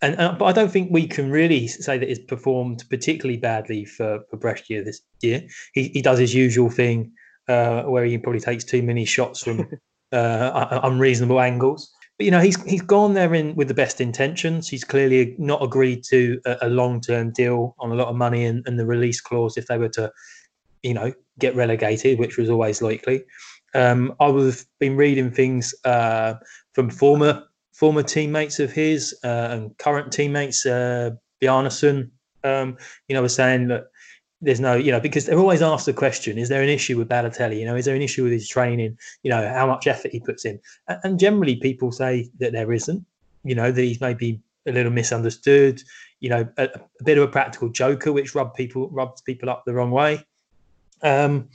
And 0.02 0.18
uh, 0.18 0.34
but 0.38 0.46
I 0.46 0.52
don't 0.52 0.70
think 0.70 0.90
we 0.90 1.06
can 1.06 1.30
really 1.30 1.66
say 1.68 1.98
that 1.98 2.08
he's 2.08 2.18
performed 2.18 2.84
particularly 2.88 3.38
badly 3.38 3.84
for 3.84 4.20
for 4.30 4.36
Brescia 4.36 4.82
this 4.82 5.02
year. 5.20 5.42
He 5.74 5.88
he 5.88 6.02
does 6.02 6.18
his 6.18 6.34
usual 6.34 6.70
thing 6.70 7.12
uh, 7.48 7.82
where 7.82 8.04
he 8.04 8.16
probably 8.18 8.40
takes 8.40 8.64
too 8.64 8.82
many 8.82 9.04
shots 9.04 9.42
from 9.42 9.68
uh, 10.12 10.80
unreasonable 10.82 11.40
angles. 11.40 11.92
But 12.18 12.24
you 12.24 12.30
know, 12.30 12.40
he's 12.40 12.62
he's 12.64 12.82
gone 12.82 13.14
there 13.14 13.34
in 13.34 13.54
with 13.56 13.68
the 13.68 13.74
best 13.74 14.00
intentions. 14.00 14.68
He's 14.68 14.84
clearly 14.84 15.34
not 15.38 15.62
agreed 15.62 16.04
to 16.10 16.40
a, 16.46 16.56
a 16.62 16.68
long 16.68 17.00
term 17.00 17.32
deal 17.32 17.74
on 17.78 17.92
a 17.92 17.94
lot 17.94 18.08
of 18.08 18.16
money 18.16 18.44
and, 18.44 18.62
and 18.66 18.78
the 18.78 18.86
release 18.86 19.20
clause 19.20 19.56
if 19.56 19.66
they 19.66 19.78
were 19.78 19.88
to, 19.90 20.10
you 20.82 20.94
know, 20.94 21.12
get 21.38 21.54
relegated, 21.54 22.18
which 22.18 22.38
was 22.38 22.48
always 22.48 22.80
likely. 22.80 23.24
Um, 23.74 24.14
I 24.18 24.26
have 24.26 24.64
been 24.78 24.96
reading 24.96 25.30
things 25.30 25.74
uh, 25.84 26.34
from 26.74 26.90
former 26.90 27.44
former 27.72 28.02
teammates 28.02 28.60
of 28.60 28.72
his 28.72 29.14
uh, 29.24 29.48
and 29.50 29.78
current 29.78 30.12
teammates, 30.12 30.66
uh, 30.66 31.10
Bjarnason, 31.42 32.10
um, 32.44 32.76
you 33.08 33.14
know, 33.14 33.22
was 33.22 33.34
saying 33.34 33.68
that 33.68 33.84
there's 34.42 34.60
no, 34.60 34.74
you 34.74 34.90
know, 34.90 35.00
because 35.00 35.26
they're 35.26 35.38
always 35.38 35.62
asked 35.62 35.86
the 35.86 35.92
question: 35.92 36.38
Is 36.38 36.48
there 36.48 36.62
an 36.62 36.68
issue 36.68 36.96
with 36.96 37.08
Balotelli? 37.08 37.58
You 37.58 37.66
know, 37.66 37.76
is 37.76 37.84
there 37.84 37.96
an 37.96 38.02
issue 38.02 38.22
with 38.24 38.32
his 38.32 38.48
training? 38.48 38.96
You 39.22 39.30
know, 39.30 39.48
how 39.48 39.66
much 39.66 39.86
effort 39.86 40.12
he 40.12 40.20
puts 40.20 40.44
in? 40.44 40.60
And, 40.88 41.18
generally, 41.18 41.56
people 41.56 41.92
say 41.92 42.30
that 42.38 42.52
there 42.52 42.72
isn't. 42.72 43.04
You 43.44 43.54
know, 43.54 43.72
that 43.72 43.82
he's 43.82 44.00
maybe 44.00 44.40
a 44.66 44.72
little 44.72 44.92
misunderstood. 44.92 45.82
You 46.20 46.30
know, 46.30 46.48
a, 46.56 46.64
a 46.64 47.04
bit 47.04 47.18
of 47.18 47.24
a 47.24 47.28
practical 47.28 47.68
joker, 47.68 48.12
which 48.12 48.34
rub 48.34 48.54
people 48.54 48.88
rubs 48.90 49.20
people 49.22 49.50
up 49.50 49.64
the 49.66 49.74
wrong 49.74 49.90
way. 49.90 50.24
Um, 51.02 51.48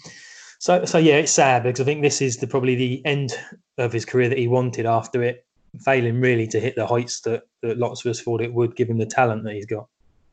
so, 0.60 0.86
so 0.86 0.98
yeah, 0.98 1.16
it's 1.18 1.32
sad 1.32 1.64
because 1.64 1.82
I 1.82 1.84
think 1.84 2.02
this 2.02 2.22
is 2.22 2.38
the 2.38 2.48
probably 2.48 2.76
the 2.76 3.06
end 3.06 3.34
of 3.78 3.94
his 3.94 4.06
career 4.06 4.30
that 4.30 4.38
he 4.38 4.48
wanted 4.48 4.86
after 4.86 5.22
it, 5.22 5.45
failing 5.82 6.22
really 6.22 6.48
to 6.48 6.60
hit 6.60 6.76
the 6.76 6.88
heights 6.88 7.22
that, 7.22 7.44
that 7.62 7.78
lots 7.78 8.06
of 8.06 8.10
us 8.10 8.22
thought 8.22 8.42
it 8.42 8.54
would, 8.54 8.76
given 8.76 8.98
the 8.98 9.06
talent 9.06 9.44
that 9.44 9.54
he's 9.54 9.66
got. 9.66 9.88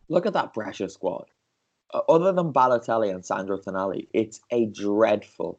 Look 0.08 0.26
at 0.26 0.32
that 0.34 0.52
Brescia 0.52 0.88
squad. 0.88 1.26
Other 2.08 2.32
than 2.32 2.52
Balotelli 2.52 3.14
and 3.14 3.24
Sandro 3.24 3.58
Tonali, 3.58 4.08
it's 4.12 4.40
a 4.50 4.66
dreadful 4.66 5.58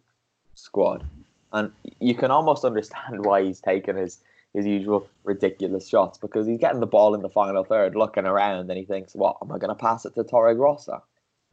squad, 0.55 1.05
and 1.51 1.71
you 1.99 2.15
can 2.15 2.31
almost 2.31 2.65
understand 2.65 3.25
why 3.25 3.43
he's 3.43 3.61
taken 3.61 3.95
his 3.95 4.19
his 4.53 4.65
usual 4.67 5.07
ridiculous 5.23 5.87
shots 5.87 6.19
because 6.19 6.45
he's 6.45 6.59
getting 6.59 6.79
the 6.79 6.85
ball 6.85 7.15
in 7.15 7.23
the 7.23 7.29
final 7.29 7.63
third, 7.63 7.95
looking 7.95 8.25
around, 8.25 8.69
and 8.69 8.77
he 8.79 8.85
thinks, 8.85 9.15
"What 9.15 9.37
am 9.41 9.51
I 9.51 9.57
going 9.57 9.69
to 9.69 9.75
pass 9.75 10.05
it 10.05 10.15
to 10.15 10.23
Torregrossa? 10.23 11.01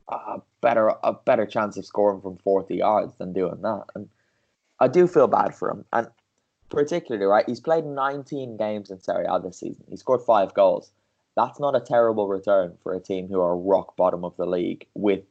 A 0.08 0.40
better 0.60 0.88
a 1.02 1.12
better 1.12 1.46
chance 1.46 1.76
of 1.76 1.84
scoring 1.84 2.20
from 2.22 2.36
forty 2.38 2.76
yards 2.76 3.14
than 3.16 3.32
doing 3.34 3.60
that." 3.62 3.84
And 3.94 4.08
I 4.78 4.88
do 4.88 5.06
feel 5.06 5.28
bad 5.28 5.54
for 5.54 5.70
him, 5.70 5.84
and 5.92 6.08
particularly 6.70 7.26
right, 7.26 7.44
he's 7.46 7.60
played 7.60 7.84
nineteen 7.84 8.56
games 8.56 8.90
in 8.90 9.00
Serie 9.00 9.26
A 9.28 9.38
this 9.40 9.58
season. 9.58 9.84
He 9.88 9.96
scored 9.96 10.22
five 10.22 10.54
goals 10.54 10.92
that's 11.36 11.60
not 11.60 11.76
a 11.76 11.80
terrible 11.80 12.28
return 12.28 12.76
for 12.82 12.94
a 12.94 13.00
team 13.00 13.28
who 13.28 13.40
are 13.40 13.56
rock 13.56 13.96
bottom 13.96 14.24
of 14.24 14.36
the 14.36 14.46
league 14.46 14.86
with 14.94 15.22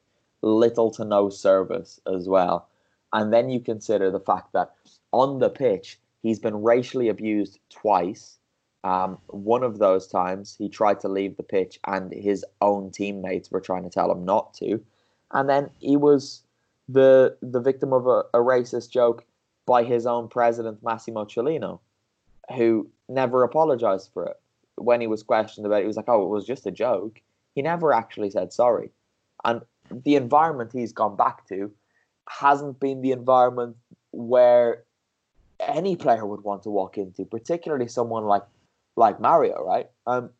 little 0.41 0.89
to 0.91 1.05
no 1.05 1.29
service 1.29 1.99
as 2.07 2.27
well. 2.27 2.67
And 3.11 3.33
then 3.33 3.49
you 3.49 3.59
consider 3.59 4.09
the 4.09 4.19
fact 4.19 4.53
that 4.53 4.71
on 5.11 5.39
the 5.39 5.49
pitch, 5.49 5.99
he's 6.21 6.39
been 6.39 6.61
racially 6.61 7.09
abused 7.09 7.59
twice. 7.69 8.37
Um, 8.83 9.17
one 9.27 9.63
of 9.63 9.79
those 9.79 10.07
times, 10.07 10.55
he 10.57 10.69
tried 10.69 11.01
to 11.01 11.09
leave 11.09 11.35
the 11.35 11.43
pitch, 11.43 11.79
and 11.85 12.13
his 12.13 12.45
own 12.61 12.91
teammates 12.91 13.51
were 13.51 13.59
trying 13.59 13.83
to 13.83 13.89
tell 13.89 14.11
him 14.11 14.23
not 14.23 14.53
to. 14.55 14.81
And 15.31 15.49
then 15.49 15.69
he 15.79 15.97
was 15.97 16.43
the 16.87 17.37
the 17.41 17.59
victim 17.59 17.91
of 17.93 18.07
a, 18.07 18.23
a 18.33 18.39
racist 18.39 18.89
joke 18.89 19.25
by 19.69 19.83
his 19.83 20.05
own 20.05 20.27
president, 20.27 20.83
Massimo 20.83 21.25
Cellino, 21.25 21.79
who 22.57 22.89
never 23.07 23.43
apologized 23.43 24.09
for 24.13 24.25
it 24.25 24.37
when 24.79 25.01
he 25.01 25.07
was 25.07 25.23
questioned 25.23 25.65
about 25.65 25.79
it, 25.79 25.81
he 25.81 25.87
was 25.87 25.97
like, 25.97 26.09
"Oh, 26.09 26.23
it 26.23 26.29
was 26.29 26.45
just 26.45 26.65
a 26.65 26.71
joke." 26.71 27.21
He 27.53 27.61
never 27.61 27.93
actually 27.93 28.29
said 28.29 28.53
sorry, 28.53 28.91
and 29.43 29.61
the 29.91 30.15
environment 30.15 30.71
he's 30.71 30.93
gone 30.93 31.15
back 31.15 31.47
to 31.49 31.71
hasn't 32.27 32.79
been 32.79 33.01
the 33.01 33.11
environment 33.11 33.75
where 34.11 34.83
any 35.59 35.95
player 35.95 36.25
would 36.25 36.43
want 36.43 36.63
to 36.63 36.69
walk 36.69 36.97
into, 36.97 37.25
particularly 37.25 37.87
someone 37.87 38.25
like 38.25 38.43
like 38.95 39.19
Mario, 39.19 39.63
right? 39.63 39.89
Um, 40.07 40.31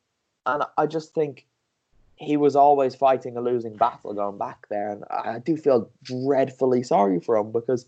and 0.46 0.64
I 0.78 0.86
just 0.88 1.14
think 1.14 1.46
he 2.16 2.36
was 2.36 2.56
always 2.56 2.96
fighting 2.96 3.38
a 3.38 3.42
losing 3.42 3.76
battle 3.76 4.14
going 4.14 4.38
back 4.38 4.68
there, 4.70 4.90
and 4.90 5.04
I 5.10 5.40
do 5.40 5.56
feel 5.58 5.90
dreadfully 6.04 6.84
sorry 6.84 7.20
for 7.20 7.38
him 7.38 7.52
because, 7.52 7.86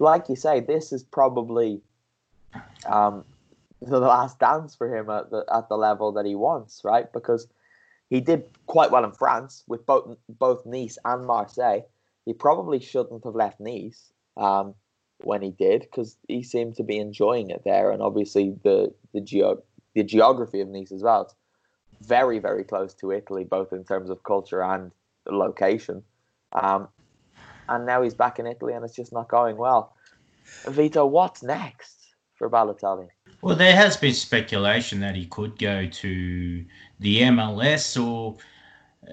like 0.00 0.28
you 0.28 0.36
say, 0.36 0.60
this 0.60 0.92
is 0.92 1.04
probably 1.04 1.82
um, 2.86 3.24
the 3.80 4.00
last 4.00 4.38
dance 4.38 4.74
for 4.74 4.94
him 4.94 5.08
at 5.10 5.30
the 5.30 5.44
at 5.52 5.68
the 5.68 5.76
level 5.76 6.12
that 6.12 6.26
he 6.26 6.34
wants, 6.34 6.80
right? 6.82 7.12
Because 7.12 7.46
he 8.08 8.20
did 8.20 8.44
quite 8.66 8.90
well 8.90 9.04
in 9.04 9.12
France 9.12 9.62
with 9.68 9.86
both 9.86 10.16
both 10.28 10.66
Nice 10.66 10.98
and 11.04 11.26
Marseille. 11.26 11.82
He 12.24 12.32
probably 12.32 12.80
shouldn't 12.80 13.24
have 13.24 13.34
left 13.34 13.60
Nice 13.60 14.12
um, 14.36 14.74
when 15.18 15.42
he 15.42 15.50
did 15.50 15.82
because 15.82 16.16
he 16.26 16.42
seemed 16.42 16.76
to 16.76 16.82
be 16.82 16.98
enjoying 16.98 17.50
it 17.50 17.62
there, 17.64 17.90
and 17.92 18.02
obviously 18.02 18.56
the 18.64 18.92
the 19.12 19.20
geo 19.20 19.62
the 19.94 20.02
geography 20.02 20.60
of 20.60 20.68
Nice 20.68 20.92
as 20.92 21.02
well. 21.02 21.22
It's 21.22 21.34
very 22.08 22.38
very 22.38 22.64
close 22.64 22.94
to 22.94 23.12
Italy, 23.12 23.44
both 23.44 23.72
in 23.72 23.84
terms 23.84 24.08
of 24.08 24.22
culture 24.22 24.62
and 24.62 24.92
location. 25.26 26.02
Um, 26.52 26.88
and 27.70 27.86
now 27.86 28.02
he's 28.02 28.14
back 28.14 28.38
in 28.38 28.46
Italy, 28.46 28.74
and 28.74 28.84
it's 28.84 28.96
just 28.96 29.12
not 29.12 29.28
going 29.28 29.56
well. 29.56 29.94
Vito, 30.66 31.06
what's 31.06 31.42
next 31.42 32.14
for 32.34 32.50
Balotelli? 32.50 33.08
Well, 33.42 33.56
there 33.56 33.74
has 33.74 33.96
been 33.96 34.12
speculation 34.12 35.00
that 35.00 35.14
he 35.14 35.26
could 35.26 35.58
go 35.58 35.86
to 35.86 36.64
the 36.98 37.20
MLS, 37.22 38.02
or 38.02 38.36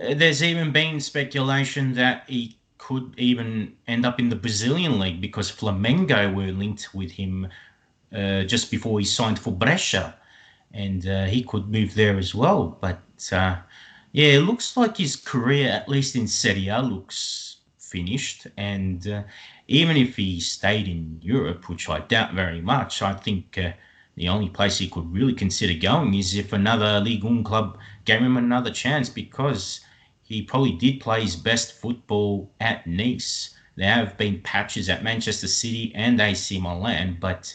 uh, 0.02 0.16
there's 0.16 0.44
even 0.44 0.72
been 0.72 1.00
speculation 1.00 1.94
that 1.94 2.24
he 2.28 2.58
could 2.80 3.14
even 3.18 3.76
end 3.88 4.06
up 4.06 4.20
in 4.20 4.30
the 4.30 4.36
Brazilian 4.36 5.00
league 5.00 5.22
because 5.22 5.52
Flamengo 5.52 6.34
were 6.34 6.52
linked 6.52 6.94
with 6.94 7.12
him 7.12 7.48
uh, 8.16 8.44
just 8.44 8.72
before 8.72 9.00
he 9.00 9.06
signed 9.06 9.38
for 9.38 9.52
Brescia, 9.52 10.16
and 10.74 11.08
uh, 11.08 11.26
he 11.26 11.44
could 11.44 11.70
move 11.70 11.94
there 11.94 12.18
as 12.18 12.34
well. 12.34 12.78
But 12.82 13.02
uh, 13.32 13.58
yeah, 14.14 14.30
it 14.30 14.42
looks 14.42 14.76
like 14.76 14.98
his 14.98 15.16
career, 15.16 15.70
at 15.70 15.88
least 15.88 16.16
in 16.16 16.28
Serie 16.28 16.70
A, 16.70 16.82
looks 16.82 17.57
finished. 17.92 18.48
And 18.58 19.08
uh, 19.08 19.24
even 19.68 19.98
if 19.98 20.16
he 20.16 20.40
stayed 20.40 20.88
in 20.88 21.20
Europe, 21.22 21.70
which 21.70 21.90
I 21.90 22.00
doubt 22.00 22.34
very 22.34 22.62
much, 22.62 23.02
I 23.02 23.14
think 23.14 23.58
uh, 23.58 23.72
the 24.16 24.28
only 24.28 24.50
place 24.50 24.78
he 24.78 24.90
could 24.90 25.12
really 25.14 25.34
consider 25.34 25.80
going 25.80 26.14
is 26.14 26.36
if 26.36 26.54
another 26.54 27.00
Ligue 27.00 27.24
1 27.24 27.44
club 27.44 27.78
gave 28.06 28.22
him 28.22 28.38
another 28.38 28.72
chance 28.72 29.10
because 29.10 29.82
he 30.24 30.42
probably 30.42 30.74
did 30.74 31.00
play 31.00 31.22
his 31.22 31.36
best 31.36 31.74
football 31.74 32.52
at 32.60 32.86
Nice. 32.86 33.56
There 33.76 33.94
have 33.94 34.18
been 34.18 34.42
patches 34.42 34.90
at 34.90 35.04
Manchester 35.04 35.48
City 35.48 35.92
and 35.96 36.20
AC 36.20 36.60
Milan, 36.60 37.18
but 37.20 37.54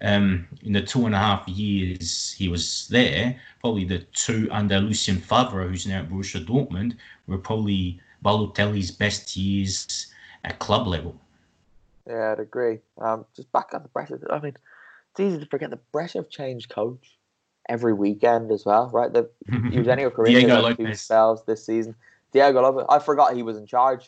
um, 0.00 0.46
in 0.62 0.72
the 0.72 0.82
two 0.82 1.06
and 1.06 1.14
a 1.14 1.18
half 1.18 1.48
years 1.48 2.32
he 2.32 2.48
was 2.48 2.86
there, 2.88 3.40
probably 3.60 3.84
the 3.84 3.98
two 4.12 4.48
under 4.52 4.78
Lucien 4.78 5.16
Favre, 5.16 5.66
who's 5.66 5.86
now 5.86 6.00
at 6.00 6.08
Borussia 6.08 6.44
Dortmund, 6.44 6.96
were 7.26 7.38
probably 7.38 8.00
Balotelli's 8.24 8.90
best 8.90 9.36
years 9.36 10.06
at 10.44 10.58
club 10.58 10.86
level. 10.86 11.20
Yeah, 12.06 12.32
I'd 12.32 12.40
agree. 12.40 12.80
Um, 12.98 13.24
just 13.34 13.50
back 13.52 13.70
on 13.72 13.82
the 13.82 13.88
pressure. 13.88 14.20
I 14.30 14.38
mean, 14.38 14.56
it's 15.10 15.20
easy 15.20 15.38
to 15.38 15.46
forget 15.46 15.70
the 15.70 15.78
pressure 15.92 16.20
of 16.20 16.30
change 16.30 16.68
coach 16.68 17.18
every 17.68 17.94
weekend 17.94 18.50
as 18.50 18.64
well, 18.64 18.90
right? 18.92 19.12
The 19.12 19.30
Eugenio 19.72 20.10
Corini 20.10 20.40
Diego 20.40 20.60
Lopez. 20.60 21.00
spells 21.00 21.44
this 21.44 21.64
season. 21.64 21.94
Diego 22.32 22.60
Lopez, 22.60 22.84
I 22.88 22.98
forgot 22.98 23.34
he 23.34 23.42
was 23.42 23.56
in 23.56 23.66
charge. 23.66 24.06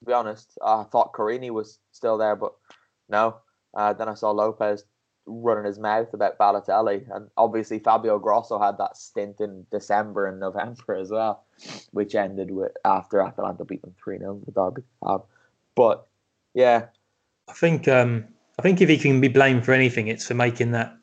To 0.00 0.06
be 0.06 0.12
honest, 0.12 0.58
I 0.64 0.84
thought 0.84 1.12
Corini 1.12 1.50
was 1.50 1.78
still 1.92 2.18
there, 2.18 2.36
but 2.36 2.52
no. 3.08 3.36
Uh, 3.74 3.92
then 3.92 4.08
I 4.08 4.14
saw 4.14 4.30
Lopez 4.30 4.84
running 5.26 5.64
his 5.64 5.78
mouth 5.78 6.12
about 6.12 6.38
Balotelli, 6.38 7.04
and 7.14 7.28
obviously 7.36 7.78
Fabio 7.78 8.18
Grosso 8.18 8.58
had 8.58 8.78
that 8.78 8.96
stint 8.96 9.40
in 9.40 9.66
December 9.70 10.26
and 10.26 10.38
November 10.38 10.94
as 10.94 11.10
well, 11.10 11.44
which 11.92 12.14
ended 12.14 12.50
with 12.50 12.72
after 12.84 13.20
Atalanta 13.20 13.64
beat 13.64 13.82
them 13.82 13.94
three 14.02 14.18
0 14.18 14.40
the 14.44 14.52
derby. 14.52 14.82
Um, 15.02 15.22
but 15.74 16.06
yeah, 16.54 16.86
I 17.48 17.52
think 17.52 17.88
um, 17.88 18.24
I 18.58 18.62
think 18.62 18.80
if 18.80 18.88
he 18.88 18.98
can 18.98 19.20
be 19.20 19.28
blamed 19.28 19.64
for 19.64 19.72
anything, 19.72 20.08
it's 20.08 20.26
for 20.26 20.34
making 20.34 20.72
that, 20.72 20.96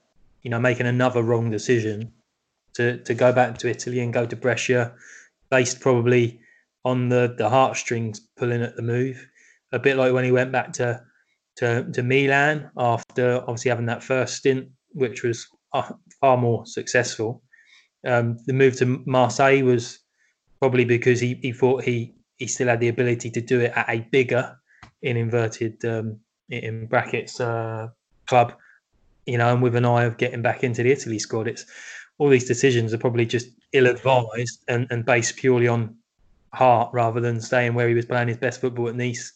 you 0.43 0.49
know, 0.49 0.59
making 0.59 0.88
another 0.88 1.22
wrong 1.24 1.49
decision 1.49 2.11
to 2.74 2.97
to 2.99 3.13
go 3.13 3.34
back 3.34 3.57
to 3.59 3.69
Italy 3.69 3.99
and 3.99 4.13
go 4.13 4.26
to 4.26 4.36
Brescia, 4.36 4.93
based 5.49 5.80
probably 5.80 6.39
on 6.86 7.09
the 7.09 7.34
the 7.38 7.49
heartstrings 7.49 8.19
pulling 8.38 8.61
at 8.61 8.76
the 8.76 8.82
move, 8.82 9.28
a 9.72 9.80
bit 9.80 9.97
like 9.97 10.13
when 10.13 10.24
he 10.24 10.32
went 10.32 10.51
back 10.51 10.74
to 10.74 11.03
to 11.62 11.89
to 11.93 12.03
Milan 12.03 12.70
after 12.78 13.38
obviously 13.41 13.70
having 13.70 13.86
that 13.86 14.03
first 14.03 14.36
stint, 14.36 14.68
which 14.93 15.24
was 15.24 15.47
uh, 15.74 15.93
far 16.20 16.38
more 16.38 16.66
successful. 16.66 17.41
Um, 18.05 18.38
the 18.47 18.53
move 18.53 18.76
to 18.78 19.01
Marseille 19.05 19.64
was 19.64 19.99
probably 20.59 20.86
because 20.86 21.20
he, 21.20 21.39
he 21.41 21.53
thought 21.53 21.84
he 21.84 22.16
he 22.38 22.47
still 22.47 22.68
had 22.68 22.80
the 22.80 22.89
ability 22.89 23.30
to 23.32 23.41
do 23.41 23.62
it 23.62 23.74
at 23.76 23.89
a 23.89 24.07
bigger, 24.12 24.57
in 25.03 25.18
inverted 25.18 25.84
um, 25.86 26.20
in 26.49 26.88
brackets 26.88 27.39
uh, 27.39 27.88
club, 28.26 28.53
you 29.26 29.38
know, 29.38 29.53
and 29.53 29.62
with 29.62 29.76
an 29.76 29.86
eye 29.86 30.03
of 30.03 30.18
getting 30.18 30.41
back 30.41 30.64
into 30.64 30.84
the 30.84 30.91
Italy 30.91 31.20
squad. 31.20 31.47
It's 31.47 31.66
all 32.18 32.30
these 32.30 32.47
decisions 32.47 32.93
are 32.93 32.97
probably 32.97 33.26
just 33.26 33.49
ill 33.74 33.88
advised 33.88 34.64
and, 34.68 34.88
and 34.89 35.05
based 35.05 35.38
purely 35.38 35.68
on 35.68 35.95
heart 36.53 36.89
rather 36.93 37.20
than 37.22 37.39
staying 37.39 37.74
where 37.74 37.88
he 37.88 37.95
was 37.95 38.05
playing 38.05 38.28
his 38.28 38.38
best 38.38 38.62
football 38.62 38.89
at 38.89 38.95
Nice. 38.95 39.34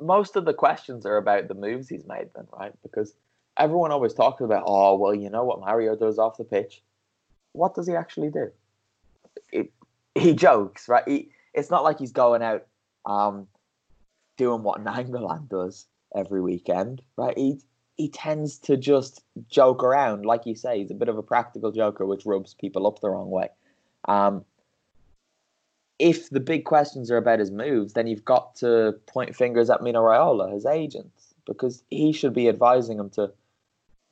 Most 0.00 0.36
of 0.36 0.44
the 0.44 0.54
questions 0.54 1.06
are 1.06 1.16
about 1.16 1.48
the 1.48 1.54
moves 1.54 1.88
he's 1.88 2.06
made 2.06 2.28
then, 2.34 2.46
right? 2.52 2.72
Because 2.82 3.14
everyone 3.56 3.92
always 3.92 4.14
talks 4.14 4.42
about, 4.42 4.64
oh, 4.66 4.96
well, 4.96 5.14
you 5.14 5.30
know 5.30 5.44
what 5.44 5.60
Mario 5.60 5.96
does 5.96 6.18
off 6.18 6.36
the 6.36 6.44
pitch. 6.44 6.82
What 7.52 7.74
does 7.74 7.86
he 7.86 7.94
actually 7.94 8.30
do? 8.30 8.50
It, 9.50 9.72
he 10.14 10.34
jokes, 10.34 10.88
right? 10.88 11.04
He, 11.06 11.30
it's 11.54 11.70
not 11.70 11.84
like 11.84 11.98
he's 11.98 12.12
going 12.12 12.42
out 12.42 12.66
um, 13.06 13.46
doing 14.36 14.62
what 14.62 14.84
Nainggolan 14.84 15.48
does 15.48 15.86
every 16.14 16.40
weekend, 16.40 17.02
right? 17.16 17.36
He 17.36 17.60
he 17.96 18.10
tends 18.10 18.58
to 18.58 18.76
just 18.76 19.22
joke 19.48 19.82
around, 19.82 20.26
like 20.26 20.44
you 20.44 20.54
say. 20.54 20.80
He's 20.80 20.90
a 20.90 20.94
bit 20.94 21.08
of 21.08 21.16
a 21.16 21.22
practical 21.22 21.72
joker, 21.72 22.04
which 22.04 22.26
rubs 22.26 22.52
people 22.52 22.86
up 22.86 23.00
the 23.00 23.08
wrong 23.08 23.30
way. 23.30 23.48
Um, 24.06 24.44
if 25.98 26.30
the 26.30 26.40
big 26.40 26.64
questions 26.64 27.10
are 27.10 27.16
about 27.16 27.38
his 27.38 27.50
moves, 27.50 27.94
then 27.94 28.06
you've 28.06 28.24
got 28.24 28.54
to 28.56 28.94
point 29.06 29.34
fingers 29.34 29.70
at 29.70 29.82
Mino 29.82 30.02
Raiola, 30.02 30.52
his 30.52 30.66
agent, 30.66 31.10
because 31.46 31.82
he 31.90 32.12
should 32.12 32.34
be 32.34 32.48
advising 32.48 32.98
him 32.98 33.10
to 33.10 33.32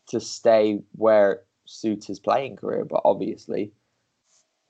to 0.07 0.21
stay 0.21 0.81
where 0.93 1.43
suits 1.65 2.07
his 2.07 2.21
playing 2.21 2.57
career. 2.57 2.85
But 2.85 3.03
obviously, 3.05 3.73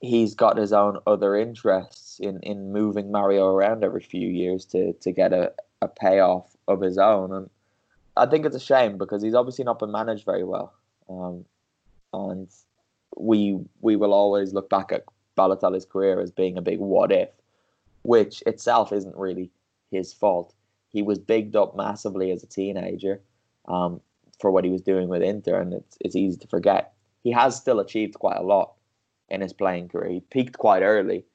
he's 0.01 0.35
got 0.35 0.57
his 0.57 0.73
own 0.73 0.97
other 1.07 1.35
interests 1.35 2.19
in, 2.19 2.39
in 2.41 2.71
moving 2.71 3.11
Mario 3.11 3.47
around 3.47 3.83
every 3.83 4.01
few 4.03 4.27
years 4.27 4.65
to 4.65 4.93
to 4.93 5.11
get 5.11 5.31
a, 5.31 5.53
a 5.81 5.87
payoff 5.87 6.55
of 6.67 6.81
his 6.81 6.97
own. 6.97 7.31
And 7.31 7.49
I 8.17 8.25
think 8.25 8.45
it's 8.45 8.55
a 8.55 8.59
shame 8.59 8.97
because 8.97 9.21
he's 9.21 9.35
obviously 9.35 9.63
not 9.63 9.79
been 9.79 9.91
managed 9.91 10.25
very 10.25 10.43
well. 10.43 10.73
Um, 11.09 11.45
and 12.13 12.49
we 13.15 13.59
we 13.79 13.95
will 13.95 14.13
always 14.13 14.53
look 14.53 14.69
back 14.69 14.91
at 14.91 15.05
Balotelli's 15.35 15.85
career 15.85 16.19
as 16.19 16.31
being 16.31 16.57
a 16.57 16.61
big 16.61 16.79
what 16.79 17.11
if, 17.11 17.29
which 18.03 18.41
itself 18.45 18.91
isn't 18.91 19.15
really 19.15 19.51
his 19.91 20.13
fault. 20.13 20.53
He 20.89 21.01
was 21.01 21.19
bigged 21.19 21.55
up 21.55 21.75
massively 21.75 22.31
as 22.31 22.43
a 22.43 22.47
teenager 22.47 23.21
um, 23.67 23.99
for 24.39 24.51
what 24.51 24.63
he 24.63 24.69
was 24.71 24.81
doing 24.81 25.09
with 25.09 25.21
Inter, 25.21 25.59
and 25.59 25.73
it's 25.73 25.97
it's 25.99 26.15
easy 26.15 26.37
to 26.37 26.47
forget. 26.47 26.93
He 27.23 27.31
has 27.31 27.55
still 27.55 27.79
achieved 27.79 28.15
quite 28.15 28.37
a 28.37 28.43
lot 28.43 28.73
in 29.29 29.41
his 29.41 29.53
playing 29.53 29.89
career. 29.89 30.11
He 30.11 30.19
peaked 30.19 30.57
quite 30.57 30.83
early, 30.83 31.25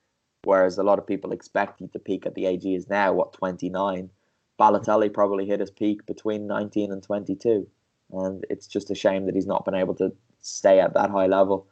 whereas 0.44 0.78
a 0.78 0.82
lot 0.82 0.98
of 0.98 1.06
people 1.06 1.32
expect 1.32 1.80
him 1.80 1.88
to 1.88 1.98
peak 1.98 2.24
at 2.24 2.34
the 2.34 2.46
age 2.46 2.62
he 2.62 2.74
is 2.74 2.88
now, 2.88 3.12
what 3.12 3.32
twenty 3.32 3.68
nine. 3.68 4.10
Balotelli 4.58 5.12
probably 5.12 5.46
hit 5.46 5.60
his 5.60 5.70
peak 5.70 6.06
between 6.06 6.46
nineteen 6.46 6.92
and 6.92 7.02
twenty 7.02 7.34
two, 7.34 7.66
and 8.12 8.46
it's 8.48 8.66
just 8.66 8.90
a 8.90 8.94
shame 8.94 9.26
that 9.26 9.34
he's 9.34 9.46
not 9.46 9.64
been 9.64 9.74
able 9.74 9.94
to 9.96 10.12
stay 10.40 10.80
at 10.80 10.94
that 10.94 11.10
high 11.10 11.26
level. 11.26 11.66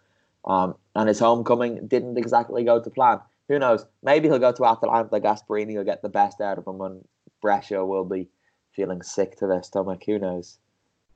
Um, 0.48 0.74
and 0.96 1.08
his 1.08 1.20
homecoming 1.20 1.86
didn't 1.86 2.18
exactly 2.18 2.64
go 2.64 2.82
to 2.82 2.90
plan. 2.90 3.20
Who 3.48 3.58
knows? 3.58 3.84
Maybe 4.02 4.28
he'll 4.28 4.38
go 4.38 4.52
to 4.52 4.64
Atalanta. 4.64 5.20
Gasperini 5.20 5.76
will 5.76 5.84
get 5.84 6.02
the 6.02 6.08
best 6.08 6.40
out 6.40 6.58
of 6.58 6.66
him, 6.66 6.80
and 6.80 7.06
Brescia 7.40 7.84
will 7.84 8.04
be 8.04 8.28
feeling 8.74 9.02
sick 9.02 9.36
to 9.38 9.46
their 9.46 9.62
stomach. 9.62 10.02
Who 10.06 10.18
knows? 10.18 10.58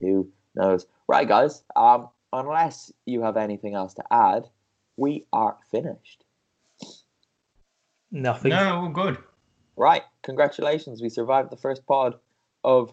Who 0.00 0.30
knows? 0.54 0.86
Right, 1.08 1.26
guys. 1.26 1.64
Um, 1.74 2.08
unless 2.32 2.92
you 3.06 3.22
have 3.22 3.36
anything 3.36 3.74
else 3.74 3.94
to 3.94 4.04
add, 4.10 4.48
we 4.96 5.26
are 5.32 5.56
finished. 5.70 6.24
Nothing. 8.10 8.50
No, 8.50 8.82
all 8.82 8.88
good. 8.88 9.16
Right. 9.76 10.02
Congratulations. 10.22 11.00
We 11.00 11.08
survived 11.08 11.50
the 11.50 11.56
first 11.56 11.86
pod 11.86 12.16
of 12.62 12.92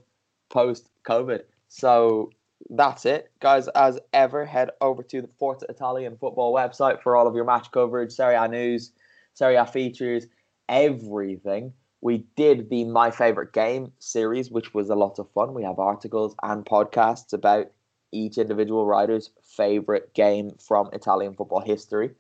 post 0.50 0.90
COVID. 1.06 1.42
So 1.68 2.32
that's 2.70 3.06
it. 3.06 3.32
Guys, 3.40 3.68
as 3.70 4.00
ever, 4.14 4.46
head 4.46 4.72
over 4.82 5.04
to 5.04 5.22
the 5.22 5.30
Forza 5.40 5.66
Italian 5.70 6.18
football 6.18 6.54
website 6.54 7.02
for 7.02 7.16
all 7.16 7.28
of 7.28 7.36
your 7.36 7.46
match 7.46 7.72
coverage, 7.72 8.12
Serie 8.12 8.36
A 8.36 8.48
news, 8.48 8.92
Serie 9.34 9.56
A 9.56 9.66
features, 9.66 10.28
everything. 10.68 11.74
We 12.02 12.26
did 12.36 12.70
the 12.70 12.86
My 12.86 13.12
Favorite 13.12 13.54
Game 13.54 13.92
series, 14.00 14.50
which 14.50 14.74
was 14.74 14.90
a 14.90 14.96
lot 14.96 15.20
of 15.20 15.30
fun. 15.32 15.54
We 15.54 15.64
have 15.64 15.80
articles 15.80 16.36
and 16.44 16.66
podcasts 16.66 17.34
about 17.34 17.72
each 18.12 18.38
individual 18.38 18.86
writer's 18.86 19.32
favorite 19.44 20.14
game 20.14 20.52
from 20.60 20.90
Italian 20.94 21.34
football 21.34 21.60
history. 21.60 22.12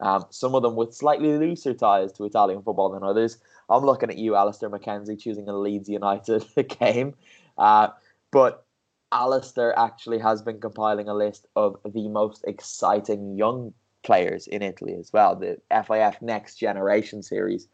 Um, 0.00 0.24
some 0.30 0.54
of 0.54 0.62
them 0.62 0.76
with 0.76 0.94
slightly 0.94 1.36
looser 1.38 1.74
ties 1.74 2.12
to 2.12 2.24
Italian 2.24 2.62
football 2.62 2.90
than 2.90 3.02
others. 3.02 3.38
I'm 3.68 3.84
looking 3.84 4.10
at 4.10 4.18
you, 4.18 4.36
Alistair 4.36 4.70
McKenzie, 4.70 5.18
choosing 5.18 5.48
a 5.48 5.56
Leeds 5.56 5.88
United 5.88 6.44
game. 6.80 7.14
Uh, 7.56 7.88
but 8.30 8.66
Alistair 9.12 9.78
actually 9.78 10.18
has 10.18 10.42
been 10.42 10.60
compiling 10.60 11.08
a 11.08 11.14
list 11.14 11.46
of 11.54 11.76
the 11.84 12.08
most 12.08 12.44
exciting 12.46 13.36
young 13.36 13.74
players 14.02 14.46
in 14.46 14.62
Italy 14.62 14.94
as 14.94 15.12
well. 15.12 15.36
The 15.36 15.58
FIF 15.70 16.20
Next 16.22 16.56
Generation 16.56 17.22
series. 17.22 17.68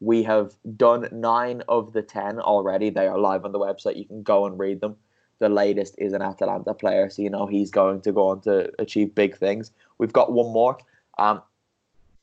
We 0.00 0.24
have 0.24 0.52
done 0.76 1.08
nine 1.12 1.62
of 1.68 1.92
the 1.92 2.02
ten 2.02 2.40
already. 2.40 2.90
They 2.90 3.06
are 3.06 3.18
live 3.18 3.44
on 3.44 3.52
the 3.52 3.58
website. 3.58 3.96
You 3.96 4.06
can 4.06 4.22
go 4.22 4.46
and 4.46 4.58
read 4.58 4.80
them. 4.80 4.96
The 5.38 5.48
latest 5.48 5.94
is 5.98 6.12
an 6.12 6.22
Atalanta 6.22 6.74
player, 6.74 7.08
so 7.08 7.22
you 7.22 7.30
know 7.30 7.46
he's 7.46 7.70
going 7.70 8.00
to 8.02 8.12
go 8.12 8.28
on 8.28 8.40
to 8.42 8.70
achieve 8.78 9.14
big 9.14 9.36
things. 9.36 9.70
We've 9.98 10.12
got 10.12 10.32
one 10.32 10.52
more. 10.52 10.76
Um, 11.18 11.40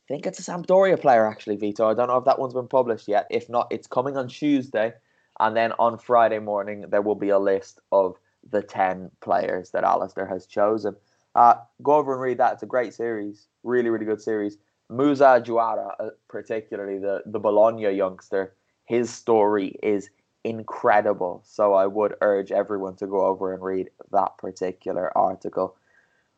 I 0.09 0.13
think 0.13 0.25
it's 0.25 0.39
a 0.39 0.51
Sampdoria 0.51 0.99
player, 0.99 1.25
actually, 1.25 1.55
Vito. 1.55 1.89
I 1.89 1.93
don't 1.93 2.07
know 2.07 2.17
if 2.17 2.25
that 2.25 2.39
one's 2.39 2.53
been 2.53 2.67
published 2.67 3.07
yet. 3.07 3.27
If 3.29 3.49
not, 3.49 3.67
it's 3.71 3.87
coming 3.87 4.17
on 4.17 4.27
Tuesday. 4.27 4.93
And 5.39 5.55
then 5.55 5.73
on 5.79 5.97
Friday 5.97 6.39
morning, 6.39 6.85
there 6.89 7.01
will 7.01 7.15
be 7.15 7.29
a 7.29 7.39
list 7.39 7.79
of 7.91 8.17
the 8.51 8.61
10 8.61 9.11
players 9.21 9.71
that 9.71 9.83
Alistair 9.83 10.25
has 10.25 10.45
chosen. 10.45 10.95
Uh, 11.35 11.55
go 11.83 11.95
over 11.95 12.13
and 12.13 12.21
read 12.21 12.37
that. 12.39 12.53
It's 12.53 12.63
a 12.63 12.67
great 12.67 12.93
series. 12.93 13.47
Really, 13.63 13.89
really 13.89 14.05
good 14.05 14.21
series. 14.21 14.57
Musa 14.89 15.41
Juwara, 15.45 15.93
uh, 15.99 16.09
particularly 16.27 16.97
the, 16.97 17.21
the 17.25 17.39
Bologna 17.39 17.91
youngster, 17.91 18.55
his 18.85 19.09
story 19.09 19.77
is 19.83 20.09
incredible. 20.43 21.43
So 21.45 21.73
I 21.73 21.87
would 21.87 22.15
urge 22.21 22.51
everyone 22.51 22.95
to 22.97 23.07
go 23.07 23.25
over 23.25 23.53
and 23.53 23.61
read 23.61 23.89
that 24.11 24.37
particular 24.37 25.15
article. 25.17 25.75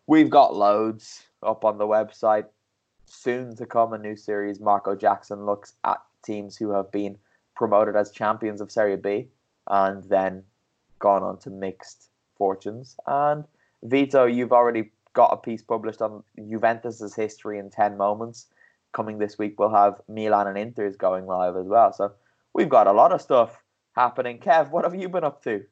We've 0.07 0.29
got 0.29 0.55
loads 0.55 1.23
up 1.43 1.63
on 1.63 1.77
the 1.77 1.85
website. 1.87 2.45
Soon 3.05 3.55
to 3.55 3.65
come, 3.65 3.93
a 3.93 3.97
new 3.97 4.15
series. 4.15 4.59
Marco 4.59 4.95
Jackson 4.95 5.45
looks 5.45 5.73
at 5.83 6.01
teams 6.23 6.57
who 6.57 6.71
have 6.71 6.91
been 6.91 7.17
promoted 7.55 7.95
as 7.95 8.11
champions 8.11 8.61
of 8.61 8.71
Serie 8.71 8.97
B 8.97 9.27
and 9.69 10.03
then 10.05 10.43
gone 10.99 11.23
on 11.23 11.37
to 11.39 11.49
mixed 11.49 12.09
fortunes. 12.37 12.95
And 13.07 13.45
Vito, 13.83 14.25
you've 14.25 14.51
already 14.51 14.91
got 15.13 15.33
a 15.33 15.37
piece 15.37 15.61
published 15.61 16.01
on 16.01 16.23
Juventus's 16.49 17.15
history 17.15 17.59
in 17.59 17.69
10 17.69 17.97
moments. 17.97 18.47
Coming 18.91 19.19
this 19.19 19.37
week, 19.37 19.59
we'll 19.59 19.73
have 19.73 20.01
Milan 20.07 20.47
and 20.47 20.57
Inter's 20.57 20.95
going 20.95 21.25
live 21.25 21.55
as 21.55 21.67
well. 21.67 21.93
So 21.93 22.11
we've 22.53 22.69
got 22.69 22.87
a 22.87 22.91
lot 22.91 23.11
of 23.11 23.21
stuff 23.21 23.61
happening. 23.95 24.39
Kev, 24.39 24.71
what 24.71 24.83
have 24.83 24.95
you 24.95 25.09
been 25.09 25.23
up 25.23 25.43
to? 25.43 25.63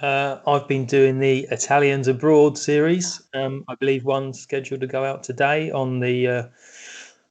Uh, 0.00 0.38
I've 0.46 0.66
been 0.66 0.86
doing 0.86 1.18
the 1.18 1.46
Italians 1.50 2.08
Abroad 2.08 2.56
series. 2.56 3.22
Um, 3.34 3.64
I 3.68 3.74
believe 3.74 4.04
one's 4.04 4.40
scheduled 4.40 4.80
to 4.80 4.86
go 4.86 5.04
out 5.04 5.22
today 5.22 5.70
on 5.70 6.00
the 6.00 6.26
uh, 6.26 6.42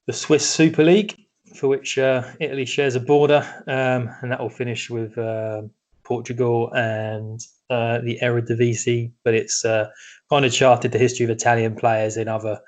the 0.06 0.14
Swiss 0.14 0.48
Super 0.48 0.84
League, 0.84 1.16
for 1.56 1.68
which 1.68 1.98
uh, 1.98 2.24
Italy 2.40 2.66
shares 2.66 2.96
a 2.96 3.00
border, 3.00 3.42
um, 3.66 4.14
and 4.22 4.32
that 4.32 4.40
will 4.40 4.50
finish 4.50 4.90
with 4.90 5.18
uh, 5.18 5.64
Portugal 6.10 6.72
and 6.74 7.40
uh, 7.70 8.00
the 8.00 8.20
Eredivisie. 8.22 9.14
But 9.24 9.36
it's 9.36 9.64
uh, 9.64 9.90
kind 10.30 10.44
of 10.44 10.52
charted 10.52 10.92
the 10.92 10.98
history 10.98 11.24
of 11.24 11.30
Italian 11.30 11.76
players 11.76 12.18
in 12.18 12.28
other 12.28 12.60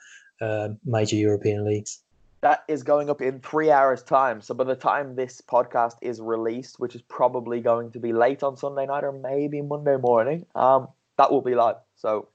major 0.85 1.17
European 1.17 1.65
leagues 1.65 2.01
that 2.41 2.63
is 2.67 2.83
going 2.83 3.09
up 3.09 3.21
in 3.21 3.39
three 3.39 3.71
hours' 3.71 4.03
time. 4.03 4.41
So 4.41 4.53
by 4.53 4.63
the 4.63 4.75
time 4.75 5.15
this 5.15 5.41
podcast 5.41 5.95
is 6.01 6.19
released, 6.19 6.79
which 6.79 6.95
is 6.95 7.01
probably 7.03 7.61
going 7.61 7.91
to 7.91 7.99
be 7.99 8.13
late 8.13 8.43
on 8.43 8.57
Sunday 8.57 8.87
night 8.87 9.03
or 9.03 9.11
maybe 9.11 9.61
Monday 9.61 9.97
morning, 9.97 10.45
um, 10.55 10.87
that 11.17 11.31
will 11.31 11.41
be 11.41 11.55
live. 11.55 11.75
So 11.95 12.29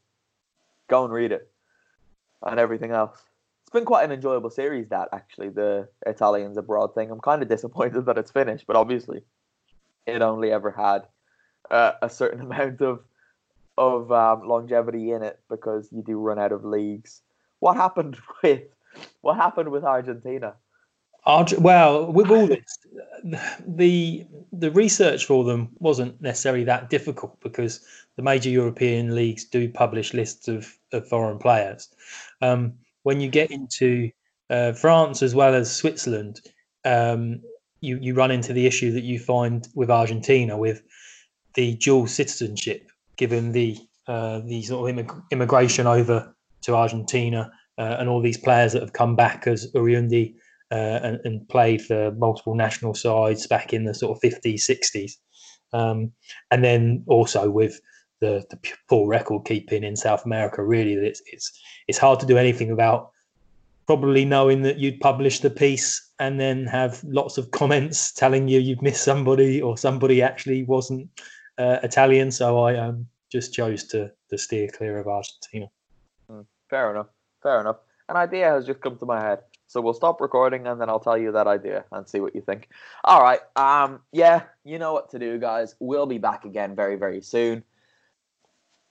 go 0.89 1.05
and 1.05 1.13
read 1.13 1.33
it 1.33 1.51
and 2.43 2.61
everything 2.61 2.93
else. 2.93 3.21
It's 3.63 3.73
been 3.73 3.85
quite 3.85 4.05
an 4.05 4.13
enjoyable 4.13 4.51
series, 4.51 4.89
that 4.91 5.09
actually, 5.13 5.49
the 5.49 5.89
Italians 6.07 6.57
abroad 6.57 6.95
thing. 6.95 7.11
I'm 7.11 7.21
kind 7.21 7.43
of 7.43 7.49
disappointed 7.49 8.07
that 8.07 8.17
it's 8.17 8.31
finished, 8.31 8.65
but 8.69 8.77
obviously 8.77 9.23
it 10.07 10.23
only 10.23 10.53
ever 10.53 10.71
had 10.71 11.07
uh, 11.71 11.93
a 12.03 12.09
certain 12.09 12.41
amount 12.53 12.81
of 12.81 13.01
of 13.79 14.11
um, 14.11 14.49
longevity 14.49 15.13
in 15.13 15.23
it 15.23 15.39
because 15.51 15.93
you 15.93 16.03
do 16.03 16.19
run 16.19 16.39
out 16.39 16.53
of 16.53 16.65
leagues. 16.65 17.21
What 17.59 17.77
happened 17.77 18.17
with 18.43 18.63
what 19.21 19.37
happened 19.37 19.71
with 19.71 19.85
Argentina? 19.85 20.55
well, 21.59 22.11
with 22.13 22.31
all 22.31 22.47
this, 22.47 22.79
the 23.67 24.27
the 24.53 24.71
research 24.71 25.25
for 25.25 25.45
them 25.45 25.71
wasn't 25.79 26.21
necessarily 26.21 26.65
that 26.65 26.89
difficult 26.89 27.39
because 27.41 27.85
the 28.17 28.23
major 28.23 28.49
European 28.49 29.15
leagues 29.15 29.45
do 29.45 29.69
publish 29.69 30.15
lists 30.15 30.49
of, 30.49 30.79
of 30.93 31.07
foreign 31.09 31.39
players. 31.39 31.89
Um, 32.41 32.75
when 33.03 33.21
you 33.21 33.29
get 33.29 33.51
into 33.51 34.11
uh, 34.51 34.73
France 34.73 35.23
as 35.23 35.35
well 35.35 35.55
as 35.55 35.75
Switzerland, 35.75 36.41
um, 36.85 37.41
you 37.81 37.99
you 38.01 38.15
run 38.15 38.31
into 38.31 38.53
the 38.53 38.67
issue 38.67 38.93
that 38.93 39.05
you 39.05 39.19
find 39.19 39.69
with 39.75 39.91
Argentina 39.91 40.57
with 40.57 40.83
the 41.55 41.75
dual 41.77 42.07
citizenship, 42.07 42.91
given 43.17 43.53
the 43.53 43.79
uh, 44.07 44.41
the 44.41 44.63
sort 44.63 44.89
of 44.89 44.97
immig- 44.97 45.23
immigration 45.31 45.87
over 45.87 46.35
to 46.63 46.75
Argentina 46.75 47.51
uh, 47.79 47.97
and 47.99 48.09
all 48.09 48.23
these 48.23 48.39
players 48.39 48.73
that 48.73 48.83
have 48.83 48.93
come 48.93 49.17
back 49.17 49.47
as 49.47 49.71
Oriundi 49.73 50.35
uh, 50.71 51.01
and, 51.03 51.21
and, 51.25 51.49
played 51.49 51.83
for 51.83 52.11
multiple 52.13 52.55
national 52.55 52.95
sides 52.95 53.47
back 53.47 53.73
in 53.73 53.85
the 53.85 53.95
sort 53.95 54.17
of 54.17 54.23
50s, 54.23 54.69
60s. 54.69 55.13
Um, 55.73 56.13
and 56.51 56.65
then 56.65 57.05
also 57.07 57.51
with 57.51 57.81
the, 58.21 58.45
the 58.51 58.59
poor 58.89 59.07
record 59.07 59.45
keeping 59.45 59.85
in 59.85 59.95
South 59.95 60.25
America, 60.25 60.65
really, 60.65 60.95
it's, 60.95 61.23
it's, 61.27 61.53
it's 61.87 61.99
hard 61.99 62.19
to 62.21 62.27
do 62.27 62.39
anything 62.39 62.71
about 62.71 63.11
probably 63.87 64.25
knowing 64.25 64.63
that 64.63 64.79
you'd 64.79 65.01
publish 65.01 65.41
the 65.41 65.51
piece 65.51 66.06
and 66.19 66.41
then 66.41 66.67
have 66.67 67.03
lots 67.05 67.39
of 67.39 67.51
comments 67.51 68.13
telling 68.13 68.49
you 68.49 68.59
you've 68.59 68.83
missed 68.83 69.05
somebody 69.05 69.61
or 69.61 69.77
somebody 69.77 70.23
actually 70.23 70.63
wasn't 70.65 71.09
uh, 71.59 71.79
Italian. 71.83 72.31
So 72.31 72.59
I 72.59 72.77
um, 72.77 73.07
just 73.31 73.53
chose 73.53 73.85
to, 73.85 74.11
to 74.31 74.39
steer 74.39 74.69
clear 74.69 74.99
of 74.99 75.07
Argentina. 75.07 75.69
Hmm, 76.31 76.43
fair 76.71 76.91
enough. 76.91 77.09
Fair 77.43 77.61
enough. 77.61 77.77
An 78.09 78.17
idea 78.17 78.51
has 78.51 78.67
just 78.67 78.81
come 78.81 78.97
to 78.99 79.07
my 79.07 79.21
head. 79.21 79.41
So 79.69 79.81
we'll 79.81 79.95
stop 79.95 80.21
recording 80.21 80.67
and 80.69 80.81
then 80.81 80.89
I'll 80.89 81.01
tell 81.01 81.19
you 81.19 81.33
that 81.33 81.47
idea 81.49 81.85
and 81.91 82.09
see 82.09 82.21
what 82.21 82.35
you 82.35 82.41
think. 82.41 82.69
All 83.05 83.21
right. 83.21 83.41
Um 83.57 84.01
yeah, 84.13 84.45
you 84.65 84.79
know 84.79 84.93
what 84.93 85.11
to 85.11 85.19
do, 85.19 85.39
guys. 85.39 85.75
We'll 85.81 86.07
be 86.07 86.19
back 86.19 86.45
again 86.45 86.77
very, 86.77 86.97
very 86.97 87.21
soon. 87.21 87.65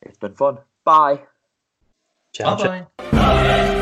It's 0.02 0.18
been 0.18 0.36
fun. 0.36 0.58
Bye. 0.84 1.22
Ciao. 2.34 2.58
Bye 2.58 2.86
bye. 3.00 3.82